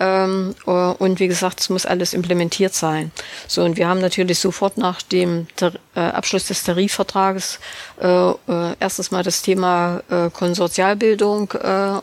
Ähm, 0.00 0.54
äh, 0.66 0.70
und 0.70 1.20
wie 1.20 1.28
gesagt, 1.28 1.60
es 1.60 1.70
muss 1.70 1.86
alles 1.86 2.14
implementiert 2.14 2.74
sein. 2.74 3.12
So, 3.46 3.62
und 3.62 3.76
wir 3.76 3.88
haben 3.88 4.00
natürlich 4.00 4.38
sofort 4.38 4.76
nach 4.76 5.02
dem 5.02 5.46
äh, 5.60 6.00
Abschluss 6.00 6.46
des 6.48 6.64
Tarifvertrages 6.64 7.60
äh, 8.00 8.30
äh, 8.30 8.34
erstens 8.80 9.10
mal 9.10 9.22
das 9.22 9.42
Thema 9.42 10.02
Konsortialbildung 10.32 11.52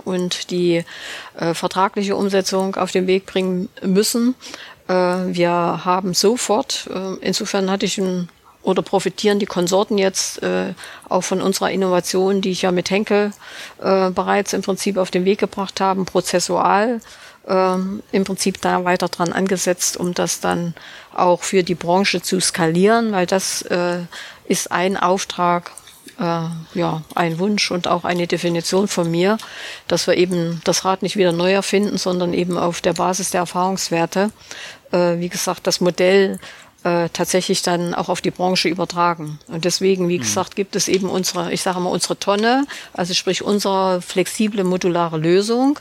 und 0.06 0.52
die 0.52 0.84
vertragliche 1.54 2.16
Umsetzung 2.16 2.76
auf 2.76 2.92
den 2.92 3.08
Weg 3.08 3.26
bringen 3.26 3.70
müssen. 3.82 4.36
wir 4.88 5.52
haben 5.86 6.14
sofort, 6.14 6.90
insofern 7.22 7.70
hatte 7.70 7.86
ich 7.86 7.98
ein 7.98 8.30
oder 8.64 8.82
profitieren 8.82 9.40
die 9.40 9.46
Konsorten 9.46 9.98
jetzt 9.98 10.42
äh, 10.44 10.74
auch 11.10 11.22
von 11.22 11.42
unserer 11.42 11.72
Innovation, 11.72 12.42
die 12.42 12.52
ich 12.52 12.64
ja 12.64 12.72
mit 12.72 12.90
Henkel 12.90 13.32
äh, 13.82 14.10
bereits 14.12 14.54
im 14.54 14.62
Prinzip 14.62 14.98
auf 14.98 15.12
den 15.12 15.26
Weg 15.26 15.40
gebracht 15.40 15.82
haben, 15.82 16.06
prozessual 16.06 17.02
ähm, 17.48 18.04
im 18.12 18.24
Prinzip 18.24 18.62
da 18.62 18.84
weiter 18.84 19.08
dran 19.08 19.34
angesetzt, 19.34 19.98
um 19.98 20.14
das 20.14 20.40
dann 20.40 20.74
auch 21.14 21.44
für 21.44 21.64
die 21.64 21.76
Branche 21.76 22.22
zu 22.22 22.40
skalieren, 22.40 23.12
weil 23.12 23.26
das 23.26 23.62
äh, 23.64 24.00
ist 24.46 24.72
ein 24.72 24.98
Auftrag, 24.98 25.72
äh, 26.20 26.24
ja, 26.74 27.02
ein 27.16 27.40
Wunsch 27.40 27.72
und 27.72 27.88
auch 27.88 28.04
eine 28.04 28.28
Definition 28.28 28.88
von 28.88 29.10
mir, 29.10 29.38
dass 29.88 30.08
wir 30.08 30.18
eben 30.18 30.62
das 30.64 30.86
Rad 30.86 31.02
nicht 31.02 31.18
wieder 31.18 31.32
neu 31.32 31.52
erfinden, 31.52 31.98
sondern 31.98 32.34
eben 32.34 32.58
auf 32.58 32.82
der 32.82 32.94
Basis 32.94 33.32
der 33.32 33.42
Erfahrungswerte, 33.42 34.32
äh, 34.92 35.18
wie 35.18 35.30
gesagt, 35.30 35.68
das 35.68 35.82
Modell 35.82 36.40
äh, 36.84 37.10
tatsächlich 37.10 37.62
dann 37.62 37.94
auch 37.94 38.10
auf 38.10 38.22
die 38.22 38.32
Branche 38.32 38.68
übertragen. 38.68 39.40
Und 39.48 39.66
deswegen, 39.66 40.10
wie 40.10 40.18
mhm. 40.18 40.24
gesagt, 40.24 40.56
gibt 40.56 40.76
es 40.76 40.88
eben 40.88 41.10
unsere, 41.10 41.52
ich 41.52 41.62
sage 41.62 41.80
mal, 41.80 41.90
unsere 41.90 42.18
Tonne, 42.18 42.66
also 42.94 43.14
sprich 43.14 43.44
unsere 43.44 44.02
flexible 44.02 44.64
modulare 44.64 45.18
Lösung, 45.18 45.80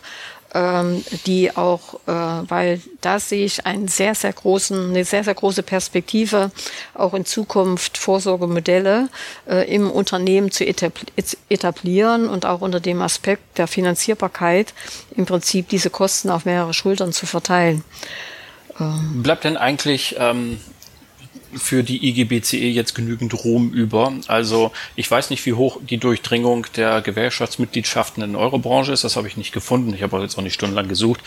ähm, 0.55 1.05
die 1.27 1.57
auch, 1.57 1.95
äh, 2.07 2.13
weil 2.13 2.81
da 3.01 3.21
sehe 3.21 3.45
ich 3.45 3.67
einen 3.67 3.89
sehr, 3.89 4.15
sehr 4.15 4.33
großen, 4.33 4.91
eine 4.91 5.05
sehr, 5.05 5.25
sehr 5.25 5.35
große 5.35 5.63
Perspektive, 5.63 6.51
auch 6.95 7.15
in 7.15 7.25
Zukunft 7.25 7.99
Vorsorgemodelle 7.99 9.09
äh, 9.49 9.73
im 9.73 9.91
Unternehmen 9.91 10.51
zu 10.51 10.65
etablieren 10.67 12.29
und 12.29 12.47
auch 12.47 12.61
unter 12.61 12.81
dem 12.81 13.03
Aspekt 13.03 13.59
der 13.59 13.67
Finanzierbarkeit 13.67 14.75
im 15.17 15.27
Prinzip 15.27 15.69
diese 15.69 15.91
Kosten 15.91 16.31
auf 16.31 16.45
mehrere 16.45 16.75
Schultern 16.75 17.13
zu 17.13 17.27
verteilen. 17.27 17.85
Ähm. 18.79 19.23
Bleibt 19.23 19.45
denn 19.45 19.57
eigentlich 19.57 20.17
ähm, 20.19 20.61
für 21.55 21.83
die 21.83 22.09
IGBCE 22.09 22.69
jetzt 22.69 22.95
genügend 22.95 23.45
Ruhm 23.45 23.71
über. 23.71 24.13
Also 24.27 24.73
ich 24.97 25.11
weiß 25.11 25.31
nicht, 25.31 25.45
wie 25.47 25.55
hoch 25.55 25.79
die 25.83 25.99
Durchdringung 25.99 26.67
der 26.77 27.01
Gewerkschaftsmitgliedschaften 27.01 28.23
in 28.23 28.37
eurer 28.37 28.59
Branche 28.59 28.93
ist. 28.93 29.05
Das 29.05 29.17
habe 29.17 29.29
ich 29.29 29.37
nicht 29.37 29.53
gefunden. 29.53 29.93
Ich 29.95 30.03
habe 30.03 30.17
auch 30.17 30.23
jetzt 30.23 30.39
auch 30.39 30.43
nicht 30.43 30.55
stundenlang 30.55 30.89
gesucht, 30.89 31.21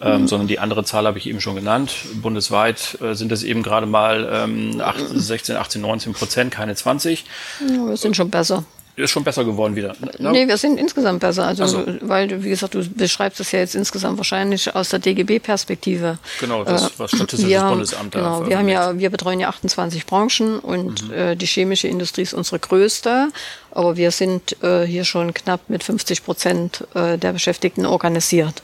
ähm, 0.00 0.22
mhm. 0.22 0.28
sondern 0.28 0.48
die 0.48 0.58
andere 0.58 0.84
Zahl 0.84 1.06
habe 1.06 1.18
ich 1.18 1.28
eben 1.28 1.40
schon 1.40 1.54
genannt. 1.54 1.94
Bundesweit 2.20 2.98
äh, 3.00 3.14
sind 3.14 3.32
es 3.32 3.42
eben 3.42 3.62
gerade 3.62 3.86
mal 3.86 4.28
ähm, 4.32 4.80
18, 4.80 5.18
16, 5.18 5.56
18, 5.56 5.80
19 5.80 6.12
Prozent, 6.12 6.50
keine 6.52 6.74
20. 6.74 7.24
Ja, 7.60 7.86
wir 7.86 7.96
sind 7.96 8.16
schon 8.16 8.30
besser 8.30 8.64
ist 8.96 9.10
schon 9.10 9.24
besser 9.24 9.44
geworden 9.44 9.74
wieder. 9.74 9.94
Ne? 10.18 10.32
Nee, 10.32 10.48
wir 10.48 10.56
sind 10.58 10.78
insgesamt 10.78 11.20
besser. 11.20 11.46
Also, 11.46 11.66
so. 11.66 11.84
weil, 12.02 12.42
wie 12.44 12.50
gesagt, 12.50 12.74
du 12.74 12.86
beschreibst 12.86 13.40
es 13.40 13.52
ja 13.52 13.60
jetzt 13.60 13.74
insgesamt 13.74 14.18
wahrscheinlich 14.18 14.74
aus 14.74 14.90
der 14.90 14.98
DGB-Perspektive. 14.98 16.18
Genau, 16.40 16.62
das, 16.64 16.98
was 16.98 17.10
Statistisches 17.10 17.48
wir, 17.48 17.62
Bundesamt 17.62 18.12
Genau, 18.12 18.46
wir 18.46 18.58
haben 18.58 18.68
ja, 18.68 18.98
wir 18.98 19.10
betreuen 19.10 19.40
ja 19.40 19.48
28 19.48 20.04
Branchen 20.04 20.58
und 20.58 21.08
mhm. 21.08 21.14
äh, 21.14 21.36
die 21.36 21.46
chemische 21.46 21.88
Industrie 21.88 22.22
ist 22.22 22.34
unsere 22.34 22.58
größte. 22.58 23.28
Aber 23.70 23.96
wir 23.96 24.10
sind 24.10 24.62
äh, 24.62 24.84
hier 24.84 25.04
schon 25.04 25.32
knapp 25.32 25.62
mit 25.68 25.82
50 25.82 26.24
Prozent 26.24 26.86
äh, 26.94 27.16
der 27.16 27.32
Beschäftigten 27.32 27.86
organisiert. 27.86 28.62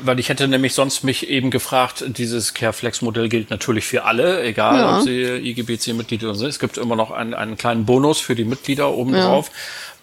Weil 0.00 0.18
ich 0.18 0.28
hätte 0.28 0.48
nämlich 0.48 0.74
sonst 0.74 1.04
mich 1.04 1.28
eben 1.28 1.50
gefragt, 1.50 2.04
dieses 2.06 2.54
Careflex-Modell 2.54 3.28
gilt 3.28 3.50
natürlich 3.50 3.86
für 3.86 4.04
alle, 4.04 4.42
egal 4.42 4.78
ja. 4.78 4.96
ob 4.96 5.02
sie 5.02 5.22
IGBC-Mitglieder 5.22 6.34
sind. 6.34 6.48
Es 6.48 6.58
gibt 6.58 6.78
immer 6.78 6.96
noch 6.96 7.10
einen, 7.10 7.34
einen 7.34 7.56
kleinen 7.56 7.86
Bonus 7.86 8.20
für 8.20 8.34
die 8.34 8.44
Mitglieder 8.44 8.92
obendrauf. 8.92 9.50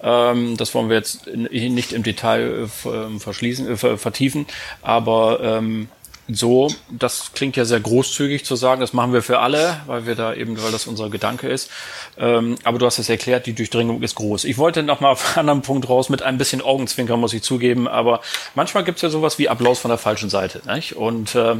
Ja. 0.01 0.31
Ähm, 0.31 0.57
das 0.57 0.73
wollen 0.73 0.89
wir 0.89 0.97
jetzt 0.97 1.27
nicht 1.27 1.93
im 1.93 2.03
Detail 2.03 2.67
äh, 2.85 3.19
verschließen, 3.19 3.67
äh, 3.67 3.97
vertiefen, 3.97 4.45
aber 4.81 5.39
ähm, 5.41 5.87
so, 6.29 6.69
das 6.89 7.31
klingt 7.33 7.57
ja 7.57 7.65
sehr 7.65 7.81
großzügig 7.81 8.45
zu 8.45 8.55
sagen, 8.55 8.79
das 8.79 8.93
machen 8.93 9.11
wir 9.11 9.21
für 9.21 9.39
alle, 9.39 9.81
weil 9.87 10.05
wir 10.05 10.15
da 10.15 10.33
eben, 10.33 10.61
weil 10.61 10.71
das 10.71 10.87
unser 10.87 11.09
Gedanke 11.09 11.49
ist. 11.49 11.69
Ähm, 12.17 12.55
aber 12.63 12.79
du 12.79 12.85
hast 12.85 12.97
es 12.97 13.09
erklärt, 13.09 13.45
die 13.45 13.53
Durchdringung 13.53 14.01
ist 14.01 14.15
groß. 14.15 14.45
Ich 14.45 14.57
wollte 14.57 14.83
noch 14.83 15.01
mal 15.01 15.11
auf 15.11 15.25
einen 15.25 15.49
anderen 15.49 15.61
Punkt 15.63 15.89
raus 15.89 16.09
mit 16.09 16.21
ein 16.21 16.37
bisschen 16.37 16.61
Augenzwinkern, 16.61 17.19
muss 17.19 17.33
ich 17.33 17.43
zugeben, 17.43 17.87
aber 17.87 18.21
manchmal 18.55 18.85
gibt 18.85 18.99
es 18.99 19.01
ja 19.01 19.09
sowas 19.09 19.37
wie 19.37 19.49
Applaus 19.49 19.79
von 19.79 19.89
der 19.89 19.97
falschen 19.97 20.29
Seite. 20.29 20.61
Nicht? 20.65 20.95
Und 20.95 21.35
äh, 21.35 21.55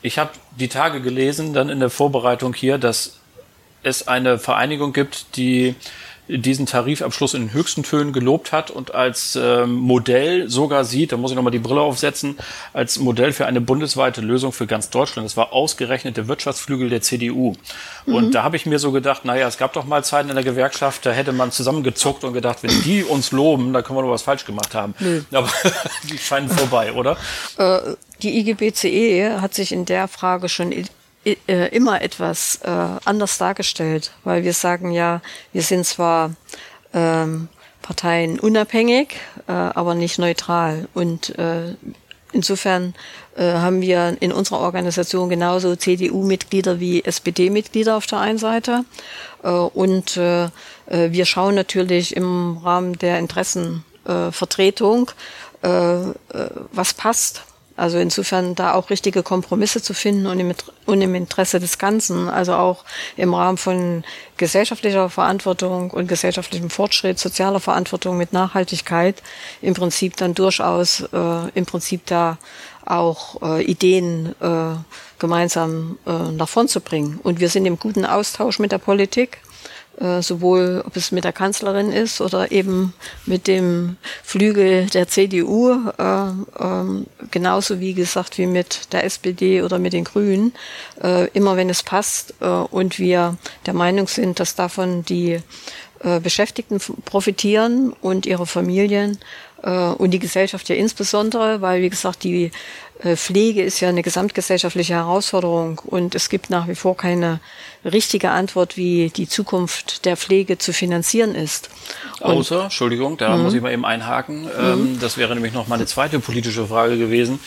ich 0.00 0.18
habe 0.18 0.30
die 0.58 0.68
Tage 0.68 1.02
gelesen, 1.02 1.52
dann 1.52 1.68
in 1.68 1.80
der 1.80 1.90
Vorbereitung 1.90 2.54
hier, 2.54 2.78
dass 2.78 3.18
es 3.82 4.08
eine 4.08 4.38
Vereinigung 4.38 4.92
gibt, 4.92 5.36
die 5.36 5.74
diesen 6.38 6.66
Tarifabschluss 6.66 7.34
in 7.34 7.42
den 7.42 7.52
höchsten 7.52 7.82
Tönen 7.82 8.12
gelobt 8.12 8.52
hat 8.52 8.70
und 8.70 8.94
als 8.94 9.36
ähm, 9.40 9.74
Modell 9.74 10.48
sogar 10.48 10.84
sieht, 10.84 11.12
da 11.12 11.16
muss 11.16 11.30
ich 11.32 11.36
nochmal 11.36 11.50
die 11.50 11.58
Brille 11.58 11.80
aufsetzen, 11.80 12.38
als 12.72 12.98
Modell 12.98 13.32
für 13.32 13.46
eine 13.46 13.60
bundesweite 13.60 14.20
Lösung 14.20 14.52
für 14.52 14.66
ganz 14.66 14.90
Deutschland. 14.90 15.26
Das 15.26 15.36
war 15.36 15.52
ausgerechnet 15.52 16.16
der 16.16 16.28
Wirtschaftsflügel 16.28 16.88
der 16.88 17.02
CDU. 17.02 17.54
Mhm. 18.06 18.14
Und 18.14 18.34
da 18.34 18.42
habe 18.42 18.56
ich 18.56 18.66
mir 18.66 18.78
so 18.78 18.92
gedacht, 18.92 19.24
naja, 19.24 19.48
es 19.48 19.58
gab 19.58 19.72
doch 19.72 19.84
mal 19.84 20.04
Zeiten 20.04 20.28
in 20.28 20.34
der 20.34 20.44
Gewerkschaft, 20.44 21.04
da 21.04 21.12
hätte 21.12 21.32
man 21.32 21.50
zusammengezuckt 21.52 22.24
und 22.24 22.32
gedacht, 22.32 22.62
wenn 22.62 22.82
die 22.82 23.04
uns 23.04 23.32
loben, 23.32 23.72
da 23.72 23.82
können 23.82 23.98
wir 23.98 24.02
doch 24.02 24.10
was 24.10 24.22
falsch 24.22 24.44
gemacht 24.44 24.74
haben. 24.74 24.94
Mhm. 24.98 25.26
Aber 25.32 25.50
die 26.10 26.18
scheinen 26.18 26.48
vorbei, 26.48 26.92
oder? 26.92 27.16
Äh, 27.56 27.94
die 28.22 28.38
IGBCE 28.38 29.40
hat 29.40 29.54
sich 29.54 29.72
in 29.72 29.84
der 29.84 30.08
Frage 30.08 30.48
schon 30.48 30.72
äh, 31.24 31.68
immer 31.74 32.00
etwas 32.02 32.60
äh, 32.62 32.68
anders 33.04 33.38
dargestellt, 33.38 34.12
weil 34.24 34.44
wir 34.44 34.54
sagen 34.54 34.90
ja, 34.90 35.20
wir 35.52 35.62
sind 35.62 35.84
zwar 35.84 36.32
ähm, 36.94 37.48
Parteien 37.82 38.38
unabhängig, 38.38 39.16
äh, 39.46 39.52
aber 39.52 39.94
nicht 39.94 40.18
neutral. 40.18 40.88
Und 40.94 41.38
äh, 41.38 41.74
insofern 42.32 42.94
äh, 43.36 43.52
haben 43.52 43.80
wir 43.80 44.16
in 44.20 44.32
unserer 44.32 44.60
Organisation 44.60 45.28
genauso 45.28 45.76
CDU-Mitglieder 45.76 46.80
wie 46.80 47.04
SPD-Mitglieder 47.04 47.96
auf 47.96 48.06
der 48.06 48.20
einen 48.20 48.38
Seite. 48.38 48.84
Äh, 49.42 49.48
und 49.50 50.16
äh, 50.16 50.44
äh, 50.44 50.50
wir 51.10 51.26
schauen 51.26 51.54
natürlich 51.54 52.16
im 52.16 52.58
Rahmen 52.58 52.98
der 52.98 53.18
Interessenvertretung, 53.18 55.10
äh, 55.62 55.68
äh, 55.68 56.12
was 56.72 56.94
passt 56.94 57.42
also 57.80 57.98
insofern 57.98 58.54
da 58.54 58.74
auch 58.74 58.90
richtige 58.90 59.22
Kompromisse 59.22 59.80
zu 59.80 59.94
finden 59.94 60.26
und 60.26 60.38
im, 60.38 60.52
und 60.84 61.00
im 61.00 61.14
Interesse 61.14 61.58
des 61.60 61.78
Ganzen, 61.78 62.28
also 62.28 62.52
auch 62.52 62.84
im 63.16 63.32
Rahmen 63.32 63.56
von 63.56 64.04
gesellschaftlicher 64.36 65.08
Verantwortung 65.08 65.90
und 65.90 66.06
gesellschaftlichem 66.06 66.68
Fortschritt, 66.68 67.18
sozialer 67.18 67.58
Verantwortung 67.58 68.18
mit 68.18 68.34
Nachhaltigkeit, 68.34 69.22
im 69.62 69.72
Prinzip 69.72 70.16
dann 70.18 70.34
durchaus 70.34 71.00
äh, 71.00 71.48
im 71.54 71.64
Prinzip 71.64 72.04
da 72.04 72.36
auch 72.84 73.40
äh, 73.40 73.62
Ideen 73.62 74.34
äh, 74.40 74.74
gemeinsam 75.18 75.98
äh, 76.06 76.32
nach 76.32 76.48
vorn 76.48 76.68
zu 76.68 76.82
bringen. 76.82 77.18
Und 77.22 77.40
wir 77.40 77.48
sind 77.48 77.64
im 77.64 77.78
guten 77.78 78.04
Austausch 78.04 78.58
mit 78.58 78.72
der 78.72 78.78
Politik 78.78 79.38
äh, 80.00 80.22
sowohl 80.22 80.82
ob 80.86 80.96
es 80.96 81.12
mit 81.12 81.24
der 81.24 81.32
Kanzlerin 81.32 81.92
ist 81.92 82.20
oder 82.20 82.50
eben 82.50 82.94
mit 83.26 83.46
dem 83.46 83.96
Flügel 84.24 84.86
der 84.86 85.08
CDU, 85.08 85.72
äh, 85.98 86.30
äh, 86.30 87.04
genauso 87.30 87.80
wie 87.80 87.92
gesagt 87.94 88.38
wie 88.38 88.46
mit 88.46 88.92
der 88.92 89.04
SPD 89.04 89.62
oder 89.62 89.78
mit 89.78 89.92
den 89.92 90.04
Grünen, 90.04 90.54
äh, 91.02 91.28
immer 91.32 91.56
wenn 91.56 91.68
es 91.68 91.82
passt 91.82 92.34
äh, 92.40 92.46
und 92.46 92.98
wir 92.98 93.36
der 93.66 93.74
Meinung 93.74 94.08
sind, 94.08 94.40
dass 94.40 94.54
davon 94.54 95.04
die 95.04 95.40
Beschäftigten 96.22 96.80
profitieren 97.04 97.92
und 98.00 98.24
ihre 98.24 98.46
Familien 98.46 99.18
und 99.62 100.12
die 100.12 100.18
Gesellschaft 100.18 100.66
ja 100.70 100.74
insbesondere, 100.74 101.60
weil 101.60 101.82
wie 101.82 101.90
gesagt 101.90 102.24
die 102.24 102.52
Pflege 103.02 103.62
ist 103.62 103.80
ja 103.80 103.88
eine 103.88 104.02
gesamtgesellschaftliche 104.02 104.94
Herausforderung 104.94 105.78
und 105.78 106.14
es 106.14 106.28
gibt 106.28 106.50
nach 106.50 106.68
wie 106.68 106.74
vor 106.74 106.96
keine 106.96 107.40
richtige 107.84 108.30
Antwort, 108.30 108.76
wie 108.76 109.10
die 109.10 109.26
Zukunft 109.26 110.04
der 110.04 110.16
Pflege 110.16 110.58
zu 110.58 110.72
finanzieren 110.72 111.34
ist. 111.34 111.70
Und 112.20 112.30
Außer, 112.30 112.64
Entschuldigung, 112.64 113.16
da 113.16 113.36
muss 113.36 113.54
ich 113.54 113.62
mal 113.62 113.72
eben 113.72 113.84
einhaken. 113.84 114.48
Ähm, 114.58 114.98
das 115.00 115.16
wäre 115.16 115.34
nämlich 115.34 115.54
noch 115.54 115.66
meine 115.66 115.86
zweite 115.86 116.20
politische 116.20 116.66
Frage 116.66 116.98
gewesen. 116.98 117.40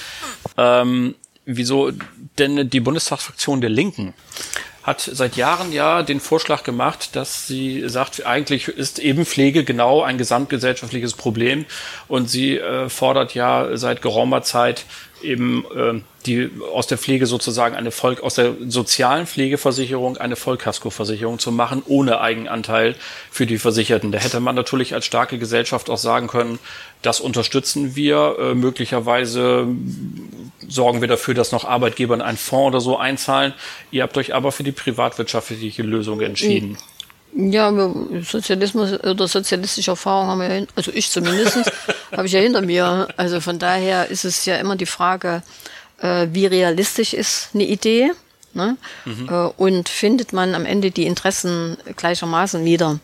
Ähm, 0.58 1.16
wieso 1.45 1.91
denn 2.39 2.70
die 2.70 2.80
Bundestagsfraktion 2.80 3.62
der 3.62 3.70
Linken 3.70 4.14
hat 4.84 4.99
seit 4.99 5.38
Jahren 5.38 5.72
ja 5.72 6.04
den 6.04 6.20
Vorschlag 6.20 6.64
gemacht, 6.64 7.16
dass 7.16 7.47
sie 7.47 7.88
sagt, 7.88 8.26
eigentlich 8.26 8.68
ist 8.68 8.99
eben 8.99 9.26
Pflege 9.26 9.64
genau 9.64 10.01
ein 10.01 10.18
gesamtgesellschaftliches 10.18 11.14
Problem 11.14 11.66
und 12.10 12.30
sie 12.30 12.58
äh, 12.58 12.89
fordert 12.89 13.34
ja 13.34 13.78
seit 13.78 14.01
geraumer 14.01 14.41
Zeit 14.41 14.86
eben 15.24 15.65
äh, 15.76 16.01
die 16.26 16.49
aus 16.74 16.88
der 16.88 16.97
Pflege 16.97 17.26
sozusagen 17.26 17.76
eine 17.76 17.91
Volk 17.91 18.21
aus 18.21 18.36
der 18.36 18.53
sozialen 18.67 19.28
Pflegeversicherung 19.28 20.17
eine 20.17 20.36
Vollkaskoversicherung 20.36 21.39
zu 21.39 21.51
machen 21.51 21.84
ohne 21.86 22.21
Eigenanteil 22.21 22.95
für 23.30 23.45
die 23.45 23.57
Versicherten. 23.57 24.11
Da 24.11 24.19
hätte 24.19 24.39
man 24.39 24.55
natürlich 24.55 24.93
als 24.93 25.05
starke 25.05 25.38
Gesellschaft 25.38 25.89
auch 25.89 25.97
sagen 25.97 26.28
können, 26.28 26.59
das 27.01 27.19
unterstützen 27.19 27.95
wir. 27.95 28.38
Äh, 28.39 28.55
möglicherweise 28.55 29.67
sorgen 30.67 31.01
wir 31.01 31.07
dafür, 31.07 31.34
dass 31.34 31.51
noch 31.51 31.65
Arbeitgeber 31.65 32.15
in 32.15 32.21
einen 32.21 32.38
Fonds 32.38 32.67
oder 32.67 32.82
so 32.82 32.97
einzahlen. 32.97 33.53
Ihr 33.91 34.03
habt 34.03 34.17
euch 34.17 34.34
aber 34.34 34.51
für 34.51 34.63
die 34.63 34.71
privatwirtschaftliche 34.71 35.84
Lösung 35.84 36.21
entschieden. 36.21 36.78
Ja, 37.36 37.71
Sozialismus 38.21 38.93
oder 39.03 39.27
sozialistische 39.27 39.91
Erfahrung 39.91 40.27
haben 40.27 40.41
wir, 40.41 40.67
also 40.75 40.91
ich 40.93 41.09
zumindest, 41.09 41.71
habe 42.11 42.27
ich 42.27 42.31
ja 42.34 42.39
hinter 42.39 42.61
mir. 42.61 43.07
Also 43.17 43.41
von 43.41 43.57
daher 43.57 44.09
ist 44.09 44.23
es 44.23 44.45
ja 44.45 44.57
immer 44.57 44.75
die 44.75 44.86
Frage, 44.86 45.41
äh, 45.99 46.27
wie 46.31 46.45
realistisch 46.45 47.13
ist 47.13 47.49
eine 47.53 47.65
Idee 47.65 48.11
ne? 48.53 48.77
Mhm. 49.05 49.29
Äh, 49.29 49.47
und 49.57 49.89
findet 49.89 50.34
man 50.34 50.55
am 50.55 50.65
Ende 50.65 50.91
die 50.91 51.05
Interessen 51.05 51.77
gleichermaßen 51.95 52.63
wieder. 52.65 52.99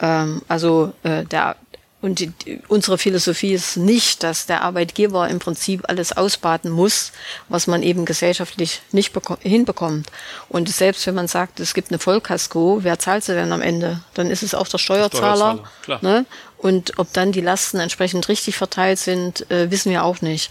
Ähm, 0.00 0.42
also 0.48 0.92
äh, 1.02 1.24
der 1.24 1.56
und 2.02 2.18
die, 2.18 2.32
unsere 2.66 2.98
Philosophie 2.98 3.52
ist 3.52 3.76
nicht, 3.76 4.24
dass 4.24 4.46
der 4.46 4.62
Arbeitgeber 4.62 5.28
im 5.28 5.38
Prinzip 5.38 5.84
alles 5.88 6.10
ausbaden 6.10 6.70
muss, 6.70 7.12
was 7.48 7.68
man 7.68 7.84
eben 7.84 8.04
gesellschaftlich 8.04 8.82
nicht 8.90 9.12
hinbekommt. 9.40 10.08
Und 10.48 10.68
selbst 10.68 11.06
wenn 11.06 11.14
man 11.14 11.28
sagt, 11.28 11.60
es 11.60 11.74
gibt 11.74 11.90
eine 11.90 12.00
Vollkasko, 12.00 12.80
wer 12.82 12.98
zahlt 12.98 13.22
sie 13.22 13.34
denn 13.34 13.52
am 13.52 13.62
Ende? 13.62 14.00
Dann 14.14 14.32
ist 14.32 14.42
es 14.42 14.52
auch 14.54 14.66
der 14.66 14.78
Steuerzahler. 14.78 15.60
Steuerzahler 15.84 16.02
ne? 16.02 16.26
Und 16.58 16.98
ob 16.98 17.12
dann 17.12 17.32
die 17.32 17.40
Lasten 17.40 17.78
entsprechend 17.78 18.28
richtig 18.28 18.56
verteilt 18.56 18.98
sind, 18.98 19.48
äh, 19.50 19.70
wissen 19.70 19.90
wir 19.90 20.04
auch 20.04 20.22
nicht. 20.22 20.50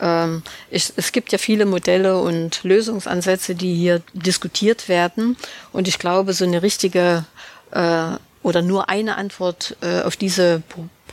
Ähm, 0.00 0.42
ich, 0.70 0.92
es 0.96 1.12
gibt 1.12 1.32
ja 1.32 1.38
viele 1.38 1.64
Modelle 1.66 2.18
und 2.18 2.64
Lösungsansätze, 2.64 3.54
die 3.54 3.74
hier 3.74 4.02
diskutiert 4.12 4.88
werden. 4.88 5.36
Und 5.72 5.88
ich 5.88 5.98
glaube, 5.98 6.32
so 6.34 6.44
eine 6.44 6.62
richtige 6.62 7.24
äh, 7.70 8.16
oder 8.42 8.62
nur 8.62 8.88
eine 8.88 9.16
Antwort 9.16 9.76
äh, 9.80 10.02
auf 10.02 10.16
diese 10.16 10.62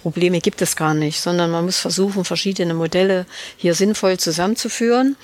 Probleme 0.01 0.39
gibt 0.39 0.61
es 0.61 0.75
gar 0.75 0.93
nicht, 0.93 1.19
sondern 1.19 1.51
man 1.51 1.65
muss 1.65 1.79
versuchen, 1.79 2.23
verschiedene 2.23 2.73
Modelle 2.73 3.25
hier 3.57 3.75
sinnvoll 3.75 4.17
zusammenzuführen. 4.17 5.17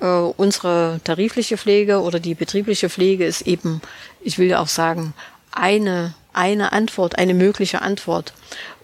Äh, 0.00 0.06
unsere 0.06 1.00
tarifliche 1.04 1.58
Pflege 1.58 2.00
oder 2.00 2.18
die 2.18 2.34
betriebliche 2.34 2.88
Pflege 2.88 3.26
ist 3.26 3.42
eben, 3.42 3.80
ich 4.22 4.38
will 4.38 4.54
auch 4.54 4.68
sagen, 4.68 5.14
eine, 5.52 6.14
eine 6.32 6.72
Antwort, 6.72 7.18
eine 7.18 7.34
mögliche 7.34 7.82
Antwort, 7.82 8.32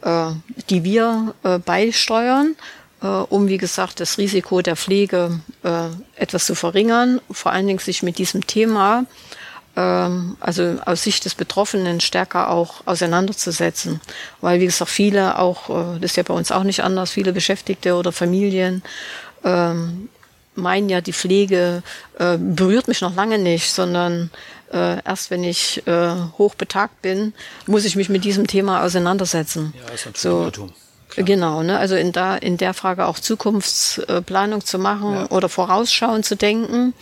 äh, 0.03 0.31
die 0.68 0.85
wir 0.85 1.35
äh, 1.43 1.59
beisteuern, 1.59 2.55
äh, 3.03 3.07
um, 3.07 3.49
wie 3.49 3.59
gesagt, 3.59 4.01
das 4.01 4.18
Risiko 4.18 4.61
der 4.61 4.76
Pflege 4.76 5.41
äh, 5.62 5.89
etwas 6.16 6.45
zu 6.45 6.55
verringern, 6.55 7.20
vor 7.31 7.53
allen 7.53 7.66
Dingen 7.66 7.79
sich 7.79 8.03
mit 8.03 8.18
diesem 8.18 8.47
Thema 8.47 9.07
also 9.81 10.76
aus 10.85 11.03
Sicht 11.03 11.24
des 11.24 11.35
Betroffenen 11.35 12.01
stärker 12.01 12.51
auch 12.51 12.87
auseinanderzusetzen. 12.87 14.01
Weil, 14.41 14.61
wie 14.61 14.66
gesagt, 14.66 14.91
viele 14.91 15.39
auch, 15.39 15.70
äh, 15.70 16.01
das 16.01 16.12
ist 16.12 16.16
ja 16.16 16.22
bei 16.22 16.35
uns 16.35 16.51
auch 16.51 16.64
nicht 16.64 16.83
anders, 16.83 17.11
viele 17.11 17.33
Beschäftigte 17.33 17.95
oder 17.95 18.12
Familien 18.12 18.83
ähm, 19.45 20.09
meinen 20.55 20.89
ja, 20.89 21.01
die 21.01 21.12
Pflege 21.12 21.83
äh, 22.18 22.37
berührt 22.37 22.89
mich 22.89 23.01
noch 23.01 23.14
lange 23.14 23.39
nicht, 23.39 23.70
sondern 23.70 24.31
äh, 24.72 25.03
erst 25.05 25.31
wenn 25.31 25.45
ich 25.45 25.87
äh, 25.87 26.14
hochbetagt 26.37 27.01
bin, 27.01 27.33
muss 27.66 27.85
ich 27.85 27.97
mich 27.97 28.09
mit 28.09 28.24
diesem 28.24 28.47
Thema 28.47 28.83
auseinandersetzen. 28.83 29.72
Ja, 29.76 29.95
ist 29.95 30.07
natürlich 30.07 30.20
so. 30.20 30.45
Irrtum. 30.45 30.72
Klar. 31.19 31.37
Genau, 31.37 31.62
ne? 31.62 31.79
also 31.79 31.97
in, 31.97 32.12
da, 32.12 32.37
in 32.37 32.57
der 32.57 32.75
Frage 32.75 33.07
auch 33.07 33.19
Zukunftsplanung 33.19 34.64
zu 34.64 34.79
machen 34.79 35.14
ja. 35.14 35.31
oder 35.31 35.49
vorausschauen 35.49 36.23
zu 36.23 36.37
denken, 36.37 36.95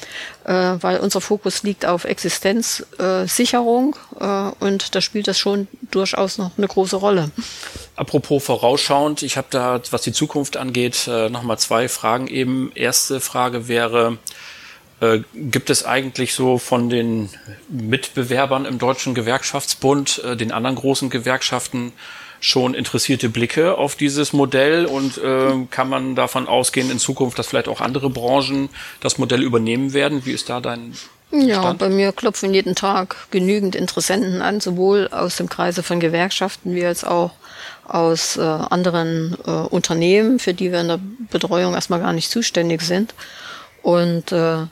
äh, 0.44 0.52
weil 0.52 0.98
unser 1.00 1.20
Fokus 1.20 1.62
liegt 1.62 1.84
auf 1.84 2.04
Existenzsicherung 2.04 3.96
äh, 4.18 4.50
und 4.60 4.94
da 4.94 5.00
spielt 5.02 5.28
das 5.28 5.38
schon 5.38 5.68
durchaus 5.90 6.38
noch 6.38 6.52
eine 6.56 6.66
große 6.66 6.96
Rolle. 6.96 7.30
Apropos 7.94 8.42
vorausschauend, 8.42 9.22
ich 9.22 9.36
habe 9.36 9.48
da, 9.50 9.80
was 9.90 10.02
die 10.02 10.12
Zukunft 10.12 10.56
angeht, 10.56 11.06
äh, 11.08 11.28
nochmal 11.28 11.58
zwei 11.58 11.88
Fragen 11.88 12.26
eben. 12.26 12.72
Erste 12.74 13.20
Frage 13.20 13.68
wäre, 13.68 14.16
äh, 15.00 15.20
gibt 15.34 15.68
es 15.68 15.84
eigentlich 15.84 16.32
so 16.32 16.56
von 16.56 16.88
den 16.88 17.28
Mitbewerbern 17.68 18.64
im 18.64 18.78
Deutschen 18.78 19.14
Gewerkschaftsbund, 19.14 20.22
äh, 20.24 20.36
den 20.36 20.52
anderen 20.52 20.76
großen 20.76 21.10
Gewerkschaften, 21.10 21.92
schon 22.46 22.74
interessierte 22.74 23.28
Blicke 23.28 23.76
auf 23.76 23.96
dieses 23.96 24.32
Modell 24.32 24.86
und 24.86 25.18
äh, 25.18 25.66
kann 25.68 25.88
man 25.88 26.14
davon 26.14 26.46
ausgehen 26.46 26.92
in 26.92 27.00
Zukunft, 27.00 27.38
dass 27.40 27.48
vielleicht 27.48 27.66
auch 27.66 27.80
andere 27.80 28.08
Branchen 28.08 28.68
das 29.00 29.18
Modell 29.18 29.42
übernehmen 29.42 29.92
werden? 29.94 30.24
Wie 30.24 30.30
ist 30.30 30.48
da 30.48 30.60
dein 30.60 30.92
ja, 31.32 31.58
Stand? 31.58 31.80
bei 31.80 31.88
mir 31.88 32.12
klopfen 32.12 32.54
jeden 32.54 32.76
Tag 32.76 33.16
genügend 33.32 33.74
Interessenten 33.74 34.42
an, 34.42 34.60
sowohl 34.60 35.08
aus 35.08 35.36
dem 35.36 35.48
Kreise 35.48 35.82
von 35.82 35.98
Gewerkschaften 35.98 36.72
wie 36.76 36.86
als 36.86 37.02
auch 37.02 37.32
aus 37.84 38.36
äh, 38.36 38.42
anderen 38.42 39.36
äh, 39.44 39.50
Unternehmen, 39.50 40.38
für 40.38 40.54
die 40.54 40.70
wir 40.70 40.80
in 40.82 40.88
der 40.88 41.00
Betreuung 41.32 41.74
erstmal 41.74 41.98
gar 41.98 42.12
nicht 42.12 42.30
zuständig 42.30 42.82
sind. 42.82 43.12
Und 43.82 44.30
äh, 44.30 44.66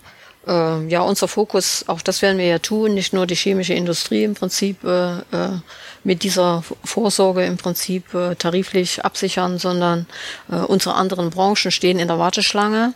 äh, 0.47 0.87
ja, 0.89 1.03
unser 1.03 1.29
Fokus, 1.29 1.85
auch 1.87 2.03
das 2.03 2.23
werden 2.23 2.39
wir 2.39 2.47
ja 2.47 2.59
tun, 2.59 2.95
nicht 2.95 3.13
nur 3.13 3.27
die 3.27 3.35
chemische 3.35 3.75
Industrie 3.75 4.25
im 4.25 4.35
Prinzip 4.35 4.85
äh, 4.85 5.19
äh, 5.19 5.61
mit 6.05 6.23
dieser 6.23 6.63
Vorsorge 6.85 7.45
im 7.45 7.57
Prinzip 7.57 8.13
äh, 8.15 8.35
tariflich 8.35 9.05
absichern, 9.05 9.59
sondern 9.59 10.07
äh, 10.51 10.57
unsere 10.57 10.95
anderen 10.95 11.31
Branchen 11.31 11.71
stehen 11.71 11.99
in 11.99 12.09
der 12.09 12.19
Warteschlange. 12.19 12.93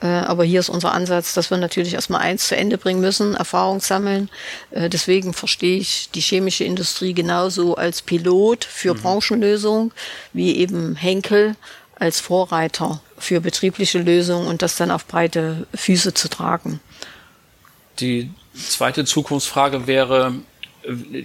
Äh, 0.00 0.06
aber 0.06 0.44
hier 0.44 0.60
ist 0.60 0.68
unser 0.68 0.92
Ansatz, 0.92 1.34
dass 1.34 1.50
wir 1.50 1.56
natürlich 1.56 1.94
erstmal 1.94 2.20
eins 2.20 2.48
zu 2.48 2.56
Ende 2.56 2.78
bringen 2.78 3.00
müssen, 3.00 3.34
Erfahrung 3.34 3.80
sammeln. 3.80 4.28
Deswegen 4.72 5.32
verstehe 5.32 5.78
ich 5.78 6.10
die 6.14 6.20
chemische 6.20 6.64
Industrie 6.64 7.14
genauso 7.14 7.76
als 7.76 8.02
Pilot 8.02 8.64
für 8.64 8.94
mhm. 8.94 9.00
Branchenlösung 9.00 9.92
wie 10.32 10.56
eben 10.56 10.96
Henkel 10.96 11.56
als 11.98 12.20
Vorreiter 12.20 13.00
für 13.18 13.40
betriebliche 13.40 13.98
Lösungen 13.98 14.46
und 14.46 14.62
das 14.62 14.76
dann 14.76 14.90
auf 14.90 15.06
breite 15.06 15.66
Füße 15.74 16.14
zu 16.14 16.28
tragen. 16.28 16.80
Die 18.00 18.30
zweite 18.54 19.04
Zukunftsfrage 19.04 19.86
wäre, 19.86 20.34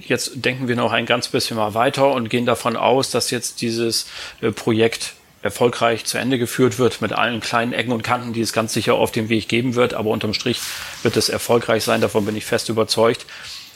jetzt 0.07 0.45
denken 0.45 0.67
wir 0.67 0.75
noch 0.75 0.91
ein 0.91 1.05
ganz 1.05 1.27
bisschen 1.27 1.57
mal 1.57 1.73
weiter 1.73 2.11
und 2.11 2.29
gehen 2.29 2.45
davon 2.45 2.75
aus, 2.75 3.11
dass 3.11 3.31
jetzt 3.31 3.61
dieses 3.61 4.07
äh, 4.41 4.51
Projekt 4.51 5.13
erfolgreich 5.41 6.05
zu 6.05 6.17
Ende 6.17 6.39
geführt 6.39 6.79
wird 6.79 7.01
mit 7.01 7.11
allen 7.11 7.41
kleinen 7.41 7.73
Ecken 7.73 7.91
und 7.91 8.01
Kanten, 8.01 8.33
die 8.33 8.41
es 8.41 8.53
ganz 8.53 8.73
sicher 8.73 8.95
auf 8.95 9.11
dem 9.11 9.29
Weg 9.29 9.49
geben 9.49 9.75
wird. 9.75 9.93
Aber 9.93 10.09
unterm 10.09 10.33
Strich 10.33 10.59
wird 11.03 11.17
es 11.17 11.29
erfolgreich 11.29 11.83
sein. 11.83 12.01
Davon 12.01 12.25
bin 12.25 12.35
ich 12.35 12.45
fest 12.45 12.69
überzeugt. 12.69 13.25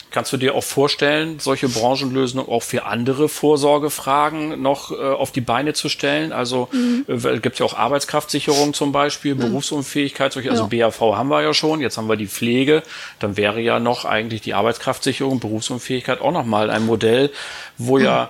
Kannst 0.10 0.32
du 0.32 0.38
dir 0.38 0.56
auch 0.56 0.64
vorstellen, 0.64 1.40
solche 1.40 1.68
Branchenlösungen 1.68 2.48
auch 2.48 2.64
für 2.64 2.86
andere 2.86 3.28
Vorsorgefragen 3.28 4.62
noch 4.62 4.92
äh, 4.92 4.96
auf 4.96 5.32
die 5.32 5.42
Beine 5.42 5.74
zu 5.74 5.90
stellen? 5.90 6.32
Also 6.32 6.70
mhm. 6.72 7.06
äh, 7.08 7.40
gibt 7.40 7.56
es 7.56 7.60
ja 7.60 7.66
auch 7.66 7.78
Arbeitskraftsicherung 7.78 8.74
zum 8.74 8.94
Beispiel, 8.94 9.36
mhm. 9.36 9.40
Berufsunfähigkeit, 9.40 10.32
solche, 10.32 10.50
also 10.50 10.70
ja. 10.72 10.88
BAV 10.88 11.02
haben 11.18 11.28
wir 11.28 11.42
ja 11.42 11.54
schon, 11.54 11.82
jetzt 11.82 11.98
haben 11.98 12.08
wir 12.08 12.16
die 12.16 12.28
Pflege, 12.28 12.84
dann 13.20 13.36
wäre 13.36 13.60
ja 13.60 13.80
noch 13.80 14.06
eigentlich 14.06 14.42
die 14.42 14.54
Arbeitskraftsicherung, 14.54 15.40
Berufsunfähigkeit 15.40 16.22
auch 16.22 16.32
nochmal 16.32 16.70
ein 16.70 16.86
Modell, 16.86 17.30
wo 17.78 17.98
mhm. 17.98 18.06
ja 18.06 18.30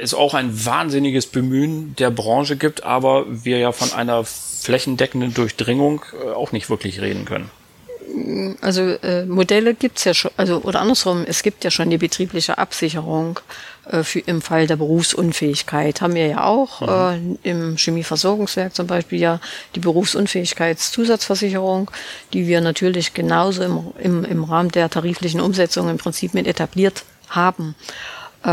es 0.00 0.14
auch 0.14 0.34
ein 0.34 0.64
wahnsinniges 0.64 1.26
Bemühen 1.26 1.94
der 1.96 2.10
Branche 2.10 2.56
gibt, 2.56 2.84
aber 2.84 3.24
wir 3.28 3.58
ja 3.58 3.72
von 3.72 3.92
einer 3.92 4.24
flächendeckenden 4.24 5.34
Durchdringung 5.34 6.02
äh, 6.12 6.30
auch 6.30 6.52
nicht 6.52 6.68
wirklich 6.70 7.00
reden 7.00 7.24
können. 7.24 7.50
Also 8.60 8.82
äh, 8.82 9.24
Modelle 9.26 9.74
gibt's 9.74 10.04
ja 10.04 10.14
schon, 10.14 10.30
also 10.36 10.62
oder 10.62 10.80
andersrum, 10.80 11.24
es 11.26 11.42
gibt 11.42 11.64
ja 11.64 11.70
schon 11.70 11.90
die 11.90 11.98
betriebliche 11.98 12.58
Absicherung 12.58 13.40
äh, 13.90 14.02
für, 14.02 14.18
im 14.20 14.42
Fall 14.42 14.66
der 14.66 14.76
Berufsunfähigkeit. 14.76 16.00
Haben 16.00 16.14
wir 16.14 16.26
ja 16.26 16.44
auch 16.44 16.80
mhm. 16.80 17.38
äh, 17.44 17.50
im 17.50 17.76
Chemieversorgungswerk 17.76 18.74
zum 18.74 18.86
Beispiel 18.86 19.20
ja 19.20 19.40
die 19.74 19.80
Berufsunfähigkeitszusatzversicherung, 19.80 21.90
die 22.32 22.46
wir 22.46 22.60
natürlich 22.60 23.14
genauso 23.14 23.62
im, 23.62 23.92
im, 23.98 24.24
im 24.24 24.44
Rahmen 24.44 24.70
der 24.70 24.90
tariflichen 24.90 25.40
Umsetzung 25.40 25.88
im 25.88 25.98
Prinzip 25.98 26.34
mit 26.34 26.46
etabliert 26.46 27.04
haben. 27.28 27.74
Äh, 28.42 28.46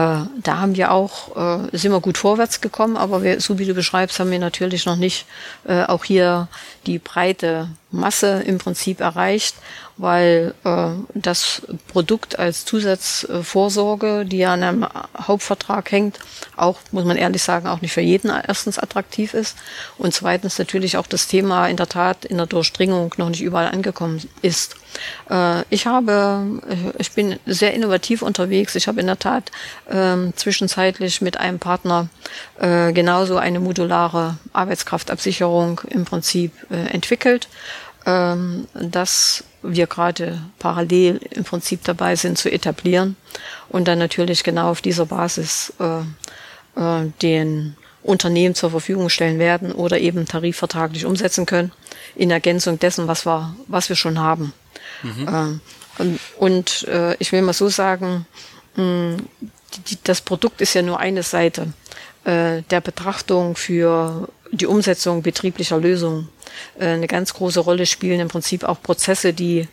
da 0.44 0.58
haben 0.58 0.76
wir 0.76 0.92
auch, 0.92 1.36
äh, 1.72 1.78
sind 1.78 1.92
wir 1.92 2.02
gut 2.02 2.18
vorwärts 2.18 2.60
gekommen, 2.60 2.98
aber 2.98 3.24
wir, 3.24 3.40
so 3.40 3.58
wie 3.58 3.66
du 3.66 3.74
beschreibst, 3.74 4.20
haben 4.20 4.32
wir 4.32 4.40
natürlich 4.40 4.86
noch 4.86 4.98
nicht 4.98 5.26
äh, 5.66 5.84
auch 5.84 6.04
hier 6.04 6.50
die 6.86 7.00
breite 7.00 7.70
Masse 7.90 8.44
im 8.46 8.58
Prinzip 8.58 9.00
erreicht 9.00 9.56
weil 9.98 10.54
äh, 10.64 10.90
das 11.14 11.64
Produkt 11.88 12.40
als 12.40 12.66
Zusatzvorsorge, 12.66 14.26
die 14.26 14.38
ja 14.38 14.54
an 14.54 14.64
einem 14.64 14.88
Hauptvertrag 15.20 15.92
hängt, 15.92 16.20
auch, 16.56 16.80
muss 16.92 17.06
man 17.06 17.18
ehrlich 17.18 17.44
sagen, 17.44 17.68
auch 17.68 17.82
nicht 17.82 17.94
für 17.94 18.02
jeden 18.02 18.30
erstens 18.30 18.80
attraktiv 18.80 19.34
ist 19.34 19.58
und 19.98 20.14
zweitens 20.14 20.60
natürlich 20.60 20.98
auch 20.98 21.08
das 21.08 21.28
Thema 21.28 21.68
in 21.68 21.78
der 21.78 21.88
Tat 21.88 22.26
in 22.26 22.38
der 22.38 22.46
Durchdringung 22.46 23.14
noch 23.18 23.30
nicht 23.30 23.42
überall 23.42 23.68
angekommen 23.68 24.22
ist. 24.42 24.76
Äh, 25.30 25.64
ich 25.70 25.88
habe, 25.88 26.62
äh, 26.70 27.00
ich 27.00 27.12
bin 27.12 27.40
sehr 27.46 27.74
innovativ 27.74 28.22
unterwegs. 28.22 28.76
Ich 28.76 28.88
habe 28.88 29.00
in 29.00 29.08
der 29.08 29.20
Tat 29.20 29.52
äh, 29.90 30.32
zwischenzeitlich 30.36 31.22
mit 31.22 31.38
einem 31.38 31.60
Partner 31.60 32.10
äh, 32.60 32.94
genauso 32.94 33.38
eine 33.38 33.60
modulare 33.60 34.38
Arbeitskraftabsicherung 34.54 35.82
im 35.90 36.06
Prinzip 36.06 36.52
äh, 36.70 36.94
entwickelt 36.94 37.48
ähm, 38.08 38.68
dass 38.74 39.44
wir 39.62 39.86
gerade 39.86 40.42
parallel 40.60 41.20
im 41.32 41.44
Prinzip 41.44 41.84
dabei 41.84 42.16
sind 42.16 42.38
zu 42.38 42.50
etablieren 42.50 43.18
und 43.68 43.88
dann 43.88 44.00
natürlich 44.00 44.46
genau 44.46 44.72
auf 44.72 44.82
dieser 44.82 45.06
Basis 45.06 45.74
äh, 45.80 46.00
äh, 46.80 47.12
den 47.22 47.76
Unternehmen 48.04 48.56
zur 48.56 48.72
Verfügung 48.72 49.10
stellen 49.10 49.40
werden 49.40 49.74
oder 49.74 50.00
eben 50.00 50.26
tarifvertraglich 50.26 51.06
umsetzen 51.06 51.46
können 51.46 51.74
in 52.16 52.32
Ergänzung 52.32 52.80
dessen, 52.80 53.10
was 53.10 53.26
wir, 53.26 53.54
was 53.68 53.90
wir 53.90 53.98
schon 53.98 54.20
haben. 54.20 54.54
Mhm. 55.04 55.28
Ähm, 55.28 55.62
und, 55.98 56.20
und 56.38 56.88
äh, 56.88 57.16
ich 57.20 57.34
will 57.34 57.42
mal 57.42 57.52
so 57.52 57.68
sagen, 57.68 58.26
mh, 58.78 59.18
die, 59.90 59.98
das 60.06 60.22
Produkt 60.22 60.62
ist 60.62 60.76
ja 60.76 60.82
nur 60.82 61.00
eine 61.00 61.24
Seite 61.24 61.74
äh, 62.24 62.62
der 62.70 62.80
Betrachtung 62.80 63.58
für 63.58 64.30
die 64.52 64.66
Umsetzung 64.66 65.22
betrieblicher 65.22 65.78
Lösungen 65.78 66.30
äh, 66.80 66.88
eine 66.88 67.08
ganz 67.08 67.34
große 67.34 67.60
Rolle 67.60 67.86
spielen 67.86 68.20
im 68.20 68.28
Prinzip 68.28 68.64
auch 68.64 68.82
Prozesse, 68.82 69.34
die 69.34 69.68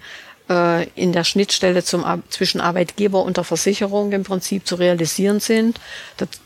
äh, 0.49 0.89
in 0.91 1.13
der 1.13 1.25
Schnittstelle 1.25 1.85
zum, 1.85 2.05
zwischen 2.29 2.61
Arbeitgeber 2.61 3.23
und 3.23 3.37
der 3.37 3.45
Versicherung 3.45 4.13
im 4.13 4.25
Prinzip 4.25 4.67
zu 4.67 4.77
realisieren 4.77 5.41
sind. 5.41 5.81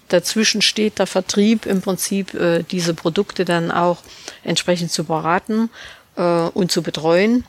dazwischen 0.08 0.62
steht 0.62 0.98
der 0.98 1.06
Vertrieb 1.06 1.66
im 1.66 1.80
Prinzip, 1.80 2.34
äh, 2.34 2.62
diese 2.62 2.94
Produkte 2.94 3.44
dann 3.44 3.70
auch 3.70 3.98
entsprechend 4.42 4.90
zu 4.90 5.04
beraten 5.04 5.70
und 6.54 6.72
zu 6.72 6.82
betreuen. 6.82 7.44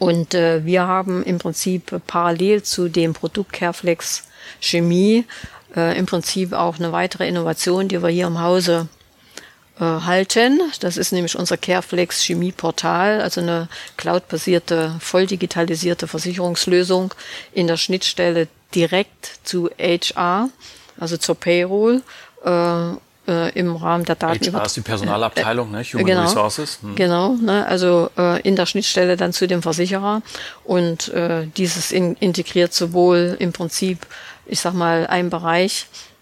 Und 0.00 0.32
wir 0.32 0.88
haben 0.88 1.22
im 1.22 1.38
Prinzip 1.38 2.00
parallel 2.08 2.64
zu 2.64 2.88
dem 2.88 3.12
Produkt 3.12 3.52
Careflex 3.52 4.24
Chemie 4.60 5.24
im 5.72 6.04
Prinzip 6.04 6.52
auch 6.52 6.80
eine 6.80 6.90
weitere 6.90 7.28
Innovation, 7.28 7.86
die 7.86 8.02
wir 8.02 8.08
hier 8.08 8.26
im 8.26 8.40
Hause 8.40 8.88
äh, 9.78 9.84
halten. 9.84 10.60
Das 10.80 10.96
ist 10.96 11.12
nämlich 11.12 11.38
unser 11.38 11.56
Careflex 11.56 12.22
Chemieportal, 12.22 13.20
also 13.20 13.40
eine 13.40 13.68
cloudbasierte, 13.96 14.96
voll 15.00 15.26
digitalisierte 15.26 16.08
Versicherungslösung 16.08 17.14
in 17.52 17.66
der 17.66 17.76
Schnittstelle 17.76 18.48
direkt 18.74 19.40
zu 19.44 19.70
HR, 19.78 20.50
also 20.98 21.16
zur 21.16 21.34
Payroll. 21.34 22.02
Äh, 22.44 22.92
äh, 23.28 23.58
im 23.58 23.74
Rahmen 23.74 24.04
der 24.04 24.14
Daten. 24.14 24.52
HR 24.52 24.66
ist 24.66 24.76
die 24.76 24.82
Personalabteilung, 24.82 25.70
ne? 25.70 25.82
Human 25.82 26.06
genau, 26.06 26.22
Resources. 26.22 26.78
Hm. 26.80 26.94
Genau, 26.94 27.34
ne? 27.34 27.66
also 27.66 28.08
äh, 28.16 28.40
in 28.42 28.54
der 28.54 28.66
Schnittstelle 28.66 29.16
dann 29.16 29.32
zu 29.32 29.48
dem 29.48 29.62
Versicherer 29.62 30.22
und 30.64 31.08
äh, 31.08 31.46
dieses 31.56 31.90
in, 31.90 32.14
integriert 32.16 32.72
sowohl 32.72 33.36
im 33.40 33.52
Prinzip, 33.52 34.06
ich 34.46 34.60
sag 34.60 34.74
mal, 34.74 35.06
ein 35.08 35.28
Bereich, 35.28 35.86
äh, 35.86 36.15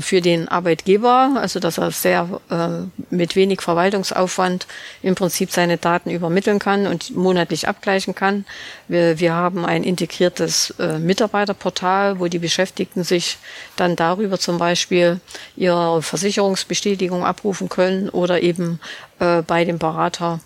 für 0.00 0.20
den 0.20 0.48
Arbeitgeber, 0.48 1.36
also 1.36 1.60
dass 1.60 1.78
er 1.78 1.92
sehr 1.92 2.40
äh, 2.50 2.68
mit 3.14 3.36
wenig 3.36 3.60
Verwaltungsaufwand 3.60 4.66
im 5.00 5.14
Prinzip 5.14 5.52
seine 5.52 5.76
Daten 5.76 6.10
übermitteln 6.10 6.58
kann 6.58 6.88
und 6.88 7.14
monatlich 7.14 7.68
abgleichen 7.68 8.16
kann. 8.16 8.44
Wir, 8.88 9.20
wir 9.20 9.34
haben 9.34 9.64
ein 9.64 9.84
integriertes 9.84 10.74
äh, 10.80 10.98
Mitarbeiterportal, 10.98 12.18
wo 12.18 12.26
die 12.26 12.40
Beschäftigten 12.40 13.04
sich 13.04 13.38
dann 13.76 13.94
darüber 13.94 14.38
zum 14.40 14.58
Beispiel 14.58 15.20
ihre 15.54 16.02
Versicherungsbestätigung 16.02 17.24
abrufen 17.24 17.68
können 17.68 18.08
oder 18.08 18.42
eben 18.42 18.80
äh, 19.20 19.42
bei 19.42 19.64
dem 19.64 19.78
Berater 19.78 20.40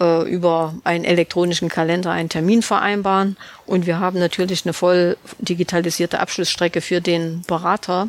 äh, 0.00 0.22
über 0.28 0.74
einen 0.84 1.04
elektronischen 1.04 1.68
Kalender 1.68 2.10
einen 2.10 2.28
Termin 2.28 2.62
vereinbaren. 2.62 3.36
Und 3.66 3.86
wir 3.86 4.00
haben 4.00 4.18
natürlich 4.18 4.64
eine 4.64 4.72
voll 4.72 5.16
digitalisierte 5.38 6.20
Abschlussstrecke 6.20 6.80
für 6.80 7.00
den 7.00 7.42
Berater, 7.46 8.08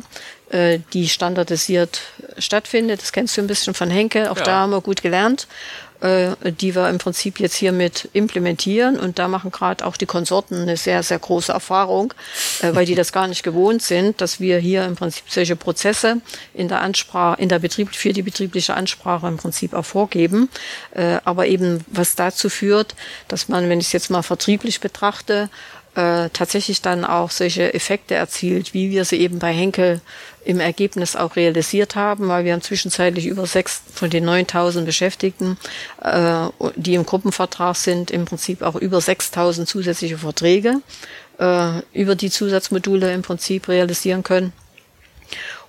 äh, 0.50 0.80
die 0.92 1.08
standardisiert 1.08 2.00
stattfindet. 2.38 3.02
Das 3.02 3.12
kennst 3.12 3.36
du 3.36 3.42
ein 3.42 3.46
bisschen 3.46 3.74
von 3.74 3.90
Henke. 3.90 4.30
Auch 4.30 4.38
ja. 4.38 4.44
da 4.44 4.52
haben 4.60 4.72
wir 4.72 4.80
gut 4.80 5.02
gelernt 5.02 5.46
äh, 6.02 6.34
die 6.52 6.74
wir 6.74 6.88
im 6.88 6.98
Prinzip 6.98 7.38
jetzt 7.38 7.54
hiermit 7.54 8.08
implementieren. 8.12 8.98
Und 8.98 9.18
da 9.20 9.28
machen 9.28 9.52
gerade 9.52 9.84
auch 9.86 9.96
die 9.96 10.06
Konsorten 10.06 10.60
eine 10.60 10.76
sehr, 10.76 11.02
sehr 11.04 11.18
große 11.18 11.52
Erfahrung, 11.52 12.12
äh, 12.60 12.74
weil 12.74 12.86
die 12.86 12.96
das 12.96 13.12
gar 13.12 13.28
nicht 13.28 13.44
gewohnt 13.44 13.82
sind, 13.82 14.20
dass 14.20 14.40
wir 14.40 14.58
hier 14.58 14.84
im 14.84 14.96
Prinzip 14.96 15.24
solche 15.28 15.54
Prozesse 15.54 16.20
in 16.54 16.66
der 16.66 16.80
Ansprache, 16.80 17.40
in 17.40 17.48
der 17.48 17.60
Betrieb, 17.60 17.94
für 17.94 18.12
die 18.12 18.22
betriebliche 18.22 18.74
Ansprache 18.74 19.28
im 19.28 19.36
Prinzip 19.36 19.74
auch 19.74 19.84
vorgeben. 19.84 20.48
Äh, 20.92 21.18
aber 21.24 21.46
eben, 21.46 21.84
was 21.86 22.16
dazu 22.16 22.48
führt, 22.48 22.96
dass 23.28 23.48
man, 23.48 23.68
wenn 23.68 23.78
ich 23.78 23.86
es 23.86 23.92
jetzt 23.92 24.10
mal 24.10 24.22
vertrieblich 24.22 24.80
betrachte, 24.80 25.50
äh, 25.94 26.30
tatsächlich 26.30 26.80
dann 26.80 27.04
auch 27.04 27.30
solche 27.30 27.74
Effekte 27.74 28.14
erzielt, 28.14 28.72
wie 28.72 28.90
wir 28.90 29.04
sie 29.04 29.16
eben 29.16 29.38
bei 29.38 29.52
Henkel 29.52 30.00
im 30.44 30.58
Ergebnis 30.58 31.16
auch 31.16 31.36
realisiert 31.36 31.96
haben, 31.96 32.28
weil 32.28 32.44
wir 32.44 32.52
haben 32.52 32.62
zwischenzeitlich 32.62 33.26
über 33.26 33.46
sechs 33.46 33.82
von 33.92 34.10
den 34.10 34.24
9000 34.24 34.86
Beschäftigten, 34.86 35.58
äh, 36.02 36.46
die 36.76 36.94
im 36.94 37.06
Gruppenvertrag 37.06 37.76
sind, 37.76 38.10
im 38.10 38.24
Prinzip 38.24 38.62
auch 38.62 38.74
über 38.74 39.00
6000 39.00 39.68
zusätzliche 39.68 40.18
Verträge 40.18 40.80
äh, 41.38 41.80
über 41.92 42.14
die 42.14 42.30
Zusatzmodule 42.30 43.12
im 43.12 43.22
Prinzip 43.22 43.68
realisieren 43.68 44.22
können. 44.22 44.52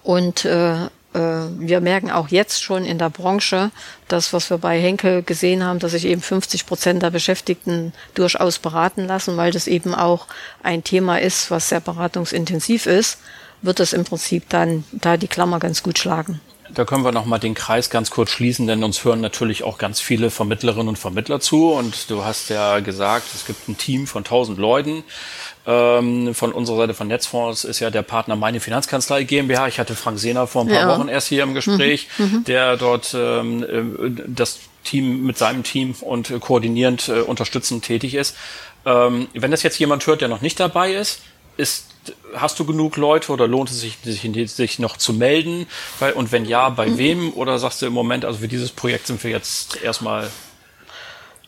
Und 0.03 0.45
äh, 0.45 0.87
wir 1.13 1.81
merken 1.81 2.11
auch 2.11 2.29
jetzt 2.29 2.63
schon 2.63 2.85
in 2.85 2.97
der 2.97 3.09
Branche, 3.09 3.71
das, 4.07 4.33
was 4.33 4.49
wir 4.49 4.57
bei 4.57 4.79
Henkel 4.79 5.23
gesehen 5.23 5.63
haben, 5.63 5.79
dass 5.79 5.91
sich 5.91 6.05
eben 6.05 6.21
50 6.21 6.65
Prozent 6.65 7.03
der 7.03 7.11
Beschäftigten 7.11 7.93
durchaus 8.15 8.59
beraten 8.59 9.05
lassen, 9.05 9.37
weil 9.37 9.51
das 9.51 9.67
eben 9.67 9.93
auch 9.93 10.27
ein 10.63 10.83
Thema 10.83 11.19
ist, 11.19 11.51
was 11.51 11.69
sehr 11.69 11.81
beratungsintensiv 11.81 12.87
ist, 12.87 13.19
wird 13.61 13.79
es 13.79 13.93
im 13.93 14.03
Prinzip 14.03 14.49
dann 14.49 14.83
da 14.91 15.17
die 15.17 15.27
Klammer 15.27 15.59
ganz 15.59 15.83
gut 15.83 15.99
schlagen. 15.99 16.41
Da 16.73 16.85
können 16.85 17.03
wir 17.03 17.11
nochmal 17.11 17.39
den 17.39 17.53
Kreis 17.53 17.89
ganz 17.89 18.09
kurz 18.09 18.31
schließen, 18.31 18.67
denn 18.67 18.83
uns 18.83 19.03
hören 19.03 19.21
natürlich 19.21 19.63
auch 19.63 19.77
ganz 19.77 20.01
viele 20.01 20.29
Vermittlerinnen 20.29 20.87
und 20.87 20.97
Vermittler 20.97 21.39
zu. 21.39 21.71
Und 21.71 22.09
du 22.09 22.23
hast 22.23 22.49
ja 22.49 22.79
gesagt, 22.79 23.27
es 23.35 23.45
gibt 23.45 23.67
ein 23.67 23.77
Team 23.77 24.07
von 24.07 24.23
1000 24.23 24.57
Leuten. 24.57 25.03
Ähm, 25.65 26.33
von 26.35 26.51
unserer 26.51 26.77
Seite 26.77 26.93
von 26.93 27.07
Netzfonds 27.07 27.63
ist 27.63 27.79
ja 27.79 27.89
der 27.89 28.01
Partner 28.01 28.35
Meine 28.35 28.59
Finanzkanzlei 28.59 29.23
GmbH. 29.23 29.67
Ich 29.67 29.79
hatte 29.79 29.95
Frank 29.95 30.19
Sehner 30.19 30.47
vor 30.47 30.63
ein 30.63 30.67
paar 30.67 30.77
ja. 30.77 30.89
Wochen 30.89 31.07
erst 31.07 31.27
hier 31.27 31.43
im 31.43 31.53
Gespräch, 31.53 32.07
mhm. 32.17 32.25
mhm. 32.25 32.43
der 32.45 32.75
dort 32.77 33.15
ähm, 33.17 33.63
äh, 33.63 34.21
das 34.27 34.59
Team 34.83 35.25
mit 35.25 35.37
seinem 35.37 35.63
Team 35.63 35.95
und 36.01 36.29
äh, 36.29 36.39
koordinierend 36.39 37.07
äh, 37.07 37.21
unterstützend 37.21 37.85
tätig 37.85 38.15
ist. 38.15 38.35
Ähm, 38.85 39.27
wenn 39.33 39.51
das 39.51 39.63
jetzt 39.63 39.79
jemand 39.79 40.05
hört, 40.05 40.21
der 40.21 40.27
noch 40.27 40.41
nicht 40.41 40.59
dabei 40.59 40.93
ist, 40.93 41.21
ist 41.55 41.92
hast 42.35 42.59
du 42.59 42.65
genug 42.65 42.97
Leute 42.97 43.31
oder 43.31 43.47
lohnt 43.47 43.69
es 43.69 43.79
sich, 43.79 43.97
sich, 44.03 44.51
sich 44.51 44.79
noch 44.79 44.97
zu 44.97 45.13
melden? 45.13 45.67
Und 46.15 46.31
wenn 46.31 46.45
ja, 46.45 46.69
bei 46.69 46.97
wem? 46.97 47.33
Oder 47.33 47.59
sagst 47.59 47.81
du 47.81 47.85
im 47.85 47.93
Moment, 47.93 48.25
also 48.25 48.39
für 48.39 48.47
dieses 48.47 48.71
Projekt 48.71 49.07
sind 49.07 49.23
wir 49.23 49.31
jetzt 49.31 49.81
erstmal 49.81 50.29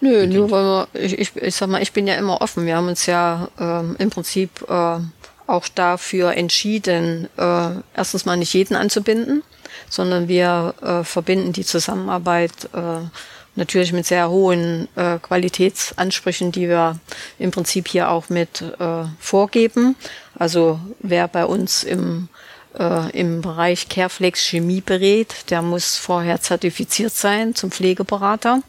Nö, 0.02 0.22
bedient. 0.22 0.34
nur 0.34 0.52
weil 0.52 0.64
wir, 0.64 0.88
ich, 0.94 1.18
ich, 1.18 1.36
ich 1.36 1.56
sag 1.56 1.70
mal, 1.70 1.82
ich 1.82 1.94
bin 1.94 2.08
ja 2.08 2.16
immer 2.16 2.42
offen. 2.42 2.66
Wir 2.66 2.76
haben 2.76 2.88
uns 2.88 3.06
ja 3.06 3.48
ähm, 3.60 3.96
im 3.98 4.10
Prinzip 4.10 4.66
äh, 4.70 5.00
auch 5.48 5.68
dafür 5.68 6.34
entschieden, 6.34 7.30
äh, 7.38 7.70
erstens 7.96 8.26
mal 8.26 8.38
nicht 8.38 8.54
jeden 8.54 8.76
anzubinden, 8.76 9.44
sondern 9.90 10.28
wir 10.28 10.74
äh, 10.82 11.04
verbinden 11.04 11.54
die 11.54 11.66
Zusammenarbeit 11.66 12.70
äh, 12.74 13.08
natürlich 13.56 13.94
mit 13.94 14.06
sehr 14.06 14.30
hohen 14.30 14.88
äh, 14.96 15.18
Qualitätsansprüchen, 15.20 16.52
die 16.52 16.70
wir 16.70 17.00
im 17.40 17.52
Prinzip 17.52 17.88
hier 17.88 18.10
auch 18.10 18.30
mit 18.30 18.62
äh, 18.62 19.06
vorgeben. 19.20 19.96
Also 20.38 20.80
wer 21.00 21.28
bei 21.28 21.46
uns 21.46 21.84
im 21.84 22.30
äh, 22.78 23.10
im 23.18 23.42
Bereich 23.42 23.90
Careflex 23.90 24.42
Chemie 24.42 24.82
berät. 24.82 25.50
Der 25.50 25.62
muss 25.62 25.98
vorher 25.98 26.42
zertifiziert 26.42 27.14
sein 27.14 27.56
zum 27.56 27.72
Pflegeberater 27.72 28.62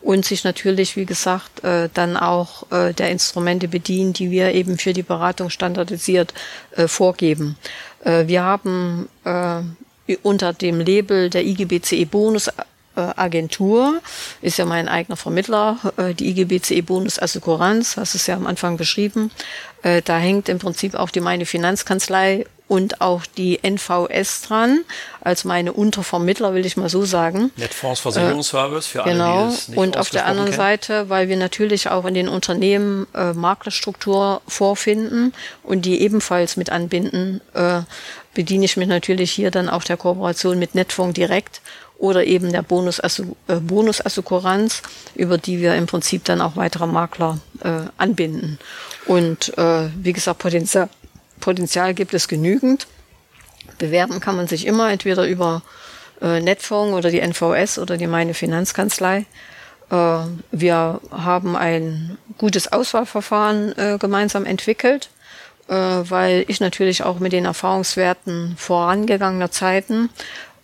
und 0.00 0.24
sich 0.24 0.44
natürlich, 0.44 0.96
wie 0.96 1.06
gesagt, 1.06 1.64
äh, 1.64 1.88
dann 1.92 2.16
auch 2.16 2.70
äh, 2.70 2.92
der 2.92 3.10
Instrumente 3.10 3.68
bedienen, 3.68 4.12
die 4.12 4.30
wir 4.30 4.52
eben 4.52 4.78
für 4.78 4.92
die 4.92 5.02
Beratung 5.02 5.50
standardisiert 5.50 6.34
äh, 6.72 6.88
vorgeben. 6.88 7.56
Äh, 8.04 8.26
wir 8.26 8.42
haben 8.42 9.08
äh, 9.24 9.62
unter 10.22 10.52
dem 10.52 10.80
Label 10.80 11.30
der 11.30 11.44
IGBCE 11.44 12.06
Bonus 12.06 12.50
Agentur, 13.00 14.00
ist 14.42 14.58
ja 14.58 14.64
mein 14.64 14.88
eigener 14.88 15.16
Vermittler, 15.16 15.78
äh, 15.96 16.14
die 16.14 16.30
IGBCE 16.30 16.82
Bonus 16.82 17.18
Assekuranz, 17.18 17.96
hast 17.96 18.14
es 18.14 18.26
ja 18.26 18.36
am 18.36 18.46
Anfang 18.46 18.76
beschrieben. 18.76 19.30
Äh, 19.82 20.02
da 20.02 20.18
hängt 20.18 20.48
im 20.48 20.58
Prinzip 20.58 20.94
auch 20.94 21.10
die 21.10 21.20
meine 21.20 21.46
Finanzkanzlei 21.46 22.46
und 22.66 23.02
auch 23.02 23.26
die 23.26 23.62
NVS 23.62 24.42
dran, 24.42 24.80
als 25.20 25.44
meine 25.44 25.72
Untervermittler, 25.72 26.54
will 26.54 26.64
ich 26.64 26.76
mal 26.76 26.88
so 26.88 27.04
sagen. 27.04 27.50
Netfonds 27.56 28.00
Versicherungsservice 28.00 28.86
für 28.86 29.04
alle, 29.04 29.12
genau. 29.12 29.48
die 29.48 29.54
es 29.54 29.68
nicht 29.68 29.78
Und 29.78 29.98
auf 29.98 30.08
der 30.10 30.24
anderen 30.26 30.50
kennen. 30.50 30.56
Seite, 30.56 31.08
weil 31.10 31.28
wir 31.28 31.36
natürlich 31.36 31.90
auch 31.90 32.06
in 32.06 32.14
den 32.14 32.28
Unternehmen 32.28 33.06
äh, 33.14 33.34
Maklerstruktur 33.34 34.40
vorfinden 34.48 35.34
und 35.62 35.84
die 35.84 36.00
ebenfalls 36.00 36.56
mit 36.56 36.70
anbinden, 36.70 37.42
äh, 37.52 37.82
bediene 38.32 38.64
ich 38.64 38.76
mich 38.76 38.88
natürlich 38.88 39.30
hier 39.30 39.50
dann 39.50 39.68
auch 39.68 39.84
der 39.84 39.98
Kooperation 39.98 40.58
mit 40.58 40.74
Netfonds 40.74 41.14
direkt 41.14 41.60
oder 42.04 42.24
eben 42.24 42.52
der 42.52 42.60
äh, 42.60 43.60
Bonusassuranz, 43.60 44.82
über 45.14 45.38
die 45.38 45.62
wir 45.62 45.74
im 45.74 45.86
Prinzip 45.86 46.22
dann 46.24 46.42
auch 46.42 46.54
weitere 46.54 46.86
Makler 46.86 47.38
äh, 47.62 47.86
anbinden. 47.96 48.58
Und 49.06 49.56
äh, 49.56 49.88
wie 49.96 50.12
gesagt, 50.12 50.38
Potenzial, 50.38 50.90
Potenzial 51.40 51.94
gibt 51.94 52.12
es 52.12 52.28
genügend. 52.28 52.86
Bewerben 53.78 54.20
kann 54.20 54.36
man 54.36 54.48
sich 54.48 54.66
immer 54.66 54.90
entweder 54.90 55.26
über 55.26 55.62
äh, 56.20 56.40
Netfonds 56.40 56.94
oder 56.94 57.10
die 57.10 57.20
NVS 57.20 57.78
oder 57.78 57.96
die 57.96 58.06
Meine 58.06 58.34
Finanzkanzlei. 58.34 59.24
Äh, 59.90 60.18
wir 60.52 61.00
haben 61.10 61.56
ein 61.56 62.18
gutes 62.36 62.70
Auswahlverfahren 62.70 63.78
äh, 63.78 63.96
gemeinsam 63.98 64.44
entwickelt, 64.44 65.08
äh, 65.68 65.74
weil 65.74 66.44
ich 66.48 66.60
natürlich 66.60 67.02
auch 67.02 67.18
mit 67.18 67.32
den 67.32 67.46
Erfahrungswerten 67.46 68.56
vorangegangener 68.58 69.50
Zeiten 69.50 70.10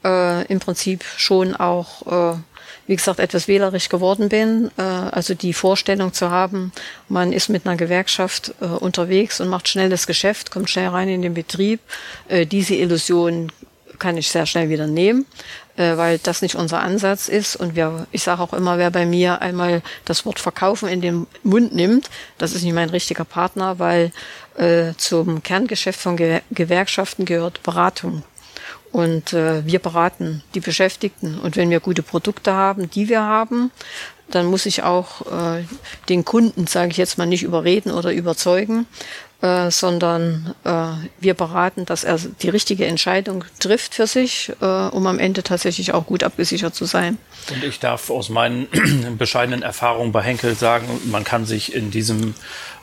äh, 0.04 0.46
im 0.46 0.60
Prinzip 0.60 1.04
schon 1.16 1.54
auch, 1.54 2.34
äh, 2.34 2.38
wie 2.86 2.96
gesagt, 2.96 3.20
etwas 3.20 3.48
wählerisch 3.48 3.88
geworden 3.88 4.28
bin. 4.28 4.70
Äh, 4.76 4.82
also 4.82 5.34
die 5.34 5.52
Vorstellung 5.52 6.12
zu 6.12 6.30
haben, 6.30 6.72
man 7.08 7.32
ist 7.32 7.48
mit 7.48 7.66
einer 7.66 7.76
Gewerkschaft 7.76 8.54
äh, 8.60 8.64
unterwegs 8.64 9.40
und 9.40 9.48
macht 9.48 9.68
schnell 9.68 9.90
das 9.90 10.06
Geschäft, 10.06 10.50
kommt 10.50 10.70
schnell 10.70 10.88
rein 10.88 11.08
in 11.08 11.22
den 11.22 11.34
Betrieb. 11.34 11.80
Äh, 12.28 12.46
diese 12.46 12.74
Illusion 12.74 13.52
kann 14.00 14.16
ich 14.16 14.28
sehr 14.30 14.46
schnell 14.46 14.68
wieder 14.68 14.88
nehmen, 14.88 15.26
äh, 15.76 15.96
weil 15.96 16.18
das 16.18 16.42
nicht 16.42 16.56
unser 16.56 16.80
Ansatz 16.80 17.28
ist. 17.28 17.54
Und 17.54 17.76
wir, 17.76 18.06
ich 18.10 18.24
sage 18.24 18.42
auch 18.42 18.52
immer, 18.52 18.78
wer 18.78 18.90
bei 18.90 19.06
mir 19.06 19.40
einmal 19.40 19.82
das 20.04 20.26
Wort 20.26 20.40
Verkaufen 20.40 20.88
in 20.88 21.00
den 21.00 21.26
Mund 21.44 21.72
nimmt, 21.72 22.10
das 22.38 22.52
ist 22.52 22.64
nicht 22.64 22.74
mein 22.74 22.90
richtiger 22.90 23.24
Partner, 23.24 23.78
weil 23.78 24.10
äh, 24.56 24.94
zum 24.96 25.44
Kerngeschäft 25.44 26.00
von 26.00 26.16
Ge 26.16 26.40
Gewerkschaften 26.50 27.24
gehört 27.24 27.62
Beratung. 27.62 28.24
Und 28.92 29.32
äh, 29.32 29.64
wir 29.64 29.78
beraten 29.78 30.42
die 30.54 30.60
Beschäftigten. 30.60 31.38
Und 31.38 31.56
wenn 31.56 31.70
wir 31.70 31.80
gute 31.80 32.02
Produkte 32.02 32.54
haben, 32.54 32.90
die 32.90 33.08
wir 33.08 33.22
haben, 33.22 33.70
dann 34.30 34.46
muss 34.46 34.66
ich 34.66 34.82
auch 34.82 35.22
äh, 35.26 35.64
den 36.08 36.24
Kunden, 36.24 36.66
sage 36.66 36.90
ich 36.90 36.96
jetzt 36.96 37.18
mal, 37.18 37.26
nicht 37.26 37.42
überreden 37.42 37.90
oder 37.90 38.12
überzeugen, 38.12 38.86
äh, 39.42 39.70
sondern 39.70 40.54
äh, 40.64 40.86
wir 41.18 41.34
beraten, 41.34 41.86
dass 41.86 42.04
er 42.04 42.18
die 42.18 42.48
richtige 42.48 42.86
Entscheidung 42.86 43.44
trifft 43.58 43.94
für 43.94 44.06
sich, 44.06 44.52
äh, 44.60 44.64
um 44.64 45.06
am 45.06 45.18
Ende 45.18 45.42
tatsächlich 45.42 45.94
auch 45.94 46.06
gut 46.06 46.22
abgesichert 46.22 46.74
zu 46.74 46.84
sein. 46.84 47.18
Und 47.50 47.64
ich 47.64 47.80
darf 47.80 48.10
aus 48.10 48.28
meinen 48.28 48.68
bescheidenen 49.18 49.62
Erfahrungen 49.62 50.12
bei 50.12 50.22
Henkel 50.22 50.54
sagen, 50.54 50.86
man 51.06 51.24
kann 51.24 51.46
sich 51.46 51.74
in 51.74 51.90
diesem 51.90 52.34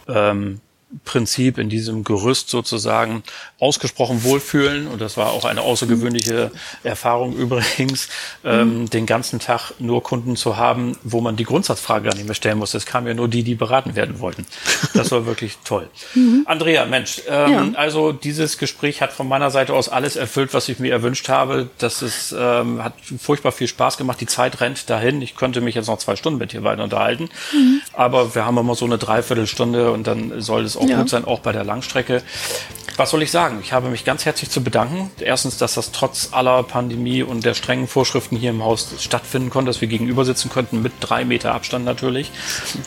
ähm, 0.08 0.60
Prinzip, 1.04 1.58
in 1.58 1.68
diesem 1.68 2.06
Gerüst 2.06 2.50
sozusagen 2.50 3.24
ausgesprochen 3.60 4.24
wohlfühlen. 4.24 4.88
Und 4.88 5.02
das 5.02 5.18
war 5.18 5.32
auch 5.32 5.44
eine 5.44 5.62
außergewöhnliche 5.62 6.50
Erfahrung 6.84 7.36
übrigens, 7.36 8.08
ähm, 8.46 8.82
mhm. 8.82 8.90
den 8.90 9.06
ganzen 9.06 9.40
Tag 9.40 9.74
nur 9.80 10.02
Kunden 10.02 10.38
zu 10.38 10.56
haben, 10.56 10.98
wo 11.04 11.20
man 11.20 11.36
die 11.36 11.44
Grundsatzfrage 11.44 12.06
gar 12.06 12.16
nicht 12.16 12.26
mehr 12.26 12.36
stellen 12.36 12.58
muss. 12.58 12.74
Es 12.74 12.86
kamen 12.86 13.06
ja 13.06 13.14
nur 13.14 13.28
die, 13.28 13.44
die 13.44 13.56
beraten 13.56 13.96
werden 13.98 14.22
wollten. 14.22 14.46
Das 14.94 15.12
war 15.12 15.26
wirklich 15.26 15.58
toll. 15.64 15.90
Mhm. 16.14 16.44
Andrea, 16.46 16.86
Mensch, 16.86 17.22
ähm, 17.28 17.52
ja. 17.52 17.68
also 17.76 18.12
dieses 18.12 18.58
Gespräch 18.58 19.02
hat 19.02 19.12
von 19.12 19.28
meiner 19.28 19.52
Seite 19.52 19.74
aus 19.74 19.90
alles 19.90 20.16
erfüllt, 20.16 20.54
was 20.54 20.70
ich 20.70 20.80
mir 20.80 20.92
erwünscht 20.92 21.28
habe. 21.30 21.70
Das 21.78 22.02
ist, 22.02 22.34
ähm, 22.38 22.84
hat 22.84 22.94
furchtbar 23.20 23.52
viel 23.52 23.68
Spaß 23.68 23.98
gemacht. 23.98 24.22
Die 24.22 24.26
Zeit 24.26 24.62
rennt 24.62 24.90
dahin. 24.90 25.22
Ich 25.22 25.36
könnte 25.36 25.62
mich 25.62 25.76
jetzt 25.76 25.88
noch 25.88 25.98
zwei 26.00 26.16
Stunden 26.16 26.40
mit 26.40 26.54
dir 26.54 26.64
weiter 26.64 26.84
unterhalten. 26.84 27.30
Mhm. 27.54 27.82
Aber 27.94 28.34
wir 28.36 28.46
haben 28.46 28.58
immer 28.58 28.74
so 28.74 28.86
eine 28.86 28.98
Dreiviertelstunde 28.98 29.92
und 29.92 30.08
dann 30.08 30.42
soll 30.42 30.64
es 30.64 30.77
auch 30.78 30.88
ja. 30.88 30.98
gut 30.98 31.10
sein, 31.10 31.26
auch 31.26 31.40
bei 31.40 31.52
der 31.52 31.64
Langstrecke. 31.64 32.22
Was 32.98 33.12
soll 33.12 33.22
ich 33.22 33.30
sagen? 33.30 33.60
Ich 33.62 33.74
habe 33.74 33.90
mich 33.90 34.06
ganz 34.06 34.26
herzlich 34.26 34.50
zu 34.50 34.64
bedanken. 34.64 35.12
Erstens, 35.20 35.58
dass 35.58 35.76
das 35.76 35.92
trotz 35.92 36.30
aller 36.32 36.64
Pandemie 36.64 37.22
und 37.22 37.46
der 37.46 37.54
strengen 37.54 37.88
Vorschriften 37.88 38.36
hier 38.36 38.50
im 38.50 38.64
Haus 38.64 38.96
stattfinden 39.00 39.52
konnte, 39.52 39.70
dass 39.70 39.82
wir 39.82 39.88
gegenüber 39.88 40.26
sitzen 40.26 40.50
könnten, 40.50 40.82
mit 40.82 40.94
drei 41.00 41.24
Meter 41.24 41.54
Abstand 41.54 41.86
natürlich. 41.86 42.32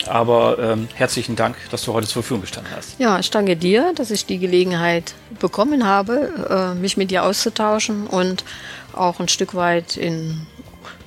Aber 0.09 0.59
ähm, 0.59 0.89
herzlichen 0.95 1.37
Dank, 1.37 1.57
dass 1.71 1.85
du 1.85 1.93
heute 1.93 2.09
zur 2.09 2.23
Verfügung 2.25 2.41
gestanden 2.41 2.73
hast. 2.77 2.99
Ja, 2.99 3.21
ich 3.21 3.31
danke 3.31 3.57
dir, 3.57 3.93
dass 3.95 4.11
ich 4.11 4.27
die 4.27 4.39
Gelegenheit 4.39 5.15
bekommen 5.39 5.87
habe, 5.87 6.75
äh, 6.75 6.81
mich 6.81 6.97
mit 6.97 7.13
dir 7.13 7.23
auszutauschen 7.23 8.09
und 8.09 8.45
auch 8.93 9.21
ein 9.21 9.29
Stück 9.29 9.55
weit 9.55 9.97
in 9.97 10.45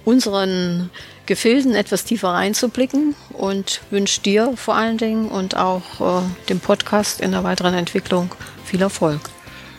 unseren 0.05 0.89
Gefilden 1.26 1.74
etwas 1.74 2.03
tiefer 2.03 2.30
reinzublicken 2.30 3.15
und 3.32 3.82
wünsche 3.89 4.21
dir 4.21 4.53
vor 4.55 4.76
allen 4.76 4.97
Dingen 4.97 5.30
und 5.30 5.55
auch 5.55 6.21
äh, 6.21 6.21
dem 6.49 6.59
Podcast 6.59 7.21
in 7.21 7.32
der 7.32 7.43
weiteren 7.43 7.74
Entwicklung 7.74 8.32
viel 8.65 8.82
Erfolg. 8.82 9.21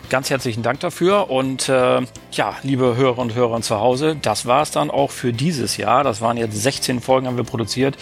Ganz 0.09 0.29
herzlichen 0.29 0.61
Dank 0.61 0.79
dafür 0.81 1.29
und 1.29 1.67
äh, 1.67 2.01
ja, 2.31 2.55
liebe 2.63 2.95
Hörer 2.95 3.19
und 3.19 3.33
Hörer 3.33 3.61
zu 3.61 3.79
Hause, 3.79 4.15
das 4.19 4.45
war 4.45 4.61
es 4.61 4.71
dann 4.71 4.91
auch 4.91 5.11
für 5.11 5.33
dieses 5.33 5.77
Jahr. 5.77 6.03
Das 6.03 6.21
waren 6.21 6.37
jetzt 6.37 6.61
16 6.61 7.01
Folgen, 7.01 7.27
haben 7.27 7.37
wir 7.37 7.43
produziert. 7.43 7.97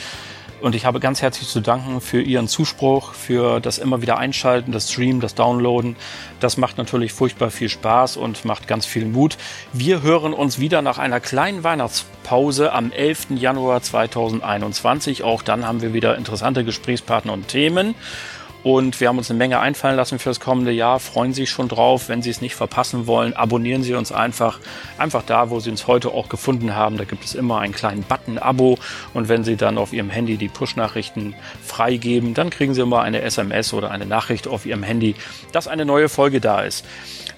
Und 0.63 0.75
ich 0.75 0.85
habe 0.85 1.01
ganz 1.01 1.21
herzlich 1.21 1.49
zu 1.49 1.59
danken 1.59 1.99
für 1.99 2.21
Ihren 2.21 2.47
Zuspruch, 2.47 3.15
für 3.15 3.59
das 3.59 3.79
immer 3.79 4.01
wieder 4.01 4.17
Einschalten, 4.17 4.71
das 4.71 4.89
Streamen, 4.89 5.19
das 5.19 5.35
Downloaden. 5.35 5.97
Das 6.39 6.55
macht 6.55 6.77
natürlich 6.77 7.11
furchtbar 7.11 7.51
viel 7.51 7.67
Spaß 7.67 8.15
und 8.15 8.45
macht 8.45 8.65
ganz 8.65 8.85
viel 8.85 9.03
Mut. 9.03 9.37
Wir 9.73 10.03
hören 10.03 10.31
uns 10.33 10.59
wieder 10.59 10.81
nach 10.81 10.99
einer 10.99 11.19
kleinen 11.19 11.65
Weihnachtspause 11.65 12.71
am 12.71 12.93
11. 12.93 13.31
Januar 13.31 13.81
2021. 13.81 15.23
Auch 15.23 15.43
dann 15.43 15.67
haben 15.67 15.81
wir 15.81 15.93
wieder 15.93 16.17
interessante 16.17 16.63
Gesprächspartner 16.63 17.33
und 17.33 17.49
Themen. 17.49 17.93
Und 18.63 19.01
wir 19.01 19.09
haben 19.09 19.17
uns 19.17 19.29
eine 19.29 19.37
Menge 19.37 19.59
einfallen 19.59 19.97
lassen 19.97 20.19
für 20.19 20.29
das 20.29 20.39
kommende 20.39 20.71
Jahr. 20.71 20.99
Freuen 20.99 21.33
Sie 21.33 21.41
sich 21.41 21.49
schon 21.49 21.67
drauf. 21.67 22.07
Wenn 22.07 22.21
Sie 22.21 22.29
es 22.29 22.39
nicht 22.39 22.55
verpassen 22.55 23.07
wollen, 23.07 23.33
abonnieren 23.33 23.83
Sie 23.83 23.93
uns 23.93 24.13
einfach. 24.13 24.59
Einfach 24.97 25.23
da, 25.23 25.49
wo 25.49 25.59
Sie 25.59 25.69
uns 25.69 25.85
heute 25.87 26.09
auch 26.09 26.29
gefunden 26.29 26.73
haben. 26.73 26.97
Da 26.97 27.03
gibt 27.03 27.25
es 27.25 27.35
immer 27.35 27.59
einen 27.59 27.73
kleinen 27.73 28.03
Button 28.03 28.37
Abo. 28.37 28.77
Und 29.13 29.27
wenn 29.27 29.43
Sie 29.43 29.57
dann 29.57 29.77
auf 29.77 29.91
Ihrem 29.91 30.09
Handy 30.09 30.37
die 30.37 30.47
Push-Nachrichten 30.47 31.35
freigeben, 31.61 32.33
dann 32.33 32.49
kriegen 32.49 32.73
Sie 32.73 32.81
immer 32.81 33.01
eine 33.01 33.21
SMS 33.21 33.73
oder 33.73 33.91
eine 33.91 34.05
Nachricht 34.05 34.47
auf 34.47 34.65
Ihrem 34.65 34.83
Handy, 34.83 35.15
dass 35.51 35.67
eine 35.67 35.85
neue 35.85 36.07
Folge 36.07 36.39
da 36.39 36.61
ist. 36.61 36.85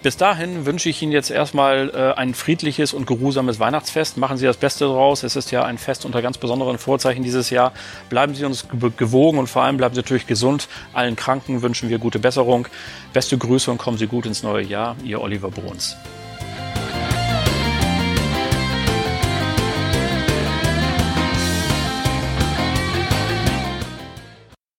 Bis 0.05 0.17
dahin 0.17 0.67
wünsche 0.67 0.87
ich 0.87 1.01
Ihnen 1.01 1.11
jetzt 1.11 1.31
erstmal 1.31 1.89
äh, 1.89 2.19
ein 2.19 2.35
friedliches 2.35 2.93
und 2.93 3.07
geruhsames 3.07 3.59
Weihnachtsfest. 3.59 4.17
Machen 4.17 4.37
Sie 4.37 4.45
das 4.45 4.57
Beste 4.57 4.85
daraus. 4.85 5.23
Es 5.23 5.35
ist 5.35 5.49
ja 5.49 5.63
ein 5.63 5.79
Fest 5.79 6.05
unter 6.05 6.21
ganz 6.21 6.37
besonderen 6.37 6.77
Vorzeichen 6.77 7.23
dieses 7.23 7.49
Jahr. 7.49 7.73
Bleiben 8.07 8.35
Sie 8.35 8.45
uns 8.45 8.67
gewogen 8.97 9.39
und 9.39 9.47
vor 9.47 9.63
allem 9.63 9.77
bleiben 9.77 9.95
Sie 9.95 10.01
natürlich 10.01 10.27
gesund. 10.27 10.67
Allen 10.93 11.15
Kranken 11.15 11.63
wünschen 11.63 11.89
wir 11.89 11.97
gute 11.97 12.19
Besserung. 12.19 12.67
Beste 13.13 13.35
Grüße 13.35 13.71
und 13.71 13.79
kommen 13.79 13.97
Sie 13.97 14.05
gut 14.05 14.27
ins 14.27 14.43
neue 14.43 14.63
Jahr. 14.63 14.95
Ihr 15.03 15.19
Oliver 15.19 15.49
Bruns. 15.49 15.97